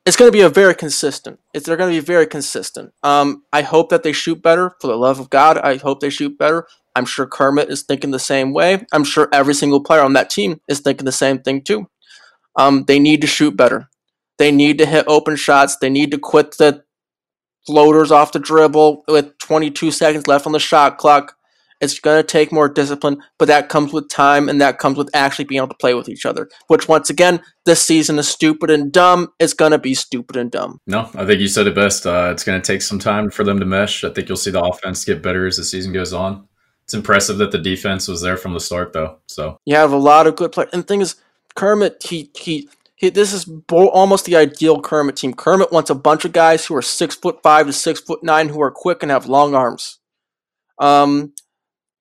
It's 0.05 0.17
gonna 0.17 0.31
be 0.31 0.43
a 0.43 0.51
very 0.51 0.75
consistent. 0.75 1.41
It's 1.55 1.65
they're 1.65 1.79
gonna 1.79 1.91
be 1.91 2.01
very 2.01 2.27
consistent. 2.27 2.93
Um, 3.03 3.45
I 3.51 3.63
hope 3.63 3.89
that 3.89 4.03
they 4.03 4.13
shoot 4.13 4.43
better. 4.43 4.77
For 4.79 4.89
the 4.89 4.97
love 4.97 5.19
of 5.19 5.31
God, 5.31 5.57
I 5.57 5.77
hope 5.77 6.01
they 6.01 6.11
shoot 6.11 6.37
better. 6.37 6.67
I'm 6.95 7.05
sure 7.05 7.27
Kermit 7.27 7.71
is 7.71 7.83
thinking 7.83 8.11
the 8.11 8.19
same 8.19 8.53
way. 8.53 8.85
I'm 8.93 9.05
sure 9.05 9.29
every 9.33 9.55
single 9.55 9.83
player 9.83 10.03
on 10.03 10.13
that 10.15 10.31
team 10.31 10.61
is 10.69 10.81
thinking 10.81 11.05
the 11.05 11.13
same 11.13 11.39
thing 11.39 11.63
too. 11.63 11.89
Um, 12.57 12.85
they 12.87 12.99
need 12.99 13.21
to 13.21 13.27
shoot 13.27 13.57
better. 13.57 13.89
They 14.39 14.51
need 14.51 14.79
to 14.79 14.87
hit 14.87 15.05
open 15.07 15.37
shots. 15.37 15.77
They 15.77 15.91
need 15.91 16.11
to 16.11 16.19
quit 16.19 16.57
the 16.59 16.83
floaters 17.67 18.11
off 18.11 18.33
the 18.33 18.39
dribble 18.39 19.05
with 19.07 19.37
22 19.39 19.91
seconds 19.91 20.27
left 20.27 20.47
on 20.47 20.53
the 20.53 20.59
shot 20.59 20.99
clock. 20.99 21.37
It's 21.81 21.99
going 21.99 22.19
to 22.19 22.27
take 22.27 22.53
more 22.53 22.69
discipline, 22.69 23.23
but 23.39 23.49
that 23.49 23.71
comes 23.71 23.93
with 23.93 24.11
time 24.11 24.51
and 24.51 24.61
that 24.61 24.79
comes 24.79 24.99
with 24.99 25.09
actually 25.15 25.47
being 25.47 25.61
able 25.61 25.69
to 25.69 25.75
play 25.75 25.95
with 25.95 26.11
each 26.11 26.27
other. 26.27 26.49
Which, 26.67 26.89
once 26.89 27.09
again, 27.09 27.41
this 27.65 27.83
season 27.83 28.19
is 28.19 28.29
stupid 28.29 28.69
and 28.69 28.93
dumb. 28.93 29.29
It's 29.39 29.55
going 29.55 29.73
to 29.73 29.79
be 29.79 29.95
stupid 29.95 30.37
and 30.37 30.51
dumb. 30.51 30.79
No, 30.87 31.09
I 31.15 31.25
think 31.25 31.41
you 31.41 31.49
said 31.49 31.67
it 31.67 31.75
best. 31.75 32.07
Uh, 32.07 32.31
it's 32.33 32.45
going 32.45 32.61
to 32.61 32.67
take 32.67 32.83
some 32.83 32.99
time 32.99 33.31
for 33.31 33.45
them 33.45 33.61
to 33.61 33.67
mesh. 33.67 34.05
I 34.05 34.11
think 34.11 34.29
you'll 34.29 34.37
see 34.37 34.51
the 34.51 34.63
offense 34.63 35.07
get 35.07 35.23
better 35.23 35.47
as 35.47 35.57
the 35.57 35.65
season 35.65 35.93
goes 35.95 36.13
on. 36.13 36.49
It's 36.91 36.95
impressive 36.97 37.39
that 37.39 37.53
the 37.53 37.59
defense 37.59 38.09
was 38.09 38.21
there 38.21 38.37
from 38.37 38.53
the 38.53 38.59
start, 38.59 38.93
though. 38.93 39.19
So 39.29 39.61
You 39.65 39.77
have 39.77 39.93
a 39.93 39.97
lot 39.97 40.27
of 40.27 40.35
good 40.35 40.51
players. 40.51 40.71
And 40.73 40.83
the 40.83 40.87
thing 40.89 41.01
is, 41.01 41.15
Kermit, 41.55 42.03
he, 42.03 42.33
he, 42.37 42.69
he 42.97 43.11
this 43.11 43.33
is 43.33 43.45
bo- 43.45 43.91
almost 43.91 44.25
the 44.25 44.35
ideal 44.35 44.81
Kermit 44.81 45.15
team. 45.15 45.33
Kermit 45.33 45.71
wants 45.71 45.89
a 45.91 45.95
bunch 45.95 46.25
of 46.25 46.33
guys 46.33 46.67
who 46.67 46.75
are 46.75 46.83
six 46.83 47.15
foot 47.15 47.45
five 47.45 47.69
to 47.69 47.73
six 47.73 48.01
foot 48.01 48.25
nine 48.25 48.49
who 48.49 48.61
are 48.61 48.73
quick 48.73 49.05
and 49.05 49.13
have 49.13 49.27
long 49.27 49.55
arms. 49.55 50.01
Um, 50.81 51.33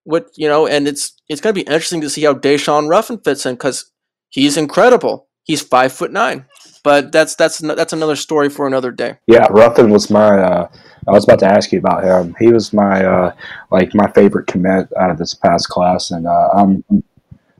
what 0.05 0.31
you 0.35 0.47
know, 0.47 0.65
and 0.65 0.87
it's 0.87 1.13
it's 1.29 1.39
gonna 1.39 1.53
be 1.53 1.61
interesting 1.61 2.01
to 2.01 2.09
see 2.09 2.23
how 2.23 2.33
Daeshun 2.33 2.89
Ruffin 2.89 3.19
fits 3.19 3.45
in 3.45 3.53
because 3.53 3.91
he's 4.29 4.57
incredible. 4.57 5.27
He's 5.43 5.61
five 5.61 5.93
foot 5.93 6.11
nine, 6.11 6.47
but 6.83 7.11
that's 7.11 7.35
that's 7.35 7.59
that's 7.59 7.93
another 7.93 8.15
story 8.15 8.49
for 8.49 8.67
another 8.67 8.91
day. 8.91 9.17
Yeah, 9.27 9.47
Ruffin 9.49 9.89
was 9.89 10.09
my. 10.09 10.39
Uh, 10.39 10.69
I 11.07 11.11
was 11.11 11.23
about 11.23 11.39
to 11.39 11.47
ask 11.47 11.71
you 11.71 11.79
about 11.79 12.03
him. 12.03 12.35
He 12.39 12.51
was 12.51 12.73
my 12.73 13.03
uh, 13.03 13.33
like 13.71 13.93
my 13.95 14.11
favorite 14.11 14.47
commit 14.47 14.87
out 14.97 15.09
of 15.09 15.17
this 15.17 15.33
past 15.33 15.69
class, 15.69 16.11
and 16.11 16.27
uh, 16.27 16.49
I'm 16.53 16.83
I'm 16.89 17.03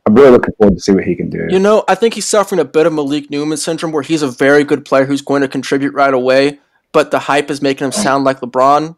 I'm 0.05 0.15
really 0.15 0.31
looking 0.31 0.53
forward 0.55 0.75
to 0.75 0.81
see 0.81 0.91
what 0.91 1.03
he 1.03 1.15
can 1.15 1.29
do. 1.29 1.45
You 1.49 1.59
know, 1.59 1.83
I 1.87 1.95
think 1.95 2.15
he's 2.15 2.25
suffering 2.25 2.59
a 2.59 2.65
bit 2.65 2.87
of 2.87 2.93
Malik 2.93 3.29
Newman 3.29 3.57
syndrome 3.57 3.91
where 3.91 4.01
he's 4.01 4.23
a 4.23 4.27
very 4.27 4.63
good 4.63 4.83
player 4.83 5.05
who's 5.05 5.21
going 5.21 5.41
to 5.41 5.47
contribute 5.47 5.93
right 5.93 6.13
away, 6.13 6.59
but 6.91 7.11
the 7.11 7.19
hype 7.19 7.51
is 7.51 7.61
making 7.61 7.85
him 7.85 7.91
sound 7.91 8.23
like 8.23 8.39
LeBron. 8.39 8.95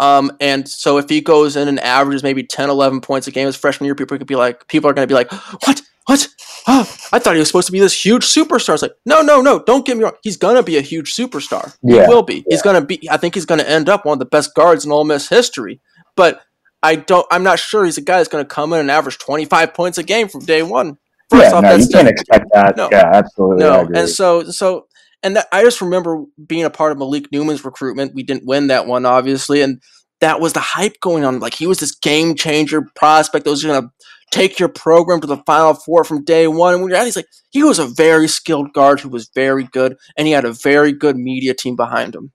Um, 0.00 0.32
and 0.40 0.68
so 0.68 0.98
if 0.98 1.08
he 1.08 1.20
goes 1.20 1.54
in 1.54 1.68
and 1.68 1.78
averages 1.78 2.24
maybe 2.24 2.42
10, 2.42 2.68
11 2.68 3.00
points 3.00 3.28
a 3.28 3.30
game 3.30 3.46
his 3.46 3.54
freshman 3.54 3.86
year, 3.86 3.94
people 3.94 4.18
could 4.18 4.26
be 4.26 4.34
like, 4.34 4.66
people 4.66 4.90
are 4.90 4.92
going 4.92 5.06
to 5.06 5.12
be 5.12 5.14
like, 5.14 5.30
what? 5.32 5.82
What? 6.06 6.28
Oh, 6.66 6.80
I 7.12 7.18
thought 7.18 7.34
he 7.34 7.38
was 7.38 7.48
supposed 7.48 7.66
to 7.66 7.72
be 7.72 7.80
this 7.80 8.04
huge 8.04 8.24
superstar. 8.24 8.74
It's 8.74 8.82
like, 8.82 8.94
no, 9.06 9.22
no, 9.22 9.40
no. 9.40 9.62
Don't 9.62 9.86
get 9.86 9.96
me 9.96 10.04
wrong. 10.04 10.14
He's 10.22 10.36
gonna 10.36 10.62
be 10.62 10.76
a 10.76 10.82
huge 10.82 11.14
superstar. 11.14 11.74
Yeah, 11.82 12.02
he 12.02 12.08
will 12.08 12.22
be. 12.22 12.44
He's 12.48 12.62
gonna 12.62 12.82
be. 12.82 13.08
I 13.10 13.16
think 13.16 13.34
he's 13.34 13.46
gonna 13.46 13.62
end 13.62 13.88
up 13.88 14.04
one 14.04 14.14
of 14.14 14.18
the 14.18 14.26
best 14.26 14.54
guards 14.54 14.84
in 14.84 14.92
Ole 14.92 15.04
Miss 15.04 15.28
history. 15.28 15.80
But 16.16 16.42
I 16.82 16.96
don't. 16.96 17.26
I'm 17.30 17.42
not 17.42 17.58
sure 17.58 17.84
he's 17.84 17.98
a 17.98 18.02
guy 18.02 18.18
that's 18.18 18.28
gonna 18.28 18.44
come 18.44 18.72
in 18.72 18.80
and 18.80 18.90
average 18.90 19.18
25 19.18 19.72
points 19.72 19.98
a 19.98 20.02
game 20.02 20.28
from 20.28 20.44
day 20.44 20.62
one. 20.62 20.98
yeah, 21.32 21.52
off, 21.52 21.62
no, 21.62 21.70
that's 21.70 21.86
you 21.86 21.90
can't 21.90 22.08
expect 22.08 22.46
that. 22.52 22.76
No. 22.76 22.88
Yeah, 22.92 23.10
absolutely. 23.12 23.64
No, 23.64 23.88
and 23.94 24.08
so 24.08 24.44
so 24.44 24.86
and 25.22 25.36
that, 25.36 25.48
I 25.52 25.62
just 25.62 25.80
remember 25.80 26.22
being 26.46 26.64
a 26.64 26.70
part 26.70 26.92
of 26.92 26.98
Malik 26.98 27.32
Newman's 27.32 27.64
recruitment. 27.64 28.14
We 28.14 28.22
didn't 28.22 28.46
win 28.46 28.66
that 28.66 28.86
one, 28.86 29.06
obviously, 29.06 29.62
and 29.62 29.80
that 30.20 30.38
was 30.38 30.52
the 30.52 30.60
hype 30.60 31.00
going 31.00 31.24
on. 31.24 31.40
Like 31.40 31.54
he 31.54 31.66
was 31.66 31.80
this 31.80 31.94
game 31.94 32.34
changer 32.34 32.82
prospect 32.94 33.44
that 33.44 33.50
was 33.50 33.64
going 33.64 33.82
to 33.82 33.88
take 34.34 34.58
your 34.58 34.68
program 34.68 35.20
to 35.20 35.26
the 35.26 35.36
Final 35.46 35.74
Four 35.74 36.02
from 36.04 36.24
day 36.24 36.48
one. 36.48 36.74
And 36.74 36.82
when 36.82 36.90
you're 36.90 36.98
at, 36.98 37.04
he's 37.04 37.16
like 37.16 37.28
he 37.50 37.62
was 37.62 37.78
a 37.78 37.86
very 37.86 38.26
skilled 38.26 38.72
guard 38.72 39.00
who 39.00 39.08
was 39.08 39.30
very 39.34 39.64
good, 39.64 39.96
and 40.16 40.26
he 40.26 40.32
had 40.32 40.44
a 40.44 40.52
very 40.52 40.92
good 40.92 41.16
media 41.16 41.54
team 41.54 41.76
behind 41.76 42.14
him. 42.14 42.32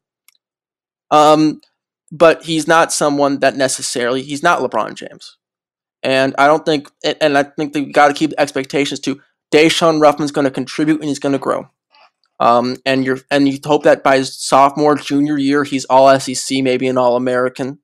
Um, 1.11 1.61
but 2.11 2.43
he's 2.43 2.67
not 2.67 2.93
someone 2.93 3.39
that 3.39 3.57
necessarily 3.57 4.21
he's 4.21 4.43
not 4.43 4.59
LeBron 4.59 4.95
James, 4.95 5.37
and 6.01 6.33
I 6.37 6.47
don't 6.47 6.65
think, 6.65 6.89
and- 7.19 7.37
I 7.37 7.43
think 7.43 7.73
that 7.73 7.83
we 7.83 7.91
got 7.91 8.07
to 8.07 8.13
keep 8.13 8.33
expectations 8.37 8.99
to. 9.01 9.19
Daeshun 9.53 9.99
Ruffin's 9.99 10.31
going 10.31 10.45
to 10.45 10.51
contribute 10.51 10.99
and 10.99 11.09
he's 11.09 11.17
going 11.17 11.33
to 11.33 11.39
grow. 11.39 11.67
Um, 12.39 12.77
and 12.85 13.03
you're 13.03 13.19
and 13.31 13.49
you 13.49 13.57
hope 13.65 13.83
that 13.83 14.03
by 14.03 14.17
his 14.19 14.39
sophomore, 14.39 14.95
junior 14.95 15.37
year, 15.37 15.63
he's 15.63 15.85
all 15.85 16.17
SEC, 16.19 16.63
maybe 16.63 16.87
an 16.87 16.97
All 16.99 17.15
American. 17.15 17.79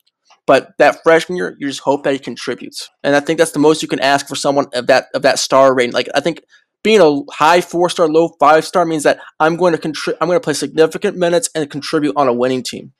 But 0.48 0.74
that 0.78 1.02
freshman 1.04 1.38
year, 1.38 1.56
you 1.60 1.68
just 1.68 1.80
hope 1.80 2.04
that 2.04 2.14
he 2.14 2.20
contributes, 2.20 2.90
and 3.04 3.16
I 3.16 3.20
think 3.20 3.40
that's 3.40 3.52
the 3.52 3.60
most 3.60 3.82
you 3.82 3.88
can 3.88 4.00
ask 4.00 4.28
for 4.28 4.36
someone 4.36 4.68
of 4.74 4.88
that 4.88 5.08
of 5.16 5.24
that 5.24 5.40
star 5.40 5.74
rating. 5.74 5.94
Like 5.94 6.08
I 6.14 6.20
think 6.20 6.44
being 6.84 7.02
a 7.02 7.22
high 7.34 7.62
four 7.62 7.90
star, 7.90 8.08
low 8.08 8.30
five 8.40 8.64
star 8.64 8.86
means 8.86 9.04
that 9.04 9.20
I'm 9.40 9.58
going 9.58 9.74
to 9.74 9.80
contribute. 9.80 10.20
I'm 10.22 10.28
going 10.28 10.40
to 10.40 10.44
play 10.44 10.54
significant 10.54 11.18
minutes 11.18 11.50
and 11.56 11.68
contribute 11.70 12.14
on 12.16 12.28
a 12.28 12.34
winning 12.34 12.62
team. 12.62 12.94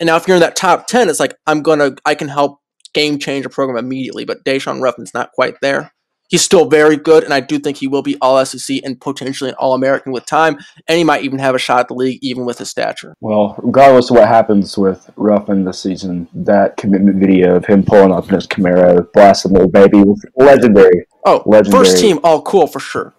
And 0.00 0.08
now 0.08 0.16
if 0.16 0.26
you're 0.26 0.36
in 0.36 0.40
that 0.40 0.56
top 0.56 0.88
ten, 0.88 1.08
it's 1.08 1.20
like 1.20 1.36
I'm 1.46 1.62
gonna 1.62 1.92
I 2.04 2.16
can 2.16 2.28
help 2.28 2.58
game 2.92 3.20
change 3.20 3.46
a 3.46 3.50
program 3.50 3.78
immediately. 3.78 4.24
But 4.24 4.44
Daeshun 4.44 4.80
Ruffin's 4.80 5.14
not 5.14 5.30
quite 5.32 5.54
there. 5.62 5.92
He's 6.30 6.42
still 6.42 6.64
very 6.64 6.96
good, 6.96 7.24
and 7.24 7.34
I 7.34 7.40
do 7.40 7.58
think 7.58 7.76
he 7.76 7.88
will 7.88 8.02
be 8.02 8.16
All 8.20 8.44
SEC 8.46 8.80
and 8.84 9.00
potentially 9.00 9.50
an 9.50 9.56
All 9.58 9.74
American 9.74 10.12
with 10.12 10.26
time, 10.26 10.58
and 10.86 10.96
he 10.96 11.02
might 11.02 11.24
even 11.24 11.40
have 11.40 11.56
a 11.56 11.58
shot 11.58 11.80
at 11.80 11.88
the 11.88 11.94
league 11.94 12.20
even 12.22 12.44
with 12.44 12.58
his 12.58 12.70
stature. 12.70 13.16
Well, 13.20 13.56
regardless 13.58 14.10
of 14.10 14.16
what 14.16 14.28
happens 14.28 14.78
with 14.78 15.10
Ruffin 15.16 15.64
this 15.64 15.80
season, 15.80 16.28
that 16.32 16.76
commitment 16.76 17.16
video 17.16 17.56
of 17.56 17.66
him 17.66 17.82
pulling 17.82 18.12
up 18.12 18.28
in 18.28 18.36
his 18.36 18.46
Camaro, 18.46 19.12
blasting 19.12 19.52
Lil 19.54 19.66
Baby, 19.66 20.02
was 20.02 20.24
legendary. 20.36 21.04
Oh, 21.24 21.42
Legendary. 21.46 21.84
first 21.84 22.00
team, 22.00 22.20
all 22.22 22.42
cool 22.42 22.68
for 22.68 22.78
sure. 22.78 23.12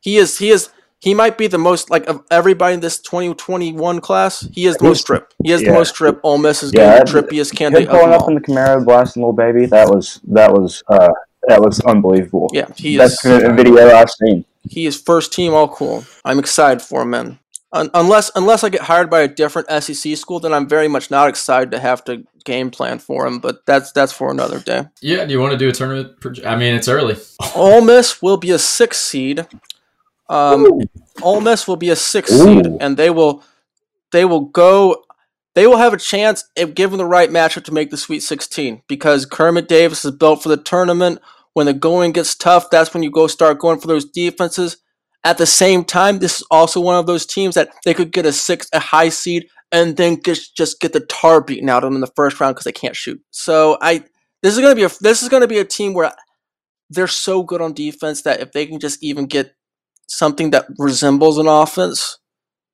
He 0.00 0.16
is. 0.16 0.38
He 0.38 0.50
is. 0.50 0.70
He 1.00 1.14
might 1.14 1.36
be 1.36 1.48
the 1.48 1.58
most 1.58 1.90
like 1.90 2.06
of 2.06 2.22
everybody 2.30 2.74
in 2.74 2.80
this 2.80 3.00
2021 3.00 4.00
class. 4.00 4.46
He 4.52 4.66
is 4.66 4.76
the 4.76 4.84
most 4.84 5.04
drip. 5.04 5.34
He 5.42 5.50
has 5.50 5.62
the 5.62 5.72
most 5.72 5.96
drip. 5.96 6.20
Ole 6.22 6.38
Miss 6.38 6.62
is 6.62 6.72
Yeah, 6.72 6.98
getting 6.98 7.12
the 7.12 7.22
trippiest 7.22 7.50
Him 7.50 7.56
candidate 7.56 7.88
of 7.88 7.90
pulling 7.90 8.10
them 8.10 8.20
up 8.20 8.28
in 8.28 8.34
the 8.36 8.40
Camaro, 8.40 8.84
blasting 8.84 9.24
Lil 9.24 9.32
Baby, 9.32 9.66
that 9.66 9.88
was 9.88 10.20
that 10.28 10.52
was 10.52 10.84
uh, 10.86 11.08
that 11.48 11.60
was 11.60 11.80
unbelievable. 11.80 12.50
Yeah, 12.52 12.66
he 12.76 12.96
Best 12.96 13.14
is. 13.14 13.20
commitment 13.20 13.56
video 13.56 13.94
I've 13.94 14.10
seen. 14.10 14.44
He 14.68 14.86
is 14.86 15.00
first 15.00 15.32
team 15.32 15.54
all 15.54 15.68
cool. 15.68 16.04
I'm 16.24 16.38
excited 16.38 16.80
for 16.82 17.02
him, 17.02 17.10
man. 17.10 17.38
Un- 17.72 17.90
unless 17.94 18.30
unless 18.34 18.62
I 18.62 18.68
get 18.68 18.82
hired 18.82 19.08
by 19.10 19.20
a 19.22 19.28
different 19.28 19.68
SEC 19.82 20.16
school, 20.16 20.40
then 20.40 20.52
I'm 20.52 20.68
very 20.68 20.88
much 20.88 21.10
not 21.10 21.28
excited 21.28 21.70
to 21.72 21.78
have 21.78 22.04
to 22.04 22.24
game 22.44 22.70
plan 22.70 22.98
for 22.98 23.26
him. 23.26 23.38
But 23.38 23.64
that's 23.66 23.92
that's 23.92 24.12
for 24.12 24.30
another 24.30 24.60
day. 24.60 24.84
Yeah, 25.00 25.24
do 25.24 25.32
you 25.32 25.40
want 25.40 25.52
to 25.52 25.58
do 25.58 25.68
a 25.68 25.72
tournament? 25.72 26.20
proje- 26.20 26.44
I 26.44 26.54
mean, 26.56 26.74
it's 26.74 26.88
early. 26.88 27.16
Ole 27.56 27.80
Miss 27.82 28.20
will 28.22 28.36
be 28.36 28.50
a 28.50 28.58
six 28.58 28.98
seed. 29.00 29.46
Um, 30.28 30.80
Ole 31.22 31.40
Miss 31.40 31.66
will 31.66 31.76
be 31.76 31.90
a 31.90 31.96
six 31.96 32.30
seed, 32.30 32.66
and 32.80 32.96
they 32.96 33.10
will 33.10 33.42
they 34.12 34.24
will 34.24 34.40
go. 34.40 35.04
They 35.54 35.66
will 35.66 35.76
have 35.76 35.92
a 35.92 35.98
chance, 35.98 36.44
if 36.56 36.74
given 36.74 36.98
the 36.98 37.04
right 37.04 37.28
matchup, 37.30 37.64
to 37.64 37.72
make 37.72 37.90
the 37.90 37.96
Sweet 37.96 38.20
16 38.20 38.82
because 38.88 39.26
Kermit 39.26 39.68
Davis 39.68 40.04
is 40.04 40.12
built 40.12 40.42
for 40.42 40.48
the 40.48 40.56
tournament. 40.56 41.20
When 41.54 41.66
the 41.66 41.74
going 41.74 42.12
gets 42.12 42.34
tough, 42.34 42.70
that's 42.70 42.94
when 42.94 43.02
you 43.02 43.10
go 43.10 43.26
start 43.26 43.58
going 43.58 43.78
for 43.78 43.86
those 43.86 44.06
defenses. 44.06 44.78
At 45.24 45.38
the 45.38 45.46
same 45.46 45.84
time, 45.84 46.18
this 46.18 46.40
is 46.40 46.46
also 46.50 46.80
one 46.80 46.96
of 46.96 47.06
those 47.06 47.26
teams 47.26 47.54
that 47.54 47.70
they 47.84 47.94
could 47.94 48.12
get 48.12 48.26
a 48.26 48.32
six, 48.32 48.68
a 48.72 48.80
high 48.80 49.10
seed, 49.10 49.46
and 49.70 49.96
then 49.96 50.18
just 50.24 50.56
just 50.56 50.80
get 50.80 50.92
the 50.92 51.00
tar 51.00 51.42
beaten 51.42 51.68
out 51.68 51.84
of 51.84 51.88
them 51.88 51.94
in 51.96 52.00
the 52.00 52.12
first 52.16 52.40
round 52.40 52.54
because 52.54 52.64
they 52.64 52.72
can't 52.72 52.96
shoot. 52.96 53.20
So 53.30 53.78
I, 53.80 54.04
this 54.42 54.54
is 54.54 54.60
gonna 54.60 54.74
be 54.74 54.84
a 54.84 54.90
this 55.00 55.22
is 55.22 55.28
gonna 55.28 55.46
be 55.46 55.58
a 55.58 55.64
team 55.64 55.94
where 55.94 56.12
they're 56.90 57.06
so 57.06 57.42
good 57.42 57.60
on 57.60 57.72
defense 57.72 58.22
that 58.22 58.40
if 58.40 58.52
they 58.52 58.66
can 58.66 58.80
just 58.80 59.02
even 59.02 59.26
get 59.26 59.54
something 60.08 60.50
that 60.50 60.66
resembles 60.78 61.38
an 61.38 61.46
offense, 61.46 62.18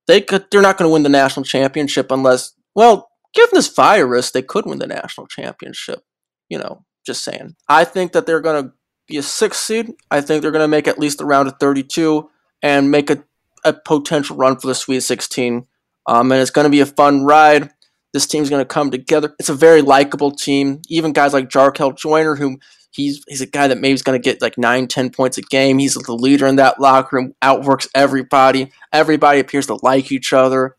they 0.07 0.21
could. 0.21 0.45
They're 0.51 0.61
not 0.61 0.77
to 0.79 0.93
win 0.93 1.03
the 1.03 1.09
national 1.09 1.45
championship 1.45 2.11
unless, 2.11 2.53
well, 2.79 3.09
given 3.33 3.55
this 3.55 3.67
virus, 3.67 4.31
they 4.31 4.41
could 4.41 4.65
win 4.65 4.79
the 4.79 4.87
national 4.87 5.27
championship. 5.27 5.99
You 6.47 6.59
know, 6.59 6.85
just 7.05 7.25
saying. 7.25 7.57
I 7.67 7.83
think 7.83 8.13
that 8.13 8.25
they're 8.25 8.39
going 8.39 8.63
to 8.63 8.73
be 9.05 9.17
a 9.17 9.21
six 9.21 9.57
seed. 9.57 9.91
I 10.09 10.21
think 10.21 10.41
they're 10.41 10.51
going 10.51 10.63
to 10.63 10.69
make 10.69 10.87
at 10.87 10.97
least 10.97 11.17
the 11.17 11.25
round 11.25 11.49
of 11.49 11.55
thirty-two 11.59 12.29
and 12.63 12.89
make 12.89 13.09
a, 13.09 13.21
a 13.65 13.73
potential 13.73 14.37
run 14.37 14.57
for 14.57 14.67
the 14.67 14.75
Sweet 14.75 15.01
Sixteen. 15.01 15.67
Um, 16.07 16.31
and 16.31 16.41
it's 16.41 16.51
going 16.51 16.63
to 16.63 16.71
be 16.71 16.79
a 16.79 16.85
fun 16.85 17.25
ride. 17.25 17.69
This 18.13 18.25
team's 18.25 18.49
going 18.49 18.61
to 18.61 18.73
come 18.73 18.91
together. 18.91 19.35
It's 19.39 19.49
a 19.49 19.53
very 19.53 19.81
likable 19.81 20.31
team. 20.31 20.81
Even 20.87 21.11
guys 21.11 21.33
like 21.33 21.49
Jarkel 21.49 21.97
Joiner, 21.97 22.35
who 22.35 22.59
he's 22.91 23.21
he's 23.27 23.41
a 23.41 23.45
guy 23.45 23.67
that 23.67 23.81
maybe 23.81 23.93
is 23.93 24.03
going 24.03 24.19
to 24.19 24.23
get 24.23 24.41
like 24.41 24.57
nine, 24.57 24.87
ten 24.87 25.09
points 25.09 25.37
a 25.37 25.41
game. 25.41 25.79
He's 25.79 25.95
the 25.95 26.13
leader 26.13 26.47
in 26.47 26.55
that 26.55 26.79
locker 26.79 27.17
room, 27.17 27.33
outworks 27.41 27.89
everybody. 27.93 28.71
Everybody 28.93 29.41
appears 29.41 29.67
to 29.67 29.77
like 29.83 30.13
each 30.13 30.31
other. 30.31 30.77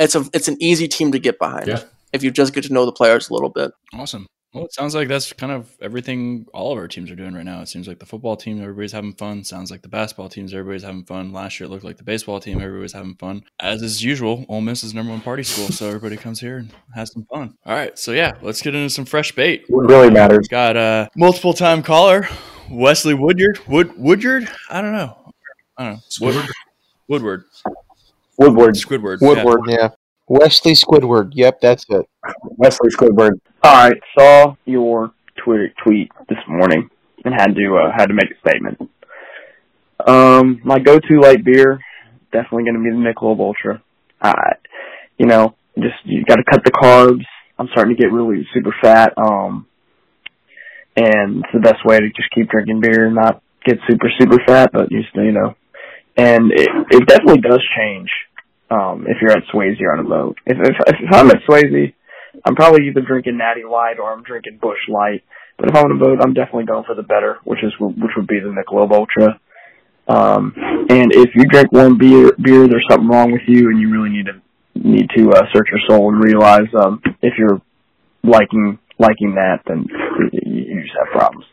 It's 0.00 0.16
a 0.16 0.24
it's 0.34 0.48
an 0.48 0.56
easy 0.60 0.88
team 0.88 1.12
to 1.12 1.20
get 1.20 1.38
behind 1.38 1.68
Yeah. 1.68 1.82
if 2.12 2.24
you 2.24 2.32
just 2.32 2.52
get 2.54 2.64
to 2.64 2.72
know 2.72 2.86
the 2.86 2.92
players 2.92 3.30
a 3.30 3.34
little 3.34 3.50
bit. 3.50 3.70
Awesome. 3.94 4.26
Well, 4.52 4.64
it 4.64 4.74
sounds 4.74 4.96
like 4.96 5.06
that's 5.06 5.32
kind 5.32 5.52
of 5.52 5.70
everything 5.80 6.44
all 6.52 6.72
of 6.72 6.78
our 6.78 6.88
teams 6.88 7.08
are 7.12 7.14
doing 7.14 7.34
right 7.34 7.44
now. 7.44 7.60
It 7.60 7.68
seems 7.68 7.86
like 7.86 8.00
the 8.00 8.06
football 8.06 8.34
team, 8.36 8.60
everybody's 8.60 8.90
having 8.90 9.12
fun. 9.12 9.44
Sounds 9.44 9.70
like 9.70 9.82
the 9.82 9.88
basketball 9.88 10.28
teams, 10.28 10.52
everybody's 10.52 10.82
having 10.82 11.04
fun. 11.04 11.32
Last 11.32 11.60
year, 11.60 11.68
it 11.68 11.70
looked 11.70 11.84
like 11.84 11.98
the 11.98 12.02
baseball 12.02 12.40
team, 12.40 12.56
everybody 12.56 12.82
was 12.82 12.92
having 12.92 13.14
fun. 13.14 13.44
As 13.60 13.80
is 13.80 14.02
usual, 14.02 14.44
Ole 14.48 14.60
Miss 14.60 14.82
is 14.82 14.92
number 14.92 15.12
one 15.12 15.20
party 15.20 15.44
school, 15.44 15.68
so 15.68 15.86
everybody 15.86 16.16
comes 16.16 16.40
here 16.40 16.56
and 16.56 16.70
has 16.96 17.12
some 17.12 17.26
fun. 17.32 17.54
All 17.64 17.74
right, 17.74 17.96
so 17.96 18.10
yeah, 18.10 18.32
let's 18.42 18.60
get 18.60 18.74
into 18.74 18.90
some 18.90 19.04
fresh 19.04 19.30
bait. 19.36 19.66
What 19.68 19.88
really 19.88 20.10
matters. 20.10 20.48
Got 20.48 20.76
a 20.76 21.08
multiple 21.14 21.52
time 21.52 21.84
caller, 21.84 22.26
Wesley 22.68 23.14
Woodyard. 23.14 23.60
Wood 23.68 23.96
Woodyard? 23.96 24.48
I 24.68 24.80
don't 24.82 24.92
know. 24.92 25.16
I 25.76 25.84
don't 25.84 25.92
know. 25.94 26.00
Woodward. 26.26 26.46
Woodward. 27.06 27.44
Woodward, 28.40 28.74
Squidward. 28.74 29.18
yeah. 29.20 29.28
Woodward, 29.28 29.60
yeah. 29.68 29.88
Wesley 30.28 30.72
Squidward. 30.72 31.32
Yep, 31.34 31.60
that's 31.60 31.84
it. 31.88 32.06
Wesley 32.56 32.88
Squidward. 32.90 33.32
All 33.62 33.88
right, 33.88 34.00
saw 34.18 34.54
your 34.64 35.12
Twitter 35.44 35.72
tweet 35.84 36.10
this 36.28 36.38
morning 36.48 36.88
and 37.24 37.34
had 37.34 37.54
to 37.54 37.76
uh, 37.76 37.92
had 37.96 38.06
to 38.06 38.14
make 38.14 38.30
a 38.30 38.48
statement. 38.48 38.90
Um, 40.06 40.60
my 40.64 40.78
go-to 40.78 41.20
light 41.20 41.44
beer 41.44 41.80
definitely 42.32 42.64
going 42.64 42.74
to 42.74 42.82
be 42.82 42.90
the 42.90 42.96
Michelob 42.96 43.40
Ultra. 43.40 43.82
I, 44.22 44.52
you 45.18 45.26
know, 45.26 45.54
just 45.78 45.96
you 46.04 46.24
got 46.24 46.36
to 46.36 46.44
cut 46.50 46.64
the 46.64 46.70
carbs. 46.70 47.24
I'm 47.58 47.68
starting 47.72 47.96
to 47.96 48.00
get 48.02 48.12
really 48.12 48.46
super 48.54 48.74
fat. 48.80 49.12
Um, 49.18 49.66
and 50.96 51.38
it's 51.38 51.52
the 51.52 51.60
best 51.60 51.84
way 51.84 51.98
to 51.98 52.06
just 52.08 52.30
keep 52.34 52.48
drinking 52.48 52.80
beer 52.80 53.06
and 53.06 53.14
not 53.14 53.42
get 53.64 53.78
super 53.88 54.10
super 54.18 54.38
fat, 54.46 54.70
but 54.72 54.90
just 54.90 55.14
you 55.14 55.32
know, 55.32 55.54
and 56.16 56.50
it 56.52 56.68
it 56.90 57.06
definitely 57.06 57.40
does 57.40 57.62
change. 57.76 58.08
Um, 58.70 59.06
if 59.08 59.16
you're 59.20 59.32
at 59.32 59.42
Swayze 59.52 59.80
on 59.92 60.04
a 60.04 60.08
boat. 60.08 60.38
If 60.46 60.56
if, 60.58 60.76
if 60.86 61.12
I'm 61.12 61.30
at 61.30 61.42
Swayze, 61.48 61.92
I'm 62.44 62.54
probably 62.54 62.86
either 62.88 63.00
drinking 63.00 63.38
Natty 63.38 63.64
Light 63.68 63.98
or 63.98 64.12
I'm 64.12 64.22
drinking 64.22 64.58
Busch 64.62 64.78
Light. 64.88 65.22
But 65.58 65.70
if 65.70 65.76
I'm 65.76 65.86
on 65.86 65.96
a 65.96 65.98
boat, 65.98 66.18
I'm 66.22 66.34
definitely 66.34 66.66
going 66.66 66.84
for 66.84 66.94
the 66.94 67.02
better, 67.02 67.38
which 67.44 67.62
is 67.62 67.72
which 67.80 68.12
would 68.16 68.26
be 68.26 68.40
the 68.40 68.48
Michelob 68.54 68.92
Ultra. 68.92 69.40
Um, 70.08 70.54
and 70.88 71.12
if 71.12 71.30
you 71.34 71.44
drink 71.44 71.70
one 71.70 71.98
beer, 71.98 72.32
beer, 72.40 72.66
there's 72.66 72.86
something 72.90 73.08
wrong 73.08 73.32
with 73.32 73.42
you, 73.46 73.68
and 73.70 73.80
you 73.80 73.90
really 73.90 74.10
need 74.10 74.26
to 74.26 74.40
need 74.74 75.10
to 75.16 75.30
uh, 75.30 75.42
search 75.52 75.68
your 75.70 75.80
soul 75.88 76.12
and 76.12 76.22
realize 76.22 76.68
um, 76.82 77.02
if 77.22 77.34
you're 77.38 77.60
liking 78.22 78.78
liking 78.98 79.34
that, 79.34 79.60
then 79.66 79.86
you 80.32 80.82
just 80.82 80.94
have 80.98 81.12
problems. 81.12 81.44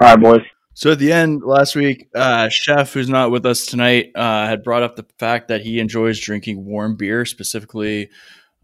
All 0.00 0.08
right, 0.08 0.20
boys. 0.20 0.53
So 0.76 0.90
at 0.90 0.98
the 0.98 1.12
end 1.12 1.42
last 1.44 1.76
week, 1.76 2.08
uh, 2.16 2.48
Chef, 2.48 2.92
who's 2.92 3.08
not 3.08 3.30
with 3.30 3.46
us 3.46 3.64
tonight, 3.64 4.10
uh, 4.16 4.46
had 4.46 4.64
brought 4.64 4.82
up 4.82 4.96
the 4.96 5.06
fact 5.18 5.46
that 5.48 5.62
he 5.62 5.78
enjoys 5.78 6.18
drinking 6.18 6.64
warm 6.64 6.96
beer, 6.96 7.24
specifically 7.24 8.10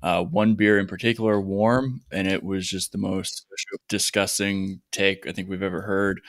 uh, 0.02 0.24
one 0.24 0.54
beer 0.56 0.78
in 0.80 0.88
particular, 0.88 1.40
warm, 1.40 2.00
and 2.10 2.26
it 2.26 2.42
was 2.42 2.68
just 2.68 2.90
the 2.90 2.98
most 2.98 3.46
disgusting 3.88 4.80
take 4.90 5.26
I 5.26 5.32
think 5.32 5.48
we've 5.48 5.62
ever 5.62 5.82
heard. 5.82 6.20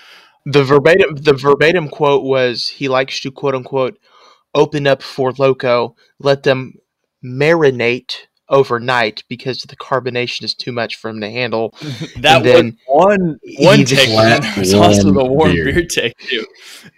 The 0.46 0.64
verbatim 0.64 1.16
the 1.16 1.34
verbatim 1.34 1.90
quote 1.90 2.24
was 2.24 2.68
he 2.68 2.88
likes 2.88 3.20
to 3.22 3.32
quote 3.32 3.56
unquote 3.56 3.98
open 4.54 4.86
up 4.86 5.02
Four 5.02 5.32
Loko, 5.34 5.96
let 6.20 6.44
them 6.44 6.74
marinate 7.24 8.28
overnight 8.52 9.24
because 9.30 9.62
the 9.64 9.76
carbonation 9.76 10.44
is 10.44 10.54
too 10.54 10.72
much 10.72 10.98
for 10.98 11.10
him 11.10 11.20
to 11.22 11.30
handle. 11.32 11.74
that 12.18 12.38
And 12.38 12.46
then 12.46 12.78
was 12.88 13.08
one 13.08 13.40
one 13.60 13.78
he 13.80 13.84
just 13.86 14.02
take. 14.04 14.12
flat 14.12 14.42
There 14.44 14.60
was 14.60 14.74
also 14.76 15.04
the 15.12 15.14
warm 15.14 15.32
warm 15.34 15.52
beer. 15.54 15.66
beer, 15.74 15.86
take 15.86 16.16
too. 16.20 16.46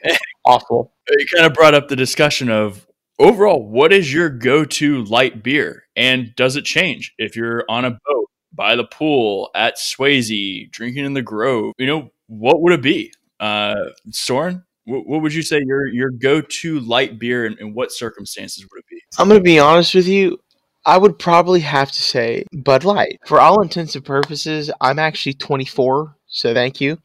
Awful. 0.46 0.94
It 1.08 1.30
kind 1.34 1.46
of 1.46 1.54
brought 1.54 1.74
up 1.74 1.88
the 1.88 1.96
discussion 1.96 2.50
of 2.50 2.86
overall, 3.20 3.66
what 3.66 3.94
is 3.94 4.14
your 4.14 4.30
go-to 4.30 5.04
light 5.06 5.42
beer, 5.44 5.84
and 5.96 6.36
does 6.36 6.56
it 6.58 6.66
change 6.66 7.14
if 7.18 7.36
you're 7.36 7.64
on 7.70 7.86
a 7.86 7.92
boat 7.92 8.30
by 8.54 8.76
the 8.76 8.84
pool 8.84 9.50
at 9.56 9.78
Swayze, 9.78 10.70
drinking 10.72 11.06
in 11.06 11.14
the 11.14 11.22
Grove? 11.22 11.74
You 11.78 11.88
know, 11.88 12.10
what 12.28 12.62
would 12.62 12.74
it 12.74 12.82
be? 12.82 13.14
Uh, 13.40 13.76
Soren, 14.12 14.64
what, 14.86 15.08
what 15.08 15.22
would 15.22 15.34
you 15.34 15.42
say 15.42 15.62
your 15.66 15.88
your 15.88 16.10
go-to 16.10 16.80
light 16.82 17.20
beer, 17.20 17.46
and 17.46 17.58
in 17.60 17.74
what 17.74 17.92
circumstances 17.92 18.64
would 18.70 18.80
it 18.80 18.86
be? 18.90 19.00
I'm 19.18 19.28
gonna 19.30 19.40
be 19.40 19.60
honest 19.60 19.96
with 19.96 20.08
you. 20.08 20.40
I 20.86 20.98
would 20.98 21.18
probably 21.18 21.62
have 21.62 21.92
to 21.92 22.02
say 22.02 22.46
Bud 22.52 22.84
Light. 22.84 23.20
For 23.26 23.40
all 23.40 23.62
intents 23.62 23.96
and 23.96 24.04
purposes, 24.04 24.70
I'm 24.82 25.00
actually 25.00 25.34
24, 25.34 26.16
so 26.28 26.54
thank 26.54 26.82
you. 26.82 26.98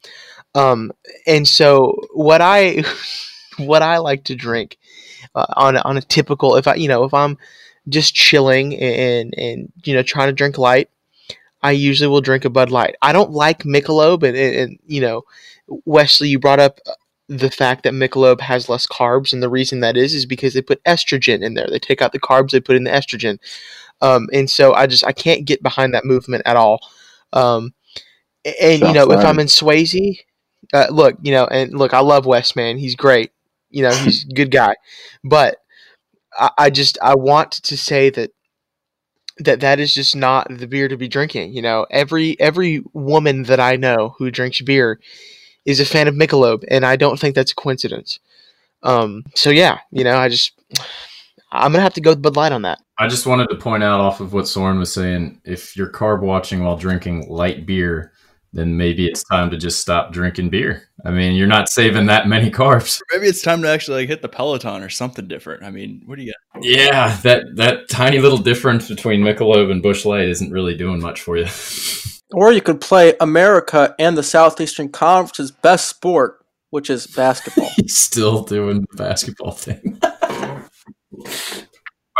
Um, 0.55 0.91
and 1.27 1.47
so 1.47 1.95
what 2.13 2.41
I 2.41 2.83
what 3.57 3.81
I 3.81 3.97
like 3.97 4.25
to 4.25 4.35
drink 4.35 4.77
uh, 5.35 5.45
on 5.55 5.77
on 5.77 5.97
a 5.97 6.01
typical 6.01 6.55
if 6.55 6.67
I 6.67 6.75
you 6.75 6.87
know 6.87 7.03
if 7.03 7.13
I'm 7.13 7.37
just 7.87 8.13
chilling 8.15 8.75
and 8.77 9.33
and 9.37 9.71
you 9.83 9.93
know 9.93 10.03
trying 10.03 10.27
to 10.27 10.33
drink 10.33 10.57
light, 10.57 10.89
I 11.61 11.71
usually 11.71 12.07
will 12.07 12.21
drink 12.21 12.45
a 12.45 12.49
Bud 12.49 12.71
Light. 12.71 12.95
I 13.01 13.11
don't 13.11 13.31
like 13.31 13.63
Michelob, 13.63 14.23
and, 14.23 14.35
and, 14.35 14.55
and 14.55 14.79
you 14.85 15.01
know, 15.01 15.23
Wesley, 15.85 16.29
you 16.29 16.39
brought 16.39 16.59
up 16.59 16.79
the 17.29 17.51
fact 17.51 17.83
that 17.83 17.93
Michelob 17.93 18.41
has 18.41 18.67
less 18.69 18.87
carbs, 18.87 19.31
and 19.31 19.41
the 19.41 19.49
reason 19.49 19.79
that 19.81 19.95
is 19.95 20.13
is 20.15 20.25
because 20.25 20.53
they 20.53 20.61
put 20.61 20.83
estrogen 20.83 21.43
in 21.43 21.53
there. 21.53 21.67
They 21.69 21.79
take 21.79 22.01
out 22.01 22.11
the 22.11 22.19
carbs, 22.19 22.51
they 22.51 22.59
put 22.59 22.75
in 22.75 22.83
the 22.83 22.91
estrogen, 22.91 23.37
um, 24.01 24.27
and 24.33 24.49
so 24.49 24.73
I 24.73 24.87
just 24.87 25.05
I 25.05 25.11
can't 25.11 25.45
get 25.45 25.61
behind 25.61 25.93
that 25.93 26.05
movement 26.05 26.43
at 26.45 26.57
all. 26.57 26.79
Um, 27.31 27.73
and 28.45 28.79
you 28.79 28.85
Sounds 28.85 28.95
know, 28.95 29.11
if. 29.11 29.23
I'm 29.23 29.39
in 29.39 29.47
Swayze, 29.47 30.17
uh, 30.73 30.87
look, 30.89 31.17
you 31.21 31.31
know, 31.31 31.45
and 31.45 31.77
look, 31.77 31.93
I 31.93 31.99
love 31.99 32.25
Wes, 32.25 32.55
man. 32.55 32.77
He's 32.77 32.95
great. 32.95 33.31
You 33.69 33.83
know, 33.83 33.91
he's 33.91 34.25
a 34.25 34.33
good 34.33 34.49
guy, 34.49 34.75
but 35.23 35.57
I, 36.37 36.49
I 36.57 36.69
just 36.71 36.97
I 37.01 37.15
want 37.15 37.51
to 37.51 37.77
say 37.77 38.09
that 38.09 38.31
that 39.37 39.59
that 39.59 39.79
is 39.79 39.93
just 39.93 40.15
not 40.15 40.47
the 40.49 40.67
beer 40.67 40.87
to 40.87 40.97
be 40.97 41.07
drinking. 41.07 41.53
You 41.53 41.61
know, 41.61 41.85
every 41.91 42.39
every 42.39 42.81
woman 42.93 43.43
that 43.43 43.59
I 43.59 43.75
know 43.75 44.15
who 44.17 44.31
drinks 44.31 44.61
beer 44.61 44.99
is 45.69 45.79
a 45.79 45.85
fan 45.85 46.07
of 46.07 46.15
Michelob, 46.15 46.63
and 46.69 46.85
I 46.85 46.95
don't 46.95 47.19
think 47.19 47.35
that's 47.35 47.51
a 47.51 47.55
coincidence. 47.55 48.19
Um, 48.81 49.23
so 49.35 49.49
yeah, 49.49 49.79
you 49.91 50.03
know, 50.03 50.17
I 50.17 50.29
just 50.29 50.59
I'm 51.51 51.71
gonna 51.71 51.83
have 51.83 51.93
to 51.93 52.01
go 52.01 52.11
with 52.11 52.21
Bud 52.21 52.35
Light 52.35 52.51
on 52.51 52.63
that. 52.63 52.79
I 52.97 53.07
just 53.07 53.25
wanted 53.25 53.49
to 53.49 53.55
point 53.55 53.83
out 53.83 53.99
off 53.99 54.19
of 54.19 54.33
what 54.33 54.47
Soren 54.47 54.79
was 54.79 54.91
saying. 54.91 55.41
If 55.45 55.77
you're 55.77 55.91
carb 55.91 56.21
watching 56.21 56.63
while 56.63 56.75
drinking 56.75 57.29
light 57.29 57.65
beer, 57.65 58.13
then 58.51 58.75
maybe 58.75 59.05
it's 59.05 59.23
time 59.23 59.51
to 59.51 59.57
just 59.57 59.79
stop 59.79 60.11
drinking 60.11 60.49
beer. 60.49 60.89
I 61.05 61.11
mean, 61.11 61.35
you're 61.35 61.47
not 61.47 61.69
saving 61.69 62.07
that 62.07 62.27
many 62.27 62.49
carbs. 62.49 62.99
Maybe 63.13 63.27
it's 63.27 63.41
time 63.41 63.61
to 63.61 63.69
actually 63.69 64.01
like 64.01 64.09
hit 64.09 64.21
the 64.21 64.27
Peloton 64.27 64.81
or 64.81 64.89
something 64.89 65.27
different. 65.27 65.63
I 65.63 65.69
mean, 65.69 66.01
what 66.05 66.17
do 66.17 66.23
you 66.23 66.33
got? 66.33 66.63
Yeah, 66.63 67.15
that 67.21 67.55
that 67.55 67.89
tiny 67.89 68.19
little 68.19 68.39
difference 68.39 68.89
between 68.89 69.21
Michelob 69.21 69.71
and 69.71 69.83
Busch 69.83 70.03
Light 70.03 70.27
isn't 70.27 70.51
really 70.51 70.75
doing 70.75 70.99
much 70.99 71.21
for 71.21 71.37
you. 71.37 71.45
Or 72.31 72.51
you 72.51 72.61
could 72.61 72.81
play 72.81 73.15
America 73.19 73.95
and 73.97 74.17
the 74.17 74.23
Southeastern 74.23 74.89
Conference's 74.89 75.51
best 75.51 75.87
sport, 75.89 76.45
which 76.69 76.89
is 76.89 77.07
basketball. 77.07 77.69
He's 77.75 77.97
still 77.97 78.43
doing 78.43 78.85
the 78.91 78.97
basketball 78.97 79.51
thing. 79.51 79.99
Are 80.03 80.69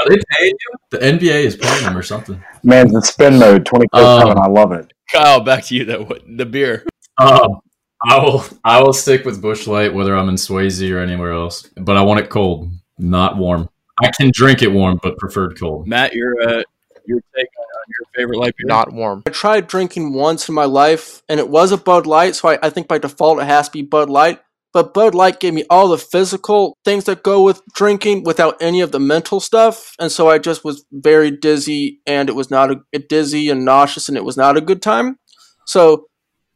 they 0.09 0.17
paying 0.37 0.53
you? 0.53 0.77
The 0.91 0.97
NBA 0.99 1.43
is 1.45 1.55
paying 1.55 1.83
them 1.83 1.97
or 1.97 2.03
something. 2.03 2.43
Man, 2.63 2.87
the 2.91 3.01
spin 3.01 3.37
mode 3.37 3.65
24 3.65 3.99
Um, 3.99 4.19
7. 4.21 4.37
I 4.37 4.47
love 4.47 4.71
it. 4.71 4.91
Kyle, 5.13 5.41
back 5.41 5.65
to 5.65 5.75
you. 5.75 5.85
That 5.85 6.21
the 6.37 6.45
beer. 6.45 6.85
Um, 7.17 7.59
I 8.07 8.17
will 8.17 8.45
I 8.63 8.81
will 8.81 8.93
stick 8.93 9.25
with 9.25 9.41
Busch 9.41 9.67
Light 9.67 9.93
whether 9.93 10.15
I'm 10.15 10.29
in 10.29 10.35
Swayze 10.35 10.89
or 10.93 10.99
anywhere 10.99 11.33
else, 11.33 11.69
but 11.75 11.97
I 11.97 12.01
want 12.01 12.21
it 12.21 12.29
cold, 12.29 12.71
not 12.97 13.37
warm. 13.37 13.67
I 14.01 14.09
can 14.17 14.31
drink 14.33 14.61
it 14.61 14.71
warm, 14.71 14.99
but 15.03 15.17
preferred 15.17 15.59
cold. 15.59 15.85
Matt, 15.85 16.13
your 16.13 16.33
uh, 16.41 16.63
your 17.09 17.21
take 17.35 17.49
on 17.57 17.65
your 17.87 18.05
favorite 18.15 18.37
light 18.37 18.55
beer? 18.57 18.67
Not 18.67 18.93
warm. 18.93 19.23
I 19.27 19.31
tried 19.31 19.67
drinking 19.67 20.13
once 20.13 20.47
in 20.47 20.55
my 20.55 20.65
life, 20.65 21.21
and 21.27 21.39
it 21.39 21.49
was 21.49 21.71
a 21.71 21.77
Bud 21.77 22.05
Light, 22.05 22.35
so 22.35 22.49
I, 22.49 22.59
I 22.61 22.69
think 22.69 22.87
by 22.87 22.99
default 22.99 23.39
it 23.39 23.45
has 23.45 23.67
to 23.67 23.73
be 23.73 23.81
Bud 23.81 24.09
Light. 24.09 24.39
But 24.71 24.93
Bud 24.93 25.15
Light 25.15 25.39
gave 25.39 25.55
me 25.55 25.65
all 25.69 25.87
the 25.87 25.97
physical 25.97 26.77
things 26.85 27.05
that 27.05 27.23
go 27.23 27.41
with 27.41 27.63
drinking 27.73 28.23
without 28.23 28.61
any 28.61 28.81
of 28.81 28.91
the 28.91 28.99
mental 28.99 29.39
stuff, 29.39 29.93
and 29.99 30.11
so 30.11 30.29
I 30.29 30.37
just 30.37 30.63
was 30.63 30.85
very 30.91 31.31
dizzy, 31.31 32.01
and 32.05 32.29
it 32.29 32.35
was 32.35 32.51
not 32.51 32.71
a 32.71 32.99
dizzy 32.99 33.49
and 33.49 33.65
nauseous, 33.65 34.07
and 34.07 34.15
it 34.15 34.23
was 34.23 34.37
not 34.37 34.57
a 34.57 34.61
good 34.61 34.81
time. 34.81 35.17
So 35.65 36.05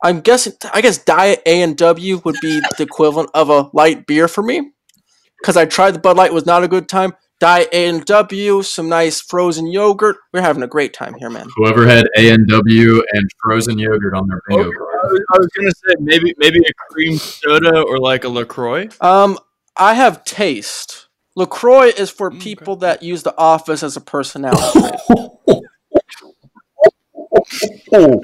I'm 0.03 0.21
guessing, 0.21 0.53
I 0.73 0.81
guess 0.81 0.99
Diet 1.03 1.41
A 1.47 1.63
and 1.63 1.75
W 1.77 2.21
would 2.23 2.35
be 2.41 2.61
the 2.77 2.83
equivalent 2.83 3.31
of 3.33 3.49
a 3.49 3.69
light 3.73 4.05
beer 4.05 4.27
for 4.27 4.43
me, 4.43 4.71
because 5.41 5.57
I 5.57 5.65
tried 5.65 5.95
the 5.95 5.99
Bud 5.99 6.15
Light, 6.15 6.29
it 6.29 6.35
was 6.35 6.45
not 6.45 6.63
a 6.63 6.67
good 6.67 6.87
time. 6.87 7.13
Diet 7.39 7.67
A 7.73 7.87
and 7.89 8.05
W, 8.05 8.61
some 8.63 8.87
nice 8.87 9.19
frozen 9.19 9.67
yogurt. 9.67 10.15
We're 10.31 10.41
having 10.41 10.63
a 10.63 10.67
great 10.67 10.93
time 10.93 11.13
here, 11.15 11.29
man. 11.29 11.47
Whoever 11.57 11.85
had 11.85 12.07
A 12.17 12.29
and 12.29 12.47
W 12.47 13.03
and 13.11 13.29
frozen 13.43 13.77
yogurt 13.77 14.15
on 14.15 14.27
their 14.29 14.41
bingo 14.47 14.63
Okay, 14.69 14.77
card. 14.77 14.87
I 15.03 15.07
was, 15.07 15.21
I 15.33 15.37
was 15.39 15.47
gonna 15.57 15.71
say 15.71 15.95
maybe 15.99 16.33
maybe 16.37 16.59
a 16.59 16.73
cream 16.93 17.17
soda 17.17 17.81
or 17.81 17.99
like 17.99 18.23
a 18.23 18.29
Lacroix. 18.29 18.87
Um, 19.01 19.37
I 19.75 19.95
have 19.95 20.23
taste. 20.23 21.07
Lacroix 21.35 21.87
is 21.87 22.09
for 22.09 22.27
Okay. 22.27 22.37
people 22.37 22.75
that 22.77 23.03
use 23.03 23.23
the 23.23 23.35
office 23.37 23.83
as 23.83 23.97
a 23.97 24.01
personality. 24.01 24.79
trait. 24.79 24.99
Oh, 27.93 28.21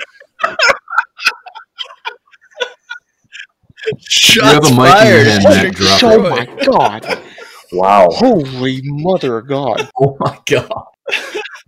have 4.41 4.65
a 4.65 4.69
mic 4.69 5.01
in 5.01 5.07
your 5.07 5.23
hand, 5.23 5.43
Matt. 5.43 5.73
Drop 5.75 6.03
Oh 6.03 6.25
it. 6.25 6.29
my 6.47 6.65
god! 6.65 7.23
Wow. 7.71 8.07
Holy 8.11 8.81
mother 8.83 9.37
of 9.37 9.47
God! 9.47 9.87
Oh 9.99 10.17
my 10.19 10.37
god! 10.45 10.71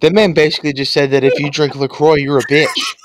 That 0.02 0.14
man 0.14 0.34
basically 0.34 0.74
just 0.74 0.94
said 0.94 1.12
that 1.12 1.24
if 1.24 1.40
you 1.40 1.50
drink 1.52 1.76
Lacroix, 1.76 2.16
you're 2.16 2.40
a 2.40 2.44
bitch. 2.44 2.96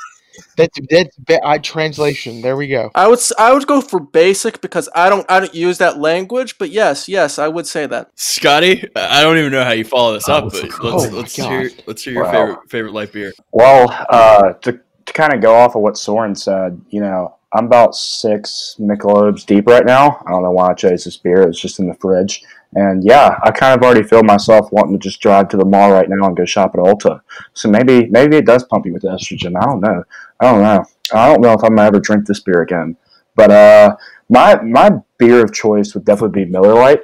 That's 0.57 0.79
that's 0.89 1.17
ba- 1.19 1.47
I, 1.47 1.59
translation. 1.59 2.41
There 2.41 2.57
we 2.57 2.69
go. 2.69 2.91
I 2.95 3.09
would 3.09 3.19
I 3.39 3.53
would 3.53 3.67
go 3.67 3.83
for 3.83 4.01
basic 4.01 4.61
because 4.63 4.89
I 4.95 5.11
don't 5.11 5.31
I 5.31 5.41
don't 5.41 5.55
use 5.55 5.79
that 5.79 5.99
language. 5.99 6.57
But 6.59 6.71
yes, 6.71 7.09
yes, 7.09 7.39
I 7.39 7.49
would 7.49 7.67
say 7.67 7.87
that. 7.87 8.11
Scotty, 8.15 8.89
I 8.97 9.23
don't 9.23 9.37
even 9.37 9.53
know 9.53 9.65
how 9.65 9.73
you 9.73 9.85
follow 9.85 10.15
this 10.15 10.29
Oh, 10.29 10.35
up, 10.35 10.53
but 10.53 10.63
let's 10.63 10.83
Oh 10.83 11.09
let's 11.11 11.37
God. 11.37 11.51
hear 11.51 11.71
let's 11.87 12.03
hear 12.03 12.15
your 12.15 12.25
Wow. 12.25 12.31
favorite 12.33 12.71
favorite 12.71 12.93
light 12.95 13.13
beer. 13.13 13.33
Well, 13.53 13.91
uh, 14.09 14.55
to, 14.55 14.81
to 15.07 15.13
kind 15.13 15.33
of 15.33 15.41
go 15.41 15.55
off 15.55 15.75
of 15.75 15.83
what 15.83 15.97
Soren 15.97 16.35
said, 16.35 16.81
you 16.91 17.01
know, 17.01 17.37
I'm 17.53 17.67
about 17.67 17.95
six 17.95 18.77
Michelob's 18.79 19.45
deep 19.45 19.67
right 19.67 19.87
now. 19.87 20.23
I 20.27 20.31
don't 20.31 20.43
know 20.43 20.51
why 20.51 20.71
I 20.71 20.75
chose 20.75 21.05
this 21.05 21.17
beer. 21.17 21.43
It's 21.43 21.61
just 21.61 21.79
in 21.79 21.89
the 21.89 21.95
fridge. 21.95 22.43
And 22.75 23.03
yeah, 23.05 23.39
I 23.43 23.51
kind 23.53 23.75
of 23.75 23.83
already 23.83 24.03
feel 24.03 24.23
myself 24.23 24.71
wanting 24.73 24.99
to 24.99 24.99
just 24.99 25.21
drive 25.21 25.49
to 25.49 25.57
the 25.57 25.65
mall 25.65 25.93
right 25.93 26.09
now 26.09 26.27
and 26.27 26.37
go 26.37 26.45
shop 26.45 26.75
at 26.75 26.81
Ulta. 26.81 27.21
So 27.55 27.71
maybe 27.71 28.07
maybe 28.09 28.37
it 28.37 28.45
does 28.45 28.65
pump 28.65 28.85
you 28.85 28.93
with 28.93 29.05
estrogen. 29.05 29.57
I 29.57 29.65
don't 29.65 29.81
know. 29.81 30.05
I 30.41 30.53
don't 30.53 30.63
know. 30.63 30.85
I 31.15 31.29
don't 31.29 31.41
know 31.41 31.53
if 31.53 31.63
I'm 31.63 31.77
gonna 31.77 31.89
ever 31.89 32.01
drink 32.01 32.27
this 32.27 32.41
beer 32.41 32.63
again. 32.63 32.97
But 33.37 33.51
uh, 33.51 33.97
my 34.29 34.61
my 34.61 34.91
beer 35.17 35.43
of 35.43 35.55
choice 35.55 35.95
would 35.95 36.05
definitely 36.05 36.45
be 36.45 36.51
Miller 36.51 36.75
Lite. 36.75 37.03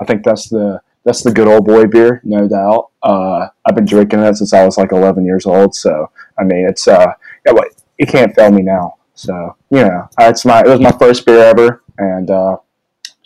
I 0.00 0.04
think 0.04 0.24
that's 0.24 0.48
the 0.48 0.80
that's 1.04 1.22
the 1.22 1.32
good 1.32 1.48
old 1.48 1.64
boy 1.64 1.86
beer, 1.86 2.20
no 2.24 2.48
doubt. 2.48 2.90
Uh, 3.02 3.48
I've 3.64 3.74
been 3.74 3.84
drinking 3.84 4.20
it 4.20 4.36
since 4.36 4.52
I 4.52 4.64
was 4.64 4.78
like 4.78 4.92
11 4.92 5.24
years 5.24 5.46
old. 5.46 5.74
So 5.74 6.10
I 6.38 6.44
mean, 6.44 6.66
it's 6.68 6.88
uh, 6.88 7.12
yeah, 7.46 7.52
but 7.52 7.68
it 7.98 8.08
can't 8.08 8.34
fail 8.34 8.50
me 8.50 8.62
now. 8.62 8.96
So 9.14 9.56
you 9.70 9.84
know, 9.84 10.08
it's 10.20 10.44
my 10.44 10.60
it 10.60 10.68
was 10.68 10.80
my 10.80 10.92
first 10.92 11.24
beer 11.24 11.44
ever, 11.44 11.82
and 11.98 12.30
uh, 12.30 12.56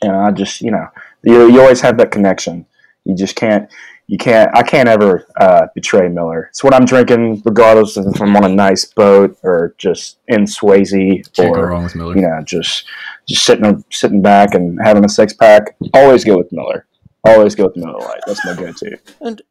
and 0.03 0.13
I 0.13 0.31
just 0.31 0.61
you 0.61 0.71
know, 0.71 0.87
you 1.23 1.51
you 1.51 1.61
always 1.61 1.81
have 1.81 1.97
that 1.99 2.11
connection. 2.11 2.67
You 3.05 3.15
just 3.15 3.37
can't 3.37 3.71
you 4.07 4.19
can't 4.19 4.51
I 4.55 4.63
can't 4.63 4.89
ever 4.89 5.27
uh, 5.41 5.67
betray 5.75 6.09
Miller. 6.09 6.49
It's 6.51 6.65
what 6.65 6.75
I'm 6.75 6.85
drinking, 6.85 7.43
regardless 7.45 7.97
of 7.97 8.07
if 8.07 8.21
I'm 8.21 8.37
on 8.37 8.45
a 8.45 8.49
nice 8.49 8.85
boat 8.85 9.39
or 9.43 9.75
just 9.79 10.19
in 10.29 10.45
Swayze 10.45 10.91
Can't 11.35 11.55
go 11.55 11.61
or 11.61 11.69
wrong 11.69 11.85
with 11.85 11.95
Miller. 11.95 12.17
you 12.17 12.23
know 12.23 12.43
just 12.45 12.85
just 13.27 13.45
sitting 13.45 13.85
sitting 13.91 14.23
back 14.23 14.55
and 14.55 14.79
having 14.83 15.05
a 15.05 15.09
six 15.09 15.33
pack. 15.33 15.77
Always 15.95 16.25
go 16.25 16.37
with 16.37 16.53
Miller. 16.53 16.87
Always 17.25 17.55
go 17.55 17.65
with 17.65 17.77
Miller 17.77 17.99
Lite. 17.99 18.21
That's 18.27 18.45
my 18.45 18.55
go-to. 18.55 18.97
And 19.21 19.43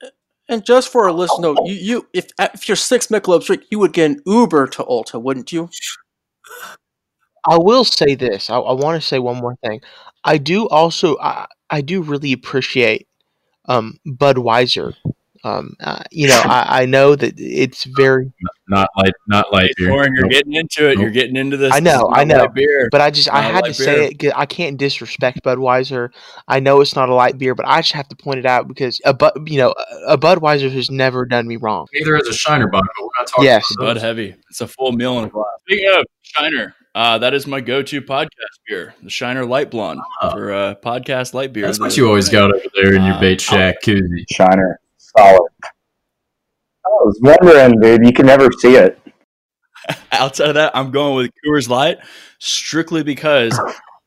and 0.50 0.66
just 0.66 0.92
for 0.92 1.08
a 1.08 1.14
listen 1.14 1.42
note, 1.42 1.60
you, 1.66 1.76
you 1.76 2.08
if 2.14 2.28
if 2.40 2.68
you're 2.68 2.76
six 2.76 3.08
Michelob 3.08 3.46
drink, 3.46 3.64
you 3.70 3.80
would 3.80 3.94
get 3.94 4.12
an 4.12 4.22
Uber 4.26 4.68
to 4.68 4.84
Ulta, 4.84 5.22
wouldn't 5.22 5.52
you? 5.52 5.70
I 7.46 7.58
will 7.58 7.84
say 7.86 8.16
this. 8.16 8.50
I, 8.50 8.58
I 8.58 8.74
want 8.74 9.02
to 9.02 9.08
say 9.08 9.20
one 9.20 9.38
more 9.38 9.56
thing. 9.66 9.82
I 10.24 10.38
do 10.38 10.68
also 10.68 11.18
I, 11.20 11.48
I 11.70 11.82
do 11.82 12.02
really 12.02 12.34
appreciate 12.34 13.08
um, 13.66 14.00
Budweiser 14.06 14.96
Um, 15.48 15.76
uh, 15.80 16.04
you 16.12 16.28
know, 16.28 16.42
I, 16.46 16.82
I 16.82 16.86
know 16.86 17.16
that 17.16 17.36
it's 17.38 17.86
very, 17.86 18.32
Not 18.68 18.90
light, 18.98 19.14
not 19.28 19.54
light 19.54 19.72
beer. 19.78 19.90
Lauren, 19.92 20.14
you're 20.14 20.24
Nope. 20.24 20.32
getting 20.32 20.54
into 20.54 20.90
it. 20.90 21.00
You're 21.00 21.10
getting 21.10 21.36
into 21.38 21.56
this. 21.58 21.74
I 21.74 21.80
know, 21.80 22.10
This 22.10 22.20
I 22.20 22.24
know. 22.26 22.48
beer. 22.50 22.90
but 22.92 23.00
I 23.02 23.12
just 23.12 23.30
I 23.34 23.42
Not 23.42 23.52
a 23.52 23.54
had 23.54 23.60
to 23.62 23.68
light 23.70 23.76
say 23.76 23.96
beer. 23.96 24.04
it. 24.12 24.20
'cause 24.20 24.32
I 24.36 24.46
can't 24.46 24.78
disrespect 24.78 25.42
Budweiser. 25.44 26.10
I 26.48 26.60
know 26.60 26.82
it's 26.82 26.96
not 26.96 27.08
a 27.10 27.14
light 27.14 27.38
beer, 27.38 27.56
but 27.56 27.66
I 27.68 27.80
just 27.82 27.94
have 27.94 28.08
to 28.10 28.16
point 28.16 28.40
it 28.40 28.46
out 28.46 28.68
because 28.68 29.00
a 29.06 29.14
Bud, 29.14 29.32
you 29.48 29.58
know, 29.58 29.74
a 30.08 30.18
Budweiser 30.18 30.72
has 30.72 30.92
never 30.92 31.26
done 31.26 31.48
me 31.48 31.56
wrong. 31.56 31.88
Neither 31.94 32.18
is 32.18 32.28
a 32.28 32.34
Shiner 32.34 32.68
Bud, 32.68 32.82
but 32.84 33.04
we're 33.04 33.10
not 33.18 33.28
talking 33.28 33.46
Yes. 33.46 33.72
about 33.78 33.86
Bud. 33.86 33.98
Heavy. 33.98 34.36
It's 34.50 34.62
a 34.62 34.68
full 34.68 34.92
meal 34.92 35.18
in 35.20 35.26
a 35.26 35.30
glass. 35.30 35.46
Speaking 35.62 35.90
of 35.96 36.06
Shiner, 36.24 36.76
uh, 36.96 37.18
that 37.20 37.34
is 37.34 37.48
my 37.48 37.62
go-to 37.62 38.02
podcast 38.02 38.34
beer, 38.68 38.96
the 39.04 39.10
Shiner 39.10 39.46
Light 39.46 39.70
Blonde 39.72 40.02
Oh. 40.22 40.32
for 40.32 40.52
uh, 40.52 40.76
podcast 40.84 41.34
light 41.34 41.54
beer. 41.54 41.66
That's 41.68 41.80
what 41.80 41.96
you 41.96 42.08
always 42.08 42.28
got 42.28 42.52
over 42.54 42.66
there 42.76 42.96
in 42.96 43.04
your 43.06 43.14
Uh, 43.16 43.20
bait 43.22 43.40
shack 43.40 43.76
koozie. 43.84 44.26
Shiner, 44.32 44.80
solid. 45.16 45.50
I 45.64 46.90
was 47.04 47.20
wondering, 47.22 47.80
dude. 47.80 48.06
You 48.06 48.14
can 48.14 48.26
never 48.26 48.50
see 48.52 48.76
it. 48.76 49.00
Outside 50.12 50.50
of 50.50 50.56
that, 50.56 50.76
I'm 50.76 50.92
going 50.92 51.16
with 51.16 51.32
Coors 51.46 51.70
Light 51.70 51.98
strictly 52.40 53.04
because 53.04 53.60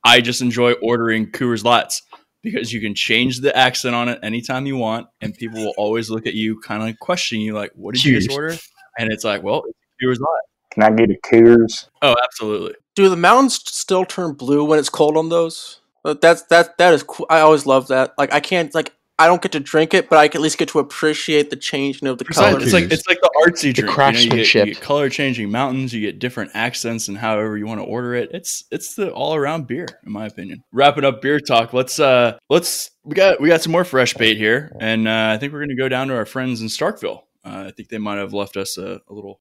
I 0.05 0.21
just 0.21 0.43
enjoy 0.43 0.73
ordering 0.75 1.31
Coors 1.31 1.65
Lights 1.65 2.03
because 2.43 2.73
you 2.73 2.81
can 2.81 2.95
change 2.95 3.41
the 3.41 3.55
accent 3.57 3.95
on 3.95 4.09
it 4.09 4.19
anytime 4.23 4.67
you 4.67 4.77
want, 4.77 5.09
and 5.21 5.35
people 5.35 5.63
will 5.63 5.75
always 5.77 6.11
look 6.11 6.27
at 6.27 6.35
you, 6.35 6.59
kind 6.61 6.89
of 6.89 6.99
questioning 6.99 7.45
you, 7.45 7.55
like, 7.55 7.73
"What 7.75 7.95
did 7.95 8.05
you 8.05 8.19
just 8.19 8.31
order?" 8.31 8.57
And 8.99 9.13
it's 9.13 9.25
like, 9.25 9.43
"Well, 9.43 9.65
it's 9.67 9.79
Coors 10.03 10.21
Light." 10.21 10.43
Can 10.71 10.83
I 10.85 10.91
get 10.91 11.11
a 11.11 11.19
Coors? 11.27 11.89
Oh, 12.01 12.15
absolutely. 12.23 12.75
Do 12.95 13.09
the 13.09 13.17
mountains 13.17 13.61
still 13.65 14.05
turn 14.05 14.35
blue 14.35 14.65
when 14.65 14.79
it's 14.79 14.89
cold 14.89 15.17
on 15.17 15.29
those? 15.29 15.81
That's 16.05 16.43
that 16.45 16.79
that 16.79 16.95
is 16.95 17.03
cool. 17.03 17.27
I 17.29 17.41
always 17.41 17.67
love 17.67 17.89
that. 17.89 18.15
Like 18.17 18.33
I 18.33 18.41
can't 18.41 18.75
like 18.75 18.95
I 19.21 19.27
don't 19.27 19.43
get 19.43 19.53
to 19.53 19.61
drink 19.61 19.93
it, 19.93 20.09
but 20.09 20.19
I 20.19 20.29
can 20.29 20.39
at 20.39 20.43
least 20.43 20.57
get 20.57 20.71
to 20.71 20.79
appreciate 20.79 21.51
the 21.51 21.57
changing 21.57 22.09
of 22.09 22.17
the 22.17 22.25
It's 22.27 22.39
like, 22.39 22.53
colors. 22.53 22.63
it's 22.65 22.73
like 22.73 22.85
it's 22.91 23.07
like 23.07 23.21
the 23.21 23.31
artsy 23.47 23.75
drink. 23.75 23.77
You, 23.77 23.83
know, 23.83 23.83
you, 23.83 23.87
get, 23.87 23.95
craftsmanship. 23.95 24.67
you 24.67 24.75
get 24.75 24.83
color 24.83 25.11
changing 25.11 25.51
mountains. 25.51 25.93
You 25.93 26.01
get 26.01 26.19
different 26.19 26.53
accents 26.55 27.09
and 27.09 27.19
however 27.19 27.59
you 27.59 27.67
want 27.67 27.81
to 27.81 27.85
order 27.85 28.15
it. 28.15 28.31
It's 28.33 28.65
it's 28.71 28.95
the 28.95 29.13
all 29.13 29.35
around 29.35 29.67
beer, 29.67 29.87
in 30.07 30.13
my 30.13 30.25
opinion. 30.25 30.65
Wrapping 30.73 31.05
up 31.05 31.21
beer 31.21 31.39
talk. 31.39 31.75
Let's 31.75 32.01
uh 32.01 32.39
let's 32.49 32.93
we 33.05 33.15
got 33.15 33.43
we 33.43 33.51
got 33.51 33.61
some 33.61 33.73
more 33.73 33.85
fresh 33.85 34.15
bait 34.15 34.39
here, 34.39 34.75
and 34.81 35.07
uh, 35.07 35.33
I 35.35 35.37
think 35.37 35.53
we're 35.53 35.61
gonna 35.61 35.77
go 35.77 35.91
down 35.91 36.09
to 36.09 36.17
our 36.17 36.25
friends 36.25 36.63
in 36.63 36.69
Starkville. 36.69 37.21
Uh, 37.45 37.65
I 37.67 37.71
think 37.73 37.91
they 37.91 37.99
might 37.99 38.17
have 38.17 38.33
left 38.33 38.57
us 38.57 38.79
a, 38.79 39.03
a 39.07 39.13
little. 39.13 39.41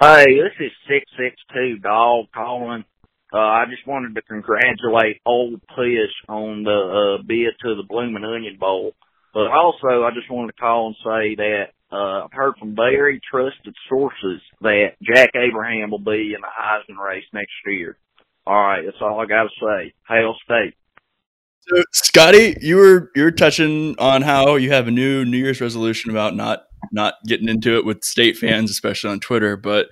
Hey, 0.00 0.26
this 0.26 0.52
is 0.60 0.70
six 0.88 1.10
six 1.18 1.34
two 1.52 1.78
dog 1.78 2.26
calling. 2.32 2.84
Uh, 3.36 3.40
I 3.40 3.64
just 3.68 3.86
wanted 3.86 4.14
to 4.14 4.22
congratulate 4.22 5.20
old 5.26 5.60
Push 5.68 6.14
on 6.26 6.62
the 6.62 7.18
uh, 7.20 7.22
bid 7.22 7.52
to 7.60 7.74
the 7.74 7.82
Bloomin' 7.86 8.24
Onion 8.24 8.56
Bowl, 8.58 8.94
but 9.34 9.48
also 9.48 10.04
I 10.04 10.10
just 10.14 10.30
wanted 10.30 10.52
to 10.52 10.58
call 10.58 10.86
and 10.86 10.96
say 11.04 11.34
that 11.34 11.64
uh, 11.92 12.24
I've 12.24 12.32
heard 12.32 12.54
from 12.58 12.74
very 12.74 13.20
trusted 13.30 13.74
sources 13.90 14.40
that 14.62 14.92
Jack 15.02 15.32
Abraham 15.34 15.90
will 15.90 15.98
be 15.98 16.32
in 16.34 16.40
the 16.40 16.48
Heisman 16.48 16.96
race 16.96 17.26
next 17.34 17.52
year. 17.66 17.98
All 18.46 18.54
right, 18.54 18.80
that's 18.86 18.96
all 19.02 19.20
I 19.20 19.26
got 19.26 19.42
to 19.42 19.50
say. 19.60 19.92
Hail 20.08 20.34
State. 20.42 20.74
So, 21.68 21.82
Scotty, 21.92 22.56
you 22.62 22.76
were 22.76 23.10
you 23.14 23.24
were 23.24 23.32
touching 23.32 23.96
on 23.98 24.22
how 24.22 24.56
you 24.56 24.70
have 24.70 24.88
a 24.88 24.90
new 24.90 25.26
New 25.26 25.36
Year's 25.36 25.60
resolution 25.60 26.10
about 26.10 26.34
not 26.34 26.64
not 26.90 27.14
getting 27.26 27.50
into 27.50 27.76
it 27.76 27.84
with 27.84 28.02
state 28.02 28.38
fans, 28.38 28.70
especially 28.70 29.10
on 29.10 29.20
Twitter. 29.20 29.58
But 29.58 29.88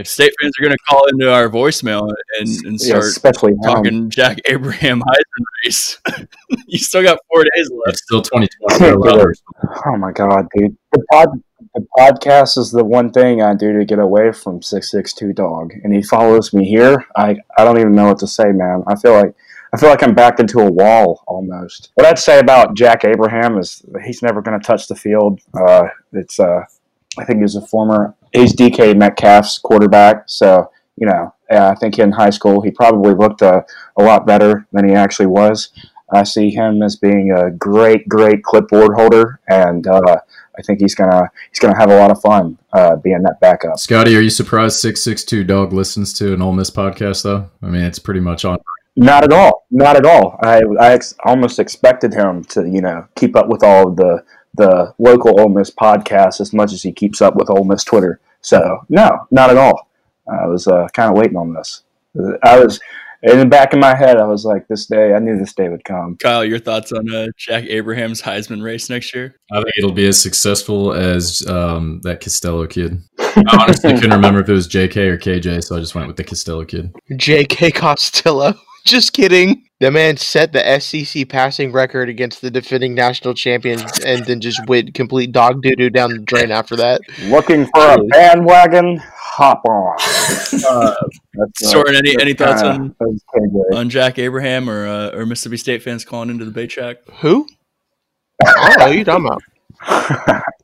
if 0.00 0.08
state 0.08 0.32
fans 0.40 0.52
are 0.58 0.64
going 0.64 0.72
to 0.72 0.78
call 0.88 1.06
into 1.08 1.30
our 1.30 1.48
voicemail 1.48 2.10
and, 2.38 2.48
and 2.64 2.80
Yeah, 2.80 2.86
start 2.86 3.04
especially 3.04 3.52
now. 3.56 3.74
talking 3.74 4.08
Jack 4.10 4.38
Abraham 4.48 5.00
Heisman 5.02 5.44
race, 5.64 6.00
you 6.66 6.78
still 6.78 7.02
got 7.02 7.18
four 7.30 7.44
days 7.54 7.70
left. 7.70 7.88
It's 7.88 8.02
still 8.02 8.22
2020. 8.22 8.78
Can't 8.78 9.02
get 9.02 9.10
dollars. 9.10 9.42
Oh 9.86 9.96
my 9.96 10.10
god, 10.12 10.46
dude! 10.56 10.76
The 10.92 11.04
pod, 11.12 11.28
the 11.74 11.86
podcast 11.98 12.56
is 12.56 12.70
the 12.70 12.84
one 12.84 13.10
thing 13.12 13.42
I 13.42 13.54
do 13.54 13.78
to 13.78 13.84
get 13.84 13.98
away 13.98 14.32
from 14.32 14.62
six 14.62 14.90
six 14.90 15.12
two 15.12 15.32
dog, 15.32 15.72
and 15.84 15.94
he 15.94 16.02
follows 16.02 16.52
me 16.54 16.64
here. 16.64 17.04
I 17.16 17.36
I 17.58 17.64
don't 17.64 17.78
even 17.78 17.94
know 17.94 18.06
what 18.06 18.18
to 18.20 18.26
say, 18.26 18.50
man. 18.52 18.82
I 18.86 18.96
feel 18.96 19.12
like 19.12 19.34
I 19.72 19.76
feel 19.76 19.90
like 19.90 20.02
I'm 20.02 20.14
backed 20.14 20.40
into 20.40 20.60
a 20.60 20.70
wall 20.70 21.22
almost. 21.26 21.90
What 21.94 22.06
I'd 22.06 22.18
say 22.18 22.38
about 22.40 22.74
Jack 22.74 23.04
Abraham 23.04 23.58
is 23.58 23.82
he's 24.02 24.22
never 24.22 24.40
going 24.42 24.58
to 24.58 24.66
touch 24.66 24.88
the 24.88 24.96
field. 24.96 25.40
Uh, 25.54 25.88
it's 26.12 26.40
uh, 26.40 26.64
I 27.18 27.24
think 27.24 27.40
he's 27.42 27.56
a 27.56 27.66
former 27.66 28.14
he's 28.32 28.54
DK 28.54 28.96
Metcalf's 28.96 29.58
quarterback, 29.58 30.24
so 30.26 30.70
you 30.96 31.06
know 31.06 31.34
yeah, 31.50 31.68
I 31.68 31.74
think 31.74 31.98
in 31.98 32.12
high 32.12 32.30
school 32.30 32.60
he 32.60 32.70
probably 32.70 33.14
looked 33.14 33.42
a, 33.42 33.64
a 33.98 34.02
lot 34.02 34.26
better 34.26 34.66
than 34.72 34.88
he 34.88 34.94
actually 34.94 35.26
was. 35.26 35.70
I 36.12 36.24
see 36.24 36.50
him 36.50 36.82
as 36.82 36.96
being 36.96 37.32
a 37.32 37.50
great, 37.50 38.08
great 38.08 38.42
clipboard 38.42 38.94
holder, 38.94 39.40
and 39.48 39.86
uh, 39.86 40.16
I 40.58 40.62
think 40.62 40.80
he's 40.80 40.94
gonna 40.94 41.30
he's 41.50 41.58
gonna 41.58 41.78
have 41.78 41.90
a 41.90 41.96
lot 41.96 42.10
of 42.10 42.20
fun 42.20 42.58
uh, 42.72 42.96
being 42.96 43.22
that 43.22 43.40
backup. 43.40 43.78
Scotty, 43.78 44.16
are 44.16 44.20
you 44.20 44.30
surprised 44.30 44.80
662 44.80 45.44
Dog 45.44 45.72
listens 45.72 46.12
to 46.14 46.34
an 46.34 46.42
Ole 46.42 46.52
Miss 46.52 46.70
podcast, 46.70 47.22
though? 47.22 47.48
I 47.62 47.66
mean, 47.66 47.82
it's 47.82 47.98
pretty 47.98 48.20
much 48.20 48.44
on. 48.44 48.58
Not 48.96 49.22
at 49.22 49.32
all, 49.32 49.66
not 49.70 49.96
at 49.96 50.04
all. 50.04 50.36
I 50.42 50.62
I 50.80 50.92
ex- 50.92 51.14
almost 51.24 51.60
expected 51.60 52.12
him 52.12 52.44
to 52.46 52.68
you 52.68 52.80
know 52.80 53.06
keep 53.14 53.36
up 53.36 53.48
with 53.48 53.62
all 53.62 53.88
of 53.88 53.96
the 53.96 54.24
the 54.54 54.94
local 54.98 55.40
Ole 55.40 55.48
Miss 55.48 55.70
podcasts 55.70 56.40
as 56.40 56.52
much 56.52 56.72
as 56.72 56.82
he 56.82 56.92
keeps 56.92 57.20
up 57.20 57.36
with 57.36 57.50
Ole 57.50 57.64
Miss 57.64 57.84
Twitter. 57.84 58.20
So 58.40 58.84
no, 58.88 59.26
not 59.30 59.50
at 59.50 59.56
all. 59.56 59.88
I 60.30 60.46
was 60.46 60.66
uh, 60.66 60.88
kind 60.92 61.10
of 61.10 61.16
waiting 61.16 61.36
on 61.36 61.52
this. 61.54 61.82
I 62.42 62.58
was 62.58 62.80
in 63.22 63.38
the 63.38 63.46
back 63.46 63.72
of 63.72 63.78
my 63.78 63.94
head. 63.94 64.16
I 64.16 64.24
was 64.24 64.44
like, 64.44 64.66
this 64.68 64.86
day. 64.86 65.14
I 65.14 65.18
knew 65.18 65.38
this 65.38 65.52
day 65.52 65.68
would 65.68 65.84
come. 65.84 66.16
Kyle, 66.16 66.44
your 66.44 66.58
thoughts 66.58 66.92
on 66.92 67.12
uh, 67.12 67.26
Jack 67.36 67.64
Abraham's 67.64 68.22
Heisman 68.22 68.62
race 68.62 68.88
next 68.88 69.14
year? 69.14 69.36
I 69.52 69.56
think 69.56 69.72
it'll 69.78 69.92
be 69.92 70.06
as 70.06 70.20
successful 70.20 70.92
as 70.92 71.46
um, 71.46 72.00
that 72.02 72.20
Costello 72.20 72.66
kid. 72.66 73.00
I 73.18 73.42
honestly 73.60 73.92
couldn't 73.94 74.12
remember 74.12 74.40
if 74.40 74.48
it 74.48 74.52
was 74.52 74.68
JK 74.68 74.96
or 74.96 75.18
KJ, 75.18 75.64
so 75.64 75.76
I 75.76 75.80
just 75.80 75.94
went 75.94 76.06
with 76.06 76.16
the 76.16 76.24
Costello 76.24 76.64
kid. 76.64 76.94
J.K. 77.16 77.72
Costello. 77.72 78.54
Just 78.86 79.12
kidding. 79.12 79.66
The 79.80 79.90
man 79.90 80.18
set 80.18 80.52
the 80.52 80.78
SEC 80.78 81.26
passing 81.30 81.72
record 81.72 82.10
against 82.10 82.42
the 82.42 82.50
defending 82.50 82.94
national 82.94 83.32
champions 83.32 83.98
and 84.00 84.26
then 84.26 84.42
just 84.42 84.60
went 84.66 84.92
complete 84.92 85.32
dog 85.32 85.62
doo 85.62 85.74
doo 85.74 85.88
down 85.88 86.10
the 86.10 86.18
drain 86.18 86.50
after 86.50 86.76
that. 86.76 87.00
Looking 87.22 87.64
for 87.64 87.94
a 87.94 88.04
bandwagon? 88.04 89.00
Hop 89.02 89.62
on. 89.64 89.96
Uh, 90.68 90.94
That's, 91.34 91.70
Soren, 91.70 91.94
any 91.94 92.14
any 92.20 92.34
thoughts 92.34 92.62
on 92.62 92.94
on 93.72 93.88
Jack 93.88 94.18
Abraham 94.18 94.68
or 94.68 94.86
uh, 94.86 95.10
or 95.16 95.24
Mississippi 95.24 95.56
State 95.56 95.82
fans 95.82 96.04
calling 96.04 96.28
into 96.28 96.44
the 96.44 96.50
bait 96.50 96.72
shack? 96.72 96.98
Who? 97.20 97.46
I 98.44 98.52
don't 98.52 98.78
know 98.78 98.92
who 98.92 98.98
you 98.98 99.04
talking 99.04 99.26
about. 99.26 100.42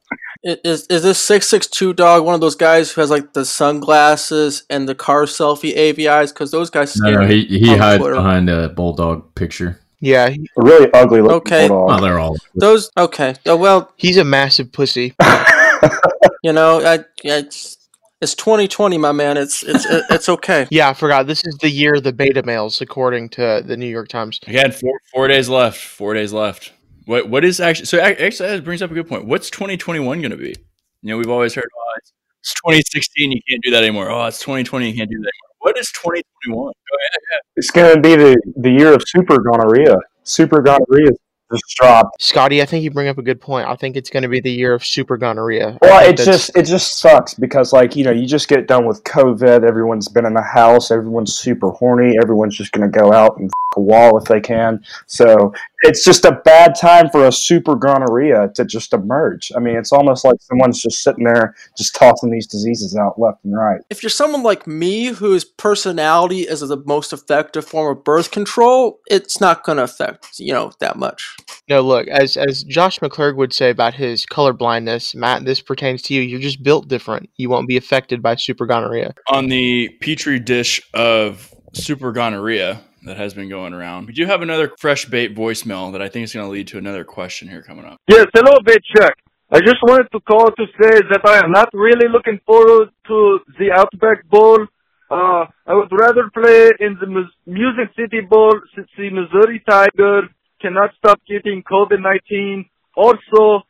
I- 0.47 0.59
Is 0.65 0.87
is 0.87 1.03
this 1.03 1.19
six 1.19 1.49
six 1.49 1.67
two 1.67 1.93
dog 1.93 2.25
one 2.25 2.35
of 2.35 2.41
those 2.41 2.55
guys 2.55 2.93
who 2.93 3.01
has 3.01 3.11
like 3.11 3.33
the 3.33 3.45
sunglasses 3.45 4.65
and 4.71 4.89
the 4.89 4.95
car 4.95 5.25
selfie 5.25 5.75
AVIs? 5.77 6.33
Because 6.33 6.51
those 6.51 6.71
guys 6.71 6.97
No, 6.97 7.09
scare 7.09 7.21
no, 7.23 7.27
me. 7.29 7.45
he, 7.45 7.59
he 7.59 7.77
hides 7.77 8.01
Twitter. 8.01 8.15
behind 8.17 8.49
a 8.51 8.69
bulldog 8.69 9.35
picture. 9.35 9.81
Yeah, 10.01 10.29
he- 10.29 10.49
A 10.59 10.63
really 10.63 10.93
ugly 10.93 11.21
looking 11.23 11.37
Okay. 11.55 11.69
Oh, 11.71 12.01
they're 12.01 12.19
all. 12.19 12.37
Those 12.55 12.91
okay. 12.99 13.35
Uh, 13.49 13.57
well, 13.57 13.91
he's 13.97 14.19
a 14.19 14.25
massive 14.25 14.71
pussy. 14.71 15.15
you 16.43 16.53
know, 16.53 16.81
I, 16.85 16.95
I 16.99 17.05
it's, 17.25 17.79
it's 18.21 18.35
2020, 18.35 18.99
my 18.99 19.13
man. 19.13 19.37
It's 19.39 19.63
it's 19.63 19.87
it's 20.11 20.29
okay. 20.29 20.67
Yeah, 20.71 20.91
I 20.91 20.95
forgot. 20.95 21.27
This 21.27 21.43
is 21.47 21.57
the 21.61 21.71
year 21.71 21.95
of 21.97 22.03
the 22.05 22.13
beta 22.13 22.43
males, 22.43 22.81
according 22.81 23.31
to 23.31 23.63
the 23.67 23.77
New 23.77 23.87
York 23.89 24.09
Times. 24.09 24.39
Again, 24.47 24.71
four 24.71 25.01
four 25.13 25.29
days 25.29 25.49
left. 25.49 25.79
Four 25.79 26.15
days 26.15 26.33
left. 26.33 26.73
What 27.07 27.29
what 27.29 27.45
is 27.45 27.61
actually 27.61 27.87
so? 27.87 28.05
ac- 28.05 28.23
Actually, 28.23 28.49
that 28.51 28.65
brings 28.65 28.83
up 28.83 28.91
a 28.91 28.95
good 28.95 29.09
point. 29.09 29.25
What's 29.27 29.49
2021 29.51 30.21
going 30.21 30.31
to 30.33 30.37
be? 30.37 30.55
You 31.03 31.11
know, 31.11 31.19
we've 31.19 31.31
always 31.31 31.55
heard, 31.55 31.65
oh, 31.65 31.93
it's, 31.99 32.13
it's 32.41 32.55
2016. 32.55 33.33
You 33.33 33.41
can't 33.49 33.63
do 33.63 33.71
that 33.71 33.83
anymore. 33.83 34.11
Oh, 34.11 34.25
it's 34.27 34.41
2020. 34.41 34.91
You 34.91 34.97
can't 34.97 35.09
do 35.09 35.17
that 35.17 35.21
anymore. 35.21 35.57
What 35.61 35.79
is 35.79 35.91
2021? 35.93 36.57
Go 36.65 36.69
ahead. 36.69 37.41
It's 37.55 37.71
going 37.71 37.95
to 37.95 38.01
be 38.01 38.17
the, 38.17 38.37
the 38.57 38.71
year 38.71 38.93
of 38.93 39.03
super 39.07 39.39
gonorrhea. 39.39 39.97
Super 40.25 40.61
gonorrhea 40.63 41.11
just 41.51 41.77
dropped. 41.77 42.21
Scotty, 42.21 42.61
I 42.61 42.65
think 42.65 42.83
you 42.83 42.91
bring 42.91 43.09
up 43.09 43.19
a 43.19 43.23
good 43.23 43.41
point. 43.41 43.69
I 43.69 43.77
think 43.77 43.97
it's 43.97 44.11
going 44.11 44.23
to 44.25 44.29
be 44.29 44.41
the 44.41 44.51
year 44.51 44.75
of 44.75 44.85
super 44.85 45.17
gonorrhea. 45.17 45.79
Well, 45.81 46.09
it 46.09 46.17
just 46.17 46.57
it 46.57 46.65
just 46.65 46.99
sucks 46.99 47.35
because 47.35 47.73
like 47.73 47.95
you 47.95 48.05
know 48.05 48.11
you 48.11 48.27
just 48.27 48.49
get 48.49 48.67
done 48.67 48.85
with 48.87 49.05
COVID. 49.05 49.63
Everyone's 49.65 50.09
been 50.09 50.27
in 50.27 50.35
the 50.35 50.43
house. 50.43 50.91
Everyone's 50.91 51.35
super 51.35 51.71
horny. 51.71 52.17
Everyone's 52.21 52.57
just 52.57 52.73
going 52.73 52.91
to 52.91 52.99
go 52.99 53.13
out 53.13 53.37
and 53.39 53.47
f- 53.47 53.77
a 53.77 53.81
wall 53.81 54.19
if 54.19 54.25
they 54.25 54.41
can. 54.41 54.83
So 55.07 55.53
it's 55.83 56.05
just 56.05 56.25
a 56.25 56.41
bad 56.45 56.75
time 56.75 57.11
for 57.11 57.27
a 57.27 57.33
super 57.33 57.75
gonorrhea 57.75 58.51
to 58.55 58.65
just 58.65 58.93
emerge. 58.93 59.53
I 59.55 59.61
mean, 59.61 59.77
it's 59.77 59.93
almost 59.93 60.25
like 60.25 60.37
someone's 60.41 60.81
just 60.81 61.03
sitting 61.03 61.25
there 61.25 61.55
just 61.77 61.95
tossing 61.95 62.31
these 62.31 62.47
diseases 62.47 62.97
out 62.97 63.19
left 63.19 63.45
and 63.45 63.57
right. 63.57 63.81
If 63.91 64.03
you're 64.03 64.11
someone 64.11 64.43
like 64.43 64.67
me 64.67 65.07
whose 65.07 65.45
personality 65.45 66.43
is 66.43 66.61
the 66.61 66.83
most 66.87 67.13
effective 67.13 67.65
form 67.65 67.97
of 67.97 68.05
birth 68.05 68.31
control, 68.31 69.01
it's 69.09 69.41
not 69.41 69.65
going 69.65 69.77
to 69.77 69.85
affect 69.85 70.39
you 70.39 70.53
know 70.53 70.73
that 70.81 70.97
much. 70.97 71.37
No, 71.69 71.81
look, 71.81 72.09
as 72.09 72.37
as 72.37 72.65
Josh 72.65 72.99
McClurg 73.01 73.37
would 73.37 73.53
say 73.53 73.71
about 73.71 73.95
his 73.95 74.25
color 74.25 74.53
blindness, 74.53 75.15
Matt, 75.15 75.45
this 75.45 75.61
pertains 75.61 76.03
to 76.03 76.15
you. 76.15 76.23
You're 76.23 76.41
just 76.41 76.63
built 76.63 76.89
different. 76.89 77.29
You 77.37 77.51
won't 77.51 77.69
be 77.69 77.77
affected 77.77 78.23
by 78.23 78.37
super 78.37 78.67
gonorrhea. 78.67 79.15
On 79.29 79.49
the 79.49 79.91
petri 80.01 80.39
dish 80.39 80.81
of 80.95 81.55
super 81.73 82.13
gonorrhea 82.13 82.81
that 83.07 83.17
has 83.17 83.35
been 83.35 83.49
going 83.49 83.73
around, 83.73 84.07
we 84.07 84.13
do 84.13 84.27
have 84.27 84.43
another 84.43 84.73
fresh 84.79 85.05
bait 85.07 85.35
voicemail 85.35 85.93
that 85.93 86.03
I 86.03 86.09
think 86.09 86.25
is 86.25 86.35
going 86.35 86.45
to 86.47 86.51
lead 86.51 86.67
to 86.69 86.79
another 86.79 87.05
question 87.05 87.49
here 87.49 87.63
coming 87.63 87.85
up. 87.85 87.99
Yes, 88.09 88.27
hello, 88.35 88.59
bait 88.65 88.83
shack. 88.97 89.15
I 89.51 89.61
just 89.61 89.77
wanted 89.83 90.09
to 90.13 90.21
call 90.21 90.47
to 90.51 90.67
say 90.81 91.01
that 91.11 91.21
I 91.25 91.39
am 91.39 91.53
not 91.53 91.69
really 91.73 92.09
looking 92.09 92.41
forward 92.45 92.89
to 93.07 93.39
the 93.59 93.71
Outback 93.73 94.29
Bowl. 94.29 94.67
Uh, 95.09 95.47
I 95.67 95.73
would 95.75 95.91
rather 95.93 96.29
play 96.35 96.71
in 96.81 96.99
the 97.01 97.07
Mus- 97.07 97.31
Music 97.47 97.95
City 97.97 98.23
Bowl 98.29 98.53
since 98.75 98.89
the 98.99 99.09
Missouri 99.11 99.63
Tiger 99.69 100.23
cannot 100.61 100.91
stop 100.99 101.21
getting 101.29 101.63
COVID-19. 101.63 102.65
Also, 102.97 103.63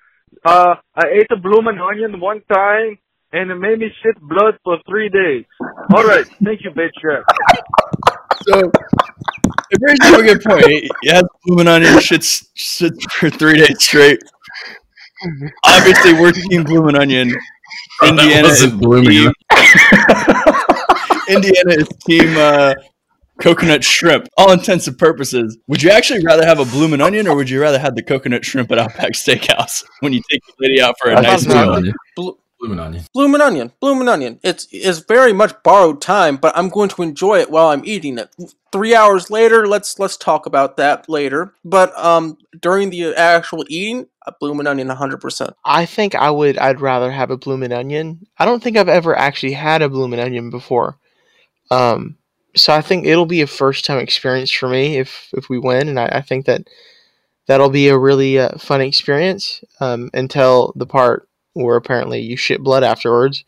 uh, 0.47 0.77
I 0.95 1.05
ate 1.13 1.27
a 1.31 1.37
bloomin' 1.37 1.79
onion 1.79 2.21
one 2.21 2.41
time 2.51 2.99
and 3.33 3.51
it 3.51 3.57
made 3.57 3.81
me 3.81 3.89
shit 4.03 4.19
blood 4.23 4.55
for 4.65 4.79
three 4.89 5.11
days. 5.11 5.45
All 5.95 6.05
right. 6.05 6.27
Thank 6.43 6.61
you, 6.65 6.71
Big 6.75 6.91
Chef. 7.03 8.16
So 8.43 8.71
it 9.71 9.81
brings 9.81 9.99
up 10.03 10.21
a 10.21 10.23
good 10.23 10.43
point. 10.43 10.67
He 10.67 10.91
he 11.03 11.11
has 11.11 11.25
blooming 11.45 11.69
onion 11.69 11.95
shits, 11.95 12.49
shits 12.57 13.03
for 13.13 13.31
three 13.31 13.59
days 13.59 13.83
straight. 13.83 14.21
Obviously, 15.65 16.13
we're 16.13 16.33
team 16.33 16.65
blooming 16.65 16.97
onion. 16.97 17.35
Indiana 18.03 18.49
is 18.49 18.67
blooming 18.73 19.11
team, 19.11 19.33
Indiana 21.29 21.71
is 21.71 21.89
team 22.07 22.37
uh, 22.37 22.75
coconut 23.41 23.83
shrimp. 23.83 24.29
All 24.37 24.53
intents 24.53 24.87
and 24.87 24.99
purposes. 24.99 25.59
Would 25.67 25.83
you 25.83 25.91
actually 25.91 26.23
rather 26.25 26.45
have 26.45 26.61
a 26.61 26.65
blooming 26.65 27.01
onion, 27.01 27.27
or 27.27 27.37
would 27.37 27.49
you 27.49 27.61
rather 27.61 27.79
have 27.79 27.95
the 27.95 28.03
coconut 28.03 28.45
shrimp 28.45 28.71
at 28.73 28.79
Outback 28.79 29.13
Steakhouse 29.13 29.85
when 30.01 30.13
you 30.13 30.23
take 30.31 30.43
the 30.47 30.53
lady 30.61 30.81
out 30.81 30.97
for 31.01 31.11
a 31.11 31.17
I 31.17 31.21
nice 31.23 31.47
meal? 31.47 31.93
Blo- 32.15 32.39
Bloomin' 32.67 32.85
onion. 32.85 33.05
Bloomin' 33.15 33.41
onion, 33.41 33.73
bloomin' 33.81 34.09
onion. 34.09 34.41
It's 34.43 34.67
is 34.73 34.99
very 34.99 35.33
much 35.33 35.55
borrowed 35.63 36.03
time, 36.03 36.37
but 36.37 36.57
I'm 36.57 36.69
going 36.69 36.89
to 36.91 37.03
enjoy 37.03 37.39
it 37.39 37.51
while 37.51 37.69
I'm 37.69 37.85
eating 37.85 38.19
it. 38.19 38.35
Three 38.73 38.95
hours 38.95 39.31
later, 39.31 39.69
let's 39.69 39.99
let's 39.99 40.17
talk 40.17 40.47
about 40.47 40.77
that 40.77 41.09
later. 41.09 41.55
But 41.65 41.97
um, 41.97 42.39
during 42.61 42.91
the 42.91 43.15
actual 43.15 43.65
eating, 43.69 44.09
a 44.27 44.33
bloomin' 44.39 44.67
onion, 44.67 44.89
hundred 44.89 45.21
percent. 45.21 45.55
I 45.65 45.87
think 45.87 46.15
I 46.17 46.31
would. 46.31 46.59
I'd 46.59 46.81
rather 46.81 47.13
have 47.13 47.31
a 47.31 47.37
bloomin' 47.37 47.73
onion. 47.73 48.27
I 48.39 48.45
don't 48.45 48.63
think 48.63 48.77
I've 48.77 48.89
ever 48.89 49.17
actually 49.17 49.53
had 49.53 49.81
a 49.83 49.89
bloomin' 49.89 50.21
onion 50.21 50.51
before. 50.51 50.99
Um, 51.71 52.17
so 52.57 52.73
I 52.73 52.81
think 52.81 53.07
it'll 53.07 53.27
be 53.27 53.43
a 53.43 53.47
first 53.47 53.85
time 53.85 53.99
experience 53.99 54.51
for 54.51 54.69
me 54.69 54.99
if 54.99 55.29
if 55.35 55.49
we 55.49 55.59
win, 55.59 55.89
and 55.89 56.01
I, 56.01 56.07
I 56.07 56.21
think 56.21 56.47
that 56.47 56.67
that'll 57.47 57.71
be 57.71 57.89
a 57.89 57.99
really 57.99 58.41
uh, 58.41 58.59
fun 58.59 58.81
experience. 58.81 59.63
Um, 59.79 60.11
until 60.13 60.73
the 60.75 60.87
part 60.87 61.29
where 61.65 61.77
apparently 61.77 62.21
you 62.21 62.37
shit 62.37 62.63
blood 62.63 62.85
afterwards. 62.85 63.45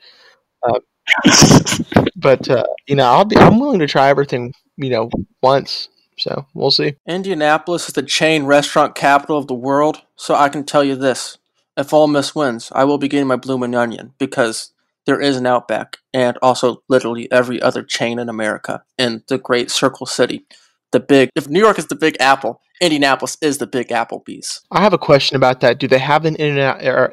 Uh, 0.63 0.81
but 2.17 2.49
uh, 2.49 2.65
you 2.87 2.97
know, 2.97 3.05
I'll 3.05 3.25
be. 3.25 3.37
I'm 3.37 3.61
willing 3.61 3.81
to 3.81 3.87
try 3.87 4.09
everything. 4.09 4.53
You 4.77 4.91
know, 4.91 5.11
once. 5.43 5.89
So 6.19 6.47
we'll 6.53 6.73
see. 6.73 6.97
Indianapolis 7.07 7.89
is 7.89 7.95
the 7.95 8.03
chain 8.03 8.45
restaurant 8.45 8.95
capital 8.95 9.39
of 9.39 9.47
the 9.47 9.55
world, 9.55 10.03
so 10.17 10.35
I 10.35 10.49
can 10.49 10.65
tell 10.65 10.83
you 10.83 10.97
this: 10.97 11.39
if 11.77 11.93
Ole 11.93 12.09
Miss 12.09 12.35
wins, 12.35 12.73
I 12.75 12.85
will 12.85 12.99
be 12.99 13.09
getting 13.09 13.29
my 13.29 13.37
bloomin' 13.37 13.75
onion 13.75 14.15
because 14.19 14.73
there 15.07 15.21
is 15.21 15.37
an 15.37 15.47
Outback, 15.47 15.99
and 16.13 16.37
also 16.43 16.83
literally 16.89 17.31
every 17.31 17.63
other 17.63 17.83
chain 17.83 18.19
in 18.19 18.29
America 18.29 18.83
in 18.99 19.23
the 19.29 19.39
great 19.39 19.71
Circle 19.71 20.07
City. 20.07 20.45
The 20.93 21.01
big, 21.01 21.30
if 21.34 21.49
New 21.49 21.61
York 21.61 21.78
is 21.78 21.86
the 21.86 21.95
Big 21.97 22.16
Apple, 22.18 22.61
Indianapolis 22.80 23.36
is 23.43 23.59
the 23.59 23.66
Big 23.66 23.89
Applebee's. 23.89 24.61
I 24.70 24.80
have 24.80 24.93
a 24.93 24.99
question 24.99 25.36
about 25.36 25.61
that. 25.61 25.78
Do 25.78 25.86
they 25.89 25.99
have 25.99 26.24
an 26.24 26.36
in 26.36 26.53
and 26.53 26.61
out 26.61 26.82
er, 26.84 27.11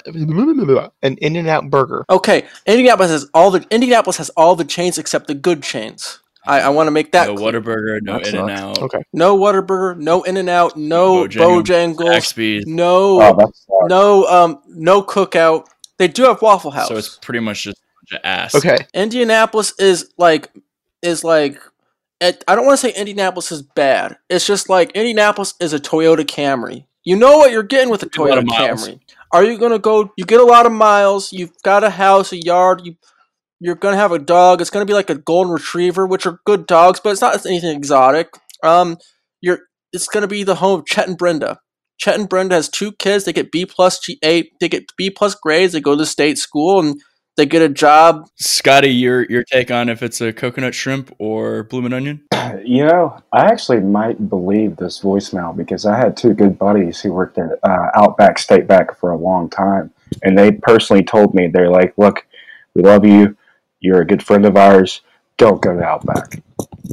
an 1.02 1.18
in 1.18 1.36
and 1.36 1.48
out 1.48 1.70
burger? 1.70 2.06
Okay, 2.10 2.46
Indianapolis 2.66 3.12
has 3.12 3.30
all 3.34 3.52
the 3.52 3.66
Indianapolis 3.72 4.18
has 4.18 4.30
all 4.32 4.56
the 4.56 4.64
chains 4.64 4.98
except 4.98 5.28
the 5.28 5.34
good 5.36 5.62
chains. 5.64 6.20
I, 6.48 6.62
I 6.62 6.70
want 6.70 6.88
to 6.88 6.92
make 6.92 7.12
that 7.14 7.28
No 7.28 7.36
clear. 7.36 7.54
Whataburger, 7.54 8.00
no 8.04 8.18
In 8.20 8.36
and. 8.36 8.52
Out, 8.52 8.78
Okay. 8.80 9.00
No 9.12 9.38
Whataburger, 9.38 9.98
no 9.98 10.22
In 10.24 10.38
and 10.38 10.48
Out, 10.48 10.78
no 10.78 11.26
Bojangles, 11.28 11.64
Bojangles, 11.64 12.16
Zaxby's. 12.16 12.68
no 12.68 13.20
Oh, 13.22 13.88
no 13.88 14.26
um 14.28 14.62
no 14.68 15.02
Cookout. 15.02 15.66
They 15.98 16.08
do 16.08 16.24
have 16.24 16.42
Waffle 16.42 16.72
House. 16.72 16.88
So 16.88 16.98
it's 16.98 17.18
pretty 17.18 17.40
much 17.40 17.64
just 17.64 17.78
a 17.80 18.14
bunch 18.14 18.22
of 18.22 18.26
ass. 18.26 18.56
Okay. 18.56 18.78
Indianapolis 18.94 19.74
is 19.80 20.14
like 20.18 20.52
is 21.02 21.24
like 21.24 21.60
it, 22.22 22.44
I 22.48 22.56
don't 22.56 22.66
want 22.66 22.80
to 22.80 22.88
say 22.88 22.94
Indianapolis 22.94 23.52
is 23.52 23.62
bad. 23.62 24.18
It's 24.30 24.48
just 24.48 24.70
like 24.70 24.92
Indianapolis 24.92 25.54
is 25.60 25.74
a 25.74 25.80
Toyota 25.80 26.26
Camry. 26.26 26.86
You 27.04 27.16
know 27.16 27.38
what 27.38 27.52
you're 27.52 27.64
getting 27.64 27.90
with 27.90 28.04
a 28.04 28.08
A 28.08 28.10
Toyota 28.10 28.46
miles. 28.46 28.88
Camry. 28.88 29.00
Are 29.32 29.44
you 29.44 29.58
gonna 29.58 29.80
go? 29.80 30.12
You 30.18 30.26
get 30.26 30.40
a 30.40 30.46
lot 30.46 30.66
of 30.66 30.72
miles. 30.72 31.34
You've 31.34 31.52
got 31.64 31.84
a 31.84 31.90
house, 31.90 32.32
a 32.32 32.38
yard. 32.38 32.82
You 32.86 32.96
you're 33.60 33.76
gonna 33.76 33.98
have 33.98 34.12
a 34.12 34.20
dog. 34.20 34.62
It's 34.62 34.70
gonna 34.70 34.86
be 34.86 34.94
like 34.94 35.10
a 35.10 35.16
golden 35.16 35.54
retriever, 35.54 36.08
which 36.08 36.26
are 36.26 36.40
good 36.46 36.68
dogs, 36.68 37.00
but 37.00 37.12
it's 37.12 37.22
not 37.22 37.46
anything 37.46 37.76
exotic. 37.76 38.30
Um, 38.64 38.98
you're 39.42 39.60
it's 39.94 40.08
gonna 40.08 40.28
be 40.28 40.44
the 40.44 40.56
home 40.56 40.80
of 40.80 40.86
Chet 40.86 41.08
and 41.08 41.18
Brenda. 41.18 41.60
Chet 41.98 42.20
and 42.20 42.28
Brenda 42.30 42.56
has 42.56 42.70
two 42.70 42.92
kids. 42.94 43.26
They 43.26 43.34
get 43.34 43.52
B 43.52 43.66
plus 43.66 44.00
G 44.00 44.18
eight. 44.24 44.52
They 44.60 44.70
get 44.70 44.86
B 44.98 45.10
plus 45.10 45.36
grades. 45.36 45.74
They 45.74 45.82
go 45.82 45.92
to 45.92 45.98
the 45.98 46.06
state 46.06 46.38
school 46.38 46.80
and 46.80 47.02
they 47.38 47.46
get 47.46 47.62
a 47.62 47.70
job 47.70 48.28
Scotty, 48.36 48.90
your 48.90 49.24
your 49.26 49.44
take 49.44 49.72
on 49.72 49.90
if 49.90 50.02
it's 50.02 50.22
a 50.22 50.34
coconut 50.34 50.74
shrimp 50.74 51.14
or 51.20 51.64
bloomin' 51.64 51.94
onion? 51.94 52.22
You 52.64 52.86
know, 52.86 53.22
I 53.34 53.46
actually 53.46 53.80
might 53.80 54.30
believe 54.30 54.78
this 54.78 55.02
voicemail 55.02 55.56
because 55.56 55.86
I 55.86 55.98
had 55.98 56.16
two 56.16 56.34
good 56.34 56.58
buddies 56.58 57.02
who 57.02 57.12
worked 57.12 57.38
at 57.38 57.60
uh, 57.64 57.90
Outback 57.96 58.38
State 58.40 58.68
Back 58.68 58.98
for 58.98 59.12
a 59.12 59.18
long 59.18 59.50
time, 59.50 59.92
and 60.24 60.38
they 60.38 60.52
personally 60.52 61.04
told 61.04 61.34
me 61.34 61.48
they're 61.48 61.72
like, 61.72 61.94
"Look, 61.98 62.26
we 62.74 62.84
love 62.84 63.04
you. 63.04 63.36
You're 63.80 64.02
a 64.02 64.08
good 64.08 64.24
friend 64.24 64.46
of 64.46 64.58
ours. 64.58 65.02
Don't 65.38 65.62
go 65.62 65.76
to 65.76 65.84
Outback. 65.84 66.42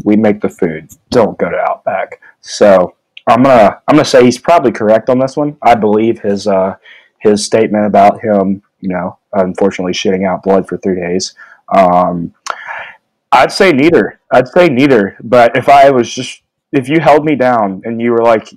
We 0.05 0.17
make 0.17 0.41
the 0.41 0.49
food. 0.49 0.91
Don't 1.11 1.39
go 1.39 1.51
to 1.51 1.59
Outback." 1.59 2.21
So 2.41 2.95
I'm 3.27 3.43
gonna 3.43 3.81
I'm 3.87 3.97
gonna 3.97 4.05
say 4.05 4.25
he's 4.25 4.39
probably 4.39 4.73
correct 4.73 5.11
on 5.11 5.19
this 5.19 5.37
one. 5.37 5.57
I 5.63 5.75
believe 5.75 6.21
his 6.21 6.47
uh, 6.47 6.77
his 7.19 7.45
statement 7.45 7.87
about 7.87 8.21
him, 8.21 8.63
you 8.83 8.91
know, 8.91 9.19
unfortunately 9.33 9.93
shitting 9.93 10.29
out 10.29 10.43
blood 10.43 10.69
for 10.69 10.77
three 10.77 11.01
days. 11.01 11.35
Um, 11.75 12.35
I'd 13.31 13.53
say 13.53 13.73
neither. 13.73 14.21
I'd 14.31 14.49
say 14.49 14.69
neither. 14.69 15.17
But 15.23 15.57
if 15.57 15.71
I 15.71 15.91
was 15.91 16.13
just, 16.13 16.43
if 16.73 16.89
you 16.89 17.01
held 17.01 17.25
me 17.25 17.35
down 17.37 17.81
and 17.85 18.03
you 18.03 18.11
were 18.11 18.23
like, 18.23 18.49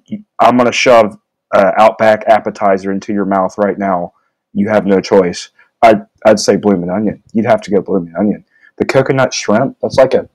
I'm 0.42 0.58
going 0.58 0.66
to 0.66 0.74
shove 0.74 1.18
uh, 1.54 1.72
Outback 1.78 2.26
appetizer 2.28 2.92
into 2.92 3.14
your 3.14 3.26
mouth 3.26 3.58
right 3.58 3.78
now, 3.78 4.14
you 4.54 4.68
have 4.68 4.86
no 4.86 5.00
choice. 5.00 5.52
I'd, 5.82 6.06
I'd 6.26 6.40
say 6.40 6.58
blooming 6.58 6.90
onion. 6.90 7.24
You'd 7.32 7.46
have 7.46 7.62
to 7.62 7.72
go 7.72 7.82
blooming 7.82 8.16
onion. 8.18 8.44
The 8.78 8.86
coconut 8.86 9.34
shrimp, 9.34 9.78
that's 9.82 9.98
like 9.98 10.14
a, 10.14 10.28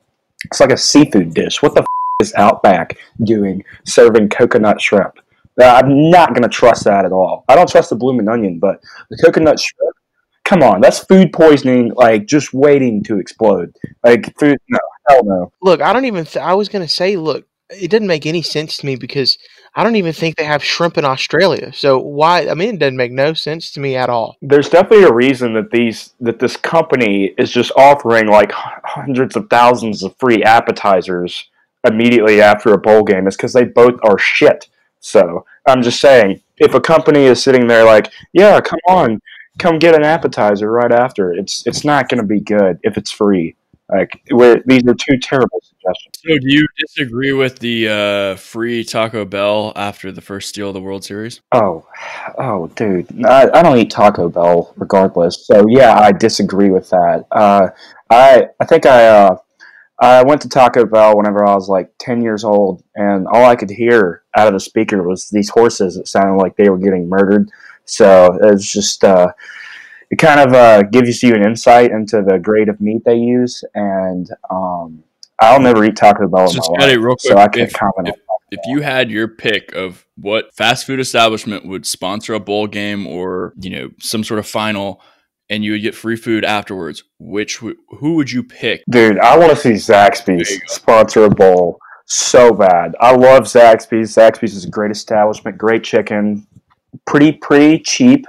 it's 0.44 0.60
like 0.60 0.72
a 0.72 0.76
seafood 0.76 1.34
dish. 1.34 1.60
What 1.60 1.74
the 1.74 1.82
f- 1.82 1.86
is 2.22 2.32
Outback 2.34 2.96
doing 3.22 3.64
serving 3.84 4.28
coconut 4.28 4.80
shrimp? 4.80 5.18
I'm 5.58 6.10
not 6.10 6.30
going 6.30 6.42
to 6.42 6.48
trust 6.48 6.84
that 6.84 7.04
at 7.04 7.12
all. 7.12 7.44
I 7.48 7.54
don't 7.54 7.68
trust 7.68 7.90
the 7.90 7.96
blooming 7.96 8.28
onion, 8.28 8.58
but 8.58 8.80
the 9.10 9.16
coconut 9.22 9.58
shrimp, 9.60 9.96
come 10.44 10.62
on, 10.62 10.80
that's 10.80 11.00
food 11.00 11.32
poisoning, 11.32 11.92
like 11.94 12.26
just 12.26 12.54
waiting 12.54 13.02
to 13.04 13.18
explode. 13.18 13.74
Like 14.04 14.36
food, 14.38 14.58
no, 14.68 14.78
hell 15.08 15.24
no. 15.24 15.52
Look, 15.62 15.80
I 15.80 15.92
don't 15.92 16.04
even. 16.04 16.24
Th- 16.24 16.44
I 16.44 16.54
was 16.54 16.68
gonna 16.68 16.88
say, 16.88 17.16
look, 17.16 17.46
it 17.70 17.90
didn't 17.90 18.08
make 18.08 18.26
any 18.26 18.42
sense 18.42 18.76
to 18.78 18.86
me 18.86 18.96
because 18.96 19.38
I 19.74 19.84
don't 19.84 19.96
even 19.96 20.12
think 20.12 20.36
they 20.36 20.44
have 20.44 20.64
shrimp 20.64 20.98
in 20.98 21.04
Australia. 21.04 21.72
So 21.72 21.98
why? 21.98 22.48
I 22.48 22.54
mean, 22.54 22.74
it 22.74 22.78
doesn't 22.78 22.96
make 22.96 23.12
no 23.12 23.34
sense 23.34 23.70
to 23.72 23.80
me 23.80 23.96
at 23.96 24.10
all. 24.10 24.36
There's 24.42 24.68
definitely 24.68 25.04
a 25.04 25.12
reason 25.12 25.54
that 25.54 25.70
these 25.70 26.14
that 26.20 26.40
this 26.40 26.56
company 26.56 27.34
is 27.38 27.50
just 27.50 27.70
offering 27.76 28.26
like 28.26 28.52
hundreds 28.52 29.36
of 29.36 29.48
thousands 29.48 30.02
of 30.02 30.16
free 30.18 30.42
appetizers 30.42 31.48
immediately 31.86 32.42
after 32.42 32.72
a 32.72 32.78
bowl 32.78 33.04
game. 33.04 33.28
Is 33.28 33.36
because 33.36 33.52
they 33.52 33.64
both 33.64 33.98
are 34.02 34.18
shit. 34.18 34.68
So 35.00 35.44
I'm 35.66 35.82
just 35.82 36.00
saying, 36.00 36.40
if 36.58 36.74
a 36.74 36.80
company 36.80 37.24
is 37.24 37.42
sitting 37.42 37.66
there 37.66 37.84
like, 37.84 38.12
yeah, 38.32 38.60
come 38.60 38.78
on, 38.88 39.20
come 39.58 39.78
get 39.78 39.94
an 39.94 40.04
appetizer 40.04 40.70
right 40.70 40.92
after, 40.92 41.32
it's 41.32 41.66
it's 41.66 41.84
not 41.84 42.08
going 42.08 42.20
to 42.20 42.26
be 42.26 42.40
good 42.40 42.78
if 42.82 42.96
it's 42.96 43.10
free. 43.10 43.56
Like 43.90 44.22
we're, 44.30 44.62
these 44.66 44.86
are 44.86 44.94
two 44.94 45.18
terrible 45.20 45.60
suggestions. 45.62 46.20
So 46.24 46.38
do 46.38 46.46
you 46.46 46.66
disagree 46.78 47.32
with 47.32 47.58
the 47.58 47.88
uh, 47.88 48.36
free 48.36 48.84
Taco 48.84 49.24
Bell 49.24 49.72
after 49.74 50.12
the 50.12 50.20
first 50.20 50.48
steal 50.50 50.68
of 50.68 50.74
the 50.74 50.80
World 50.80 51.02
Series? 51.02 51.40
Oh, 51.50 51.84
oh, 52.38 52.68
dude, 52.76 53.24
I, 53.24 53.50
I 53.52 53.62
don't 53.62 53.78
eat 53.78 53.90
Taco 53.90 54.28
Bell 54.28 54.72
regardless. 54.76 55.44
So 55.46 55.66
yeah, 55.68 55.98
I 55.98 56.12
disagree 56.12 56.70
with 56.70 56.88
that. 56.90 57.26
Uh, 57.32 57.70
I 58.10 58.48
I 58.60 58.64
think 58.64 58.86
I 58.86 59.08
uh, 59.08 59.36
I 60.00 60.22
went 60.22 60.40
to 60.42 60.48
Taco 60.48 60.86
Bell 60.86 61.16
whenever 61.16 61.46
I 61.46 61.54
was 61.54 61.68
like 61.68 61.92
ten 61.98 62.22
years 62.22 62.42
old, 62.44 62.82
and 62.94 63.26
all 63.28 63.44
I 63.44 63.56
could 63.56 63.70
hear 63.70 64.22
out 64.36 64.46
of 64.46 64.54
the 64.54 64.60
speaker 64.60 65.02
was 65.02 65.28
these 65.28 65.50
horses 65.50 65.96
that 65.96 66.08
sounded 66.08 66.36
like 66.40 66.56
they 66.56 66.70
were 66.70 66.78
getting 66.78 67.08
murdered. 67.08 67.50
So 67.84 68.38
it's 68.42 68.70
just 68.72 69.04
uh, 69.04 69.32
it 70.10 70.16
kind 70.16 70.40
of 70.40 70.54
uh, 70.54 70.82
gives 70.84 71.22
you 71.22 71.34
an 71.34 71.44
insight 71.44 71.90
into 71.90 72.22
the 72.22 72.38
grade 72.38 72.68
of 72.68 72.80
meat 72.80 73.02
they 73.04 73.16
use, 73.16 73.62
and 73.74 74.28
um, 74.50 75.02
I'll 75.38 75.60
never 75.60 75.84
eat 75.84 75.96
Taco 75.96 76.28
Bell 76.28 76.50
in 76.50 76.56
my 76.78 76.86
life, 76.86 76.96
real 76.98 77.16
so 77.18 77.36
I 77.36 77.48
quick, 77.48 77.52
can't 77.52 77.70
if- 77.70 77.76
comment. 77.76 78.16
If 78.52 78.58
you 78.66 78.80
had 78.80 79.12
your 79.12 79.28
pick 79.28 79.72
of 79.76 80.04
what 80.16 80.52
fast 80.52 80.84
food 80.84 80.98
establishment 80.98 81.64
would 81.66 81.86
sponsor 81.86 82.34
a 82.34 82.40
bowl 82.40 82.66
game 82.66 83.06
or 83.06 83.52
you 83.60 83.70
know 83.70 83.90
some 84.00 84.24
sort 84.24 84.40
of 84.40 84.46
final, 84.46 85.00
and 85.50 85.64
you 85.64 85.72
would 85.72 85.82
get 85.82 85.94
free 85.94 86.16
food 86.16 86.44
afterwards, 86.44 87.02
which 87.18 87.56
w- 87.56 87.76
who 87.98 88.14
would 88.14 88.30
you 88.30 88.42
pick? 88.42 88.82
Dude, 88.88 89.18
I 89.18 89.36
want 89.36 89.50
to 89.50 89.56
see 89.56 89.72
Zaxby's 89.72 90.58
sponsor 90.72 91.24
a 91.24 91.30
bowl 91.30 91.78
so 92.06 92.54
bad. 92.54 92.94
I 93.00 93.14
love 93.14 93.42
Zaxby's. 93.42 94.14
Zaxby's 94.14 94.54
is 94.54 94.64
a 94.64 94.70
great 94.70 94.90
establishment, 94.90 95.58
great 95.58 95.84
chicken, 95.84 96.46
pretty 97.04 97.32
pretty 97.32 97.80
cheap 97.80 98.24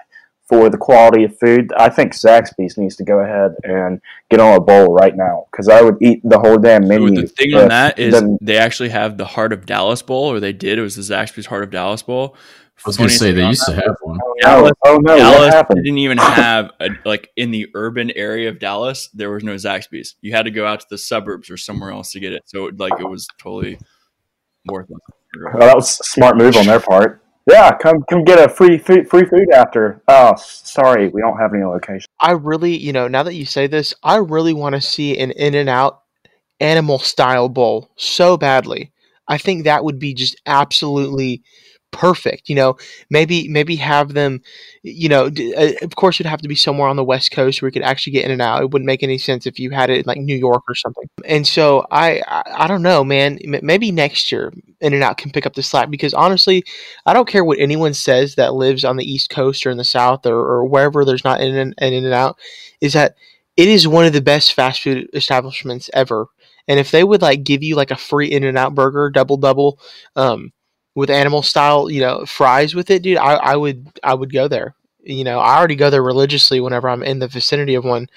for 0.52 0.70
the 0.70 0.78
quality 0.78 1.24
of 1.24 1.40
food, 1.40 1.72
I 1.78 1.88
think 1.88 2.12
Zaxby's 2.12 2.78
needs 2.78 2.98
to 2.98 3.06
go 3.06 3.20
ahead 3.20 3.56
and 3.64 4.02
get 4.30 4.42
on 4.42 4.58
a 4.58 4.60
bowl 4.60 4.94
right 4.94 5.16
now 5.16 5.46
because 5.50 5.70
I 5.70 5.82
would 5.82 5.96
eat 6.02 6.20
the 6.26 6.40
whole 6.40 6.58
damn 6.58 6.90
menu. 6.90 7.22
the 7.22 7.28
thing 7.28 7.54
on 7.54 7.70
that 7.70 7.98
is 7.98 8.22
they 8.42 8.58
actually 8.58 8.90
have 8.90 9.18
the 9.18 9.24
Heart 9.24 9.54
of 9.54 9.66
Dallas 9.66 10.02
Bowl, 10.02 10.26
or 10.26 10.42
they 10.42 10.52
did. 10.52 10.78
It 10.78 10.82
was 10.82 10.98
the 10.98 11.04
Zaxby's 11.04 11.46
Heart 11.46 11.64
of 11.64 11.72
Dallas 11.72 12.02
Bowl. 12.02 12.36
I 12.78 12.90
was 12.90 12.98
going 12.98 13.10
to 13.10 13.16
say 13.16 13.32
they 13.32 13.46
used 13.46 13.66
to 13.66 13.74
have 13.74 13.96
one. 14.02 14.20
Oh, 14.24 14.36
Dallas, 14.42 14.72
oh 14.86 14.98
no! 14.98 15.16
Dallas 15.16 15.64
didn't 15.70 16.00
even 16.00 16.18
have 16.18 16.72
a, 16.80 16.90
like 17.06 17.30
in 17.36 17.52
the 17.52 17.68
urban 17.76 18.12
area 18.16 18.50
of 18.50 18.58
Dallas. 18.58 19.08
There 19.14 19.30
was 19.30 19.44
no 19.44 19.54
Zaxby's. 19.54 20.16
You 20.22 20.32
had 20.32 20.46
to 20.46 20.52
go 20.52 20.66
out 20.66 20.80
to 20.80 20.88
the 20.90 20.98
suburbs 20.98 21.52
or 21.52 21.58
somewhere 21.58 21.92
else 21.92 22.12
to 22.14 22.20
get 22.20 22.34
it. 22.34 22.42
So 22.46 22.72
like 22.76 23.00
it 23.00 23.08
was 23.08 23.28
totally 23.38 23.78
worthless. 24.66 25.00
Well, 25.36 25.60
that 25.60 25.76
was 25.76 26.00
a 26.00 26.04
smart 26.04 26.38
move 26.38 26.58
on 26.58 26.66
their 26.66 26.80
part. 26.80 27.22
Yeah, 27.50 27.76
come 27.78 28.04
come 28.10 28.24
get 28.24 28.40
a 28.40 28.50
free 28.50 28.78
free, 28.78 29.04
free 29.04 29.26
food 29.26 29.52
after. 29.54 30.02
Oh, 30.08 30.36
sorry, 30.38 31.10
we 31.10 31.22
don't 31.22 31.38
have 31.38 31.54
any 31.54 31.64
location. 31.64 32.08
I 32.20 32.32
really, 32.32 32.76
you 32.76 32.94
know, 32.94 33.08
now 33.08 33.24
that 33.24 33.36
you 33.36 33.46
say 33.46 33.68
this, 33.68 33.94
I 34.04 34.18
really 34.18 34.54
want 34.54 34.76
to 34.76 34.82
see 34.82 35.18
an 35.18 35.32
In 35.32 35.56
and 35.56 35.70
Out 35.70 36.02
animal 36.60 37.00
style 37.00 37.50
bowl 37.50 37.92
so 37.96 38.38
badly. 38.38 38.92
I 39.28 39.38
think 39.38 39.64
that 39.64 39.84
would 39.84 40.00
be 40.00 40.14
just 40.14 40.40
absolutely 40.46 41.42
perfect. 41.92 42.50
You 42.50 42.56
know, 42.56 42.78
maybe 43.10 43.48
maybe 43.48 43.76
have 43.76 44.14
them. 44.14 44.42
You 44.84 45.10
know, 45.10 45.26
uh, 45.58 45.72
of 45.82 45.96
course, 45.96 46.20
it'd 46.20 46.30
have 46.30 46.42
to 46.42 46.48
be 46.48 46.56
somewhere 46.56 46.88
on 46.88 46.96
the 46.96 47.04
West 47.04 47.32
Coast 47.32 47.62
where 47.62 47.68
you 47.68 47.74
could 47.74 47.84
actually 47.84 48.14
get 48.14 48.26
in 48.26 48.32
and 48.32 48.42
out. 48.42 48.62
It 48.62 48.72
wouldn't 48.72 48.88
make 48.88 49.04
any 49.04 49.18
sense 49.18 49.46
if 49.46 49.60
you 49.60 49.70
had 49.70 49.90
it 49.90 50.00
in 50.00 50.04
like 50.08 50.18
New 50.18 50.36
York 50.36 50.64
or 50.68 50.76
something. 50.76 51.08
And 51.26 51.46
so 51.46 51.86
I, 51.92 52.22
I, 52.28 52.44
I 52.64 52.68
don't 52.68 52.82
know, 52.82 53.04
man. 53.04 53.40
Maybe 53.62 53.92
next 53.92 54.32
year, 54.32 54.52
In 54.82 54.94
and 54.94 55.04
Out 55.04 55.18
can 55.18 55.32
pick 55.32 55.46
up 55.46 55.54
the 55.54 55.64
slack 55.64 55.90
because 55.90 56.14
honestly, 56.14 56.64
I 57.06 57.14
don't 57.14 57.28
care 57.28 57.46
what 57.46 57.60
anyone 57.60 57.94
says 57.94 58.36
that 58.36 58.54
lives 58.54 58.84
on 58.84 58.98
the 58.98 59.10
East 59.10 59.30
Coast 59.30 59.66
or 59.66 59.70
in 59.70 59.78
the 59.78 59.84
South 59.84 60.26
or, 60.26 60.38
or 60.38 60.66
wherever 60.66 61.06
there's 61.06 61.26
not 61.26 61.42
In 61.42 61.56
and 61.56 61.76
In 61.80 62.06
and 62.06 62.14
Out, 62.14 62.40
is 62.80 62.94
that 62.94 63.16
it 63.58 63.68
is 63.68 63.88
one 63.88 64.06
of 64.06 64.14
the 64.14 64.22
best 64.22 64.54
fast 64.54 64.82
food 64.82 65.08
establishments 65.14 65.90
ever. 65.94 66.28
And 66.68 66.80
if 66.80 66.92
they 66.92 67.04
would 67.04 67.22
like 67.22 67.44
give 67.44 67.64
you 67.64 67.76
like 67.76 67.92
a 67.92 67.96
free 67.96 68.32
In 68.32 68.44
and 68.44 68.58
Out 68.58 68.74
burger, 68.74 69.10
double 69.10 69.38
double, 69.38 69.80
um, 70.16 70.52
with 70.96 71.10
animal 71.10 71.42
style, 71.42 71.90
you 71.90 72.02
know, 72.02 72.26
fries 72.26 72.76
with 72.76 72.90
it, 72.90 73.02
dude, 73.02 73.18
I, 73.18 73.34
I 73.34 73.56
would 73.56 73.88
I 74.04 74.14
would 74.14 74.34
go 74.34 74.48
there. 74.48 74.76
You 75.04 75.24
know, 75.24 75.40
I 75.40 75.58
already 75.58 75.76
go 75.76 75.90
there 75.90 76.04
religiously 76.04 76.60
whenever 76.60 76.90
I'm 76.90 77.04
in 77.04 77.20
the 77.20 77.28
vicinity 77.28 77.76
of 77.76 77.86
one. 77.86 78.08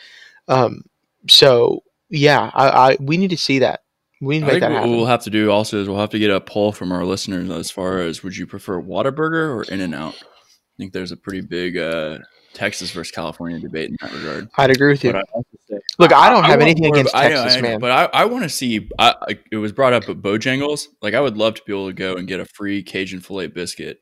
Um, 0.48 0.84
so 1.28 1.82
yeah, 2.10 2.50
I, 2.54 2.68
I 2.68 2.96
we 3.00 3.16
need 3.16 3.30
to 3.30 3.36
see 3.36 3.60
that. 3.60 3.80
We 4.20 4.38
need 4.38 4.46
to 4.46 4.52
make 4.52 4.60
that 4.60 4.70
what 4.70 4.88
we'll 4.88 5.06
have 5.06 5.24
to 5.24 5.30
do 5.30 5.50
also 5.50 5.80
is 5.80 5.88
we'll 5.88 5.98
have 5.98 6.10
to 6.10 6.18
get 6.18 6.30
a 6.30 6.40
poll 6.40 6.72
from 6.72 6.92
our 6.92 7.04
listeners 7.04 7.50
as 7.50 7.70
far 7.70 7.98
as 7.98 8.22
would 8.22 8.36
you 8.36 8.46
prefer 8.46 8.80
Whataburger 8.80 9.54
or 9.54 9.64
In 9.64 9.80
and 9.80 9.94
Out? 9.94 10.14
I 10.14 10.76
think 10.78 10.92
there's 10.92 11.12
a 11.12 11.16
pretty 11.16 11.40
big 11.40 11.76
uh, 11.76 12.18
Texas 12.54 12.90
versus 12.90 13.10
California 13.10 13.58
debate 13.58 13.90
in 13.90 13.96
that 14.00 14.12
regard. 14.12 14.48
I'd 14.56 14.70
agree 14.70 14.92
with 14.92 15.04
you. 15.04 15.10
I 15.10 15.22
say- 15.68 15.78
Look, 15.98 16.12
I 16.12 16.30
don't 16.30 16.42
have 16.44 16.52
want 16.60 16.62
anything 16.62 16.84
more 16.84 16.94
of- 16.94 17.00
against 17.00 17.14
I 17.14 17.28
Texas, 17.28 17.56
I 17.56 17.60
man. 17.60 17.80
But 17.80 17.90
I, 18.14 18.22
I 18.22 18.24
want 18.24 18.44
to 18.44 18.48
see. 18.48 18.88
I, 18.98 19.14
I, 19.28 19.38
it 19.52 19.56
was 19.56 19.72
brought 19.72 19.92
up 19.92 20.08
at 20.08 20.16
Bojangles. 20.18 20.86
Like 21.02 21.14
I 21.14 21.20
would 21.20 21.36
love 21.36 21.54
to 21.56 21.62
be 21.66 21.72
able 21.72 21.88
to 21.88 21.92
go 21.92 22.14
and 22.16 22.26
get 22.26 22.40
a 22.40 22.44
free 22.46 22.82
Cajun 22.82 23.20
filet 23.20 23.48
biscuit 23.48 23.98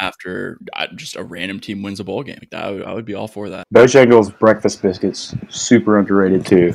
after 0.00 0.58
uh, 0.74 0.86
just 0.94 1.16
a 1.16 1.22
random 1.24 1.58
team 1.60 1.82
wins 1.82 2.00
a 2.00 2.04
bowl 2.04 2.22
game. 2.22 2.38
Like 2.40 2.50
that, 2.50 2.64
I 2.64 2.70
would, 2.70 2.82
I 2.84 2.92
would 2.94 3.04
be 3.04 3.14
all 3.14 3.28
for 3.28 3.48
that. 3.50 3.66
Bojangles 3.74 4.36
breakfast 4.38 4.80
biscuits 4.82 5.34
super 5.48 5.98
underrated 5.98 6.46
too. 6.46 6.72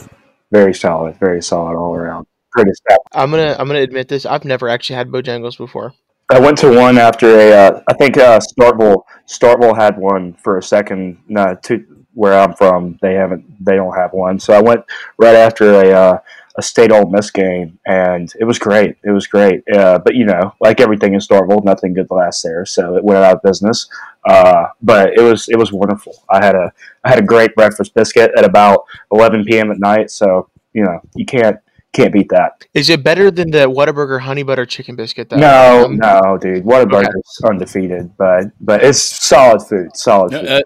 Very 0.51 0.73
solid, 0.73 1.17
very 1.19 1.41
solid 1.41 1.75
all 1.77 1.95
around. 1.95 2.27
Greatest. 2.51 2.81
app. 2.91 2.99
I'm 3.13 3.31
gonna 3.31 3.55
I'm 3.57 3.65
gonna 3.67 3.79
admit 3.79 4.07
this. 4.09 4.25
I've 4.25 4.45
never 4.45 4.69
actually 4.69 4.97
had 4.97 5.07
Bojangles 5.09 5.57
before. 5.57 5.93
I 6.33 6.39
went 6.39 6.57
to 6.59 6.75
one 6.75 6.97
after 6.97 7.27
a. 7.27 7.51
Uh, 7.51 7.81
I 7.87 7.93
think 7.93 8.17
uh, 8.17 8.39
Starkville. 8.39 9.03
Starkville 9.27 9.77
had 9.77 9.99
one 9.99 10.33
for 10.33 10.57
a 10.57 10.63
second. 10.63 11.19
No, 11.27 11.55
to 11.63 11.85
where 12.15 12.33
I'm 12.37 12.53
from, 12.55 12.97
they 13.03 13.13
haven't. 13.13 13.63
They 13.63 13.75
don't 13.75 13.95
have 13.95 14.13
one. 14.13 14.39
So 14.39 14.51
I 14.53 14.59
went 14.59 14.83
right 15.19 15.35
after 15.35 15.83
a 15.83 15.91
uh, 15.91 16.17
a 16.55 16.61
state 16.63 16.91
Ole 16.91 17.07
Miss 17.11 17.29
game, 17.29 17.77
and 17.85 18.33
it 18.39 18.45
was 18.45 18.57
great. 18.57 18.97
It 19.03 19.11
was 19.11 19.27
great. 19.27 19.63
Uh, 19.71 19.99
but 19.99 20.15
you 20.15 20.25
know, 20.25 20.55
like 20.59 20.81
everything 20.81 21.13
in 21.13 21.19
Starkville, 21.19 21.63
nothing 21.63 21.93
good 21.93 22.07
lasts 22.09 22.41
there. 22.41 22.65
So 22.65 22.95
it 22.95 23.03
went 23.03 23.23
out 23.23 23.35
of 23.35 23.43
business. 23.43 23.87
Uh, 24.25 24.69
but 24.81 25.13
it 25.15 25.21
was 25.21 25.47
it 25.49 25.57
was 25.59 25.71
wonderful. 25.71 26.23
I 26.31 26.43
had 26.43 26.55
a 26.55 26.73
I 27.03 27.09
had 27.09 27.19
a 27.19 27.23
great 27.23 27.53
breakfast 27.53 27.93
biscuit 27.93 28.31
at 28.35 28.43
about 28.43 28.85
11 29.11 29.45
p.m. 29.45 29.69
at 29.69 29.79
night. 29.79 30.09
So 30.09 30.49
you 30.73 30.83
know, 30.83 30.99
you 31.13 31.27
can't 31.27 31.59
can't 31.93 32.11
beat 32.13 32.29
that. 32.29 32.65
Is 32.73 32.89
it 32.89 33.03
better 33.03 33.31
than 33.31 33.51
the 33.51 33.69
Whataburger 33.69 34.19
honey 34.19 34.43
butter 34.43 34.65
chicken 34.65 34.95
biscuit? 34.95 35.29
Though? 35.29 35.37
No, 35.37 35.85
Um, 35.85 35.97
no, 35.97 36.37
dude. 36.41 36.63
Whataburger's 36.65 37.41
undefeated, 37.45 38.15
but 38.17 38.45
but 38.59 38.83
it's 38.83 39.01
solid 39.01 39.61
food. 39.61 39.95
Solid 39.95 40.31
No, 40.31 40.39
food. 40.41 40.49
uh, 40.49 40.61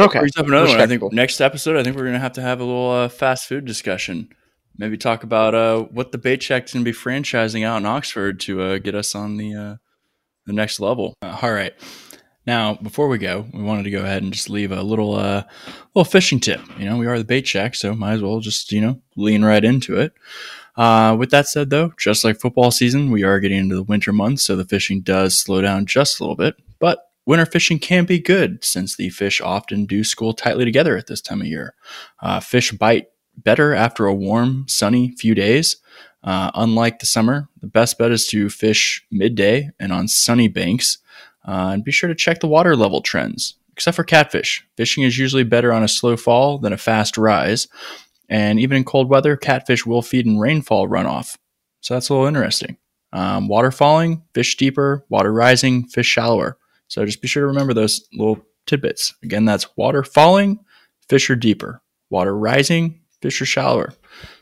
Okay, 0.00 0.18
brings 0.18 0.36
up 0.36 0.46
another 0.46 0.68
one. 0.68 0.80
I 0.80 0.86
think 0.86 1.12
next 1.12 1.40
episode, 1.40 1.76
I 1.76 1.82
think 1.82 1.96
we're 1.96 2.04
gonna 2.04 2.18
have 2.18 2.32
to 2.34 2.42
have 2.42 2.60
a 2.60 2.64
little 2.64 2.90
uh, 2.90 3.08
fast 3.08 3.48
food 3.48 3.64
discussion. 3.64 4.28
Maybe 4.76 4.96
talk 4.98 5.24
about 5.24 5.54
uh, 5.54 5.80
what 5.84 6.12
the 6.12 6.18
bait 6.18 6.42
shack's 6.42 6.72
gonna 6.74 6.84
be 6.84 6.92
franchising 6.92 7.64
out 7.64 7.78
in 7.78 7.86
Oxford 7.86 8.38
to 8.40 8.60
uh, 8.62 8.78
get 8.78 8.94
us 8.94 9.14
on 9.14 9.36
the 9.38 9.54
uh, 9.54 9.76
the 10.46 10.52
next 10.52 10.78
level. 10.78 11.14
Uh, 11.22 11.38
all 11.42 11.52
right. 11.52 11.74
Now, 12.46 12.74
before 12.74 13.08
we 13.08 13.18
go, 13.18 13.46
we 13.52 13.62
wanted 13.62 13.82
to 13.84 13.90
go 13.90 14.00
ahead 14.00 14.22
and 14.22 14.32
just 14.32 14.48
leave 14.48 14.72
a 14.72 14.82
little 14.82 15.14
uh, 15.14 15.44
little 15.94 16.04
fishing 16.10 16.40
tip. 16.40 16.60
You 16.78 16.84
know, 16.84 16.96
we 16.98 17.06
are 17.06 17.18
the 17.18 17.24
bait 17.24 17.46
shack, 17.46 17.74
so 17.74 17.94
might 17.94 18.12
as 18.14 18.22
well 18.22 18.40
just 18.40 18.70
you 18.72 18.80
know 18.82 19.00
lean 19.16 19.42
right 19.44 19.64
into 19.64 19.96
it. 19.98 20.12
Uh, 20.78 21.16
with 21.18 21.30
that 21.30 21.48
said, 21.48 21.70
though, 21.70 21.92
just 21.98 22.22
like 22.22 22.38
football 22.38 22.70
season, 22.70 23.10
we 23.10 23.24
are 23.24 23.40
getting 23.40 23.58
into 23.58 23.74
the 23.74 23.82
winter 23.82 24.12
months, 24.12 24.44
so 24.44 24.54
the 24.54 24.64
fishing 24.64 25.00
does 25.00 25.36
slow 25.36 25.60
down 25.60 25.84
just 25.86 26.20
a 26.20 26.22
little 26.22 26.36
bit. 26.36 26.54
But 26.78 27.00
winter 27.26 27.46
fishing 27.46 27.80
can 27.80 28.04
be 28.04 28.20
good 28.20 28.64
since 28.64 28.96
the 28.96 29.10
fish 29.10 29.40
often 29.40 29.86
do 29.86 30.04
school 30.04 30.32
tightly 30.32 30.64
together 30.64 30.96
at 30.96 31.08
this 31.08 31.20
time 31.20 31.40
of 31.40 31.48
year. 31.48 31.74
Uh, 32.22 32.38
fish 32.38 32.70
bite 32.70 33.08
better 33.36 33.74
after 33.74 34.06
a 34.06 34.14
warm, 34.14 34.66
sunny 34.68 35.14
few 35.18 35.34
days. 35.34 35.76
Uh, 36.22 36.52
unlike 36.54 37.00
the 37.00 37.06
summer, 37.06 37.48
the 37.60 37.66
best 37.66 37.98
bet 37.98 38.12
is 38.12 38.28
to 38.28 38.48
fish 38.48 39.04
midday 39.10 39.70
and 39.80 39.92
on 39.92 40.06
sunny 40.06 40.46
banks. 40.46 40.98
Uh, 41.46 41.70
and 41.72 41.84
be 41.84 41.90
sure 41.90 42.08
to 42.08 42.14
check 42.14 42.38
the 42.38 42.48
water 42.48 42.76
level 42.76 43.02
trends. 43.02 43.56
Except 43.72 43.94
for 43.94 44.02
catfish, 44.02 44.66
fishing 44.76 45.04
is 45.04 45.18
usually 45.18 45.44
better 45.44 45.72
on 45.72 45.84
a 45.84 45.88
slow 45.88 46.16
fall 46.16 46.58
than 46.58 46.72
a 46.72 46.76
fast 46.76 47.16
rise. 47.16 47.68
And 48.28 48.60
even 48.60 48.76
in 48.76 48.84
cold 48.84 49.08
weather, 49.08 49.36
catfish 49.36 49.86
will 49.86 50.02
feed 50.02 50.26
in 50.26 50.38
rainfall 50.38 50.88
runoff. 50.88 51.36
So 51.80 51.94
that's 51.94 52.08
a 52.08 52.14
little 52.14 52.26
interesting. 52.26 52.76
Um, 53.12 53.48
water 53.48 53.70
falling, 53.70 54.22
fish 54.34 54.56
deeper. 54.56 55.04
Water 55.08 55.32
rising, 55.32 55.86
fish 55.86 56.06
shallower. 56.06 56.58
So 56.88 57.04
just 57.04 57.22
be 57.22 57.28
sure 57.28 57.42
to 57.42 57.46
remember 57.46 57.74
those 57.74 58.06
little 58.12 58.44
tidbits. 58.66 59.14
Again, 59.22 59.44
that's 59.44 59.76
water 59.76 60.02
falling, 60.02 60.60
fish 61.08 61.30
are 61.30 61.36
deeper. 61.36 61.82
Water 62.10 62.36
rising, 62.36 63.00
fish 63.20 63.40
are 63.40 63.46
shallower. 63.46 63.92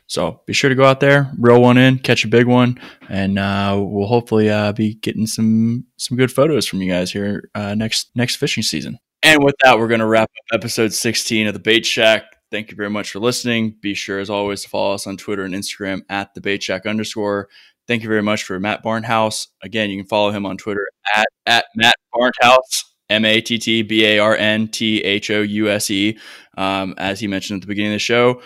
So 0.09 0.41
be 0.47 0.53
sure 0.53 0.71
to 0.71 0.77
go 0.77 0.85
out 0.85 1.01
there, 1.01 1.33
reel 1.39 1.61
one 1.61 1.77
in, 1.77 1.99
catch 1.99 2.25
a 2.25 2.29
big 2.29 2.47
one, 2.47 2.81
and 3.09 3.39
uh, 3.39 3.77
we'll 3.77 4.07
hopefully 4.07 4.49
uh, 4.49 4.73
be 4.73 4.95
getting 4.95 5.27
some 5.27 5.85
some 5.97 6.17
good 6.17 6.31
photos 6.31 6.67
from 6.67 6.81
you 6.81 6.93
guys 6.93 7.11
here 7.11 7.51
uh, 7.57 7.75
next 7.75 8.11
next 8.15 8.37
fishing 8.37 8.63
season. 8.63 8.99
And 9.23 9.43
with 9.43 9.57
that, 9.65 9.79
we're 9.79 9.89
going 9.89 10.01
to 10.01 10.07
wrap 10.07 10.31
up 10.53 10.61
episode 10.61 10.93
16 10.93 11.49
of 11.49 11.55
the 11.55 11.59
Bait 11.59 11.85
Shack. 11.85 12.23
Thank 12.51 12.71
you 12.71 12.77
very 12.77 12.91
much 12.91 13.11
for 13.11 13.19
listening. 13.19 13.77
Be 13.81 13.95
sure, 13.95 14.21
as 14.21 14.31
always, 14.31 14.63
to 14.63 14.69
follow 14.69 14.95
us 14.95 15.07
on 15.07 15.17
Twitter 15.17 15.45
and 15.45 15.55
Instagram 15.55 16.03
at 16.09 16.35
the 16.35 16.41
Bait 16.41 16.63
Shack 16.63 16.87
underscore. 16.87 17.49
Thank 17.89 18.03
you 18.03 18.09
very 18.09 18.23
much 18.23 18.45
for 18.45 18.59
Matt 18.61 18.85
Barnthouse. 18.85 19.49
Again, 19.63 19.91
you 19.91 19.99
can 19.99 20.09
follow 20.09 20.31
him 20.31 20.47
on 20.47 20.57
Twitter 20.57 20.89
at, 21.15 21.27
at 21.47 21.67
Matt 21.75 21.97
Barnthouse, 22.15 22.85
M 23.11 23.25
A 23.25 23.41
T 23.41 23.59
T 23.59 23.83
B 23.83 24.05
A 24.05 24.19
R 24.19 24.37
N 24.37 24.69
T 24.69 25.01
H 25.03 25.31
O 25.31 25.43
U 25.43 25.69
S 25.69 25.91
E. 25.91 26.19
Um, 26.57 26.95
as 26.99 27.21
he 27.21 27.27
mentioned 27.27 27.59
at 27.59 27.61
the 27.63 27.69
beginning 27.69 27.93
of 27.93 27.97
the 27.97 28.01
show, 28.01 28.41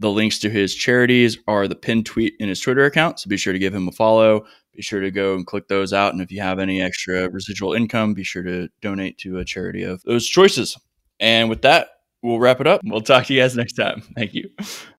the 0.00 0.10
links 0.10 0.38
to 0.40 0.50
his 0.50 0.74
charities 0.74 1.38
are 1.46 1.66
the 1.66 1.74
pinned 1.74 2.06
tweet 2.06 2.34
in 2.38 2.48
his 2.48 2.60
Twitter 2.60 2.84
account. 2.84 3.20
So 3.20 3.28
be 3.28 3.36
sure 3.36 3.52
to 3.52 3.58
give 3.58 3.74
him 3.74 3.88
a 3.88 3.92
follow. 3.92 4.44
Be 4.74 4.82
sure 4.82 5.00
to 5.00 5.10
go 5.10 5.34
and 5.34 5.46
click 5.46 5.68
those 5.68 5.94
out. 5.94 6.12
And 6.12 6.20
if 6.20 6.30
you 6.30 6.42
have 6.42 6.58
any 6.58 6.82
extra 6.82 7.30
residual 7.30 7.72
income, 7.72 8.12
be 8.12 8.24
sure 8.24 8.42
to 8.42 8.68
donate 8.82 9.16
to 9.18 9.38
a 9.38 9.44
charity 9.44 9.82
of 9.82 10.02
those 10.02 10.26
choices. 10.26 10.76
And 11.18 11.48
with 11.48 11.62
that, 11.62 11.88
we'll 12.22 12.38
wrap 12.38 12.60
it 12.60 12.66
up. 12.66 12.80
We'll 12.84 13.00
talk 13.02 13.26
to 13.26 13.34
you 13.34 13.40
guys 13.40 13.56
next 13.56 13.74
time. 13.74 14.02
Thank 14.16 14.34
you. 14.34 14.50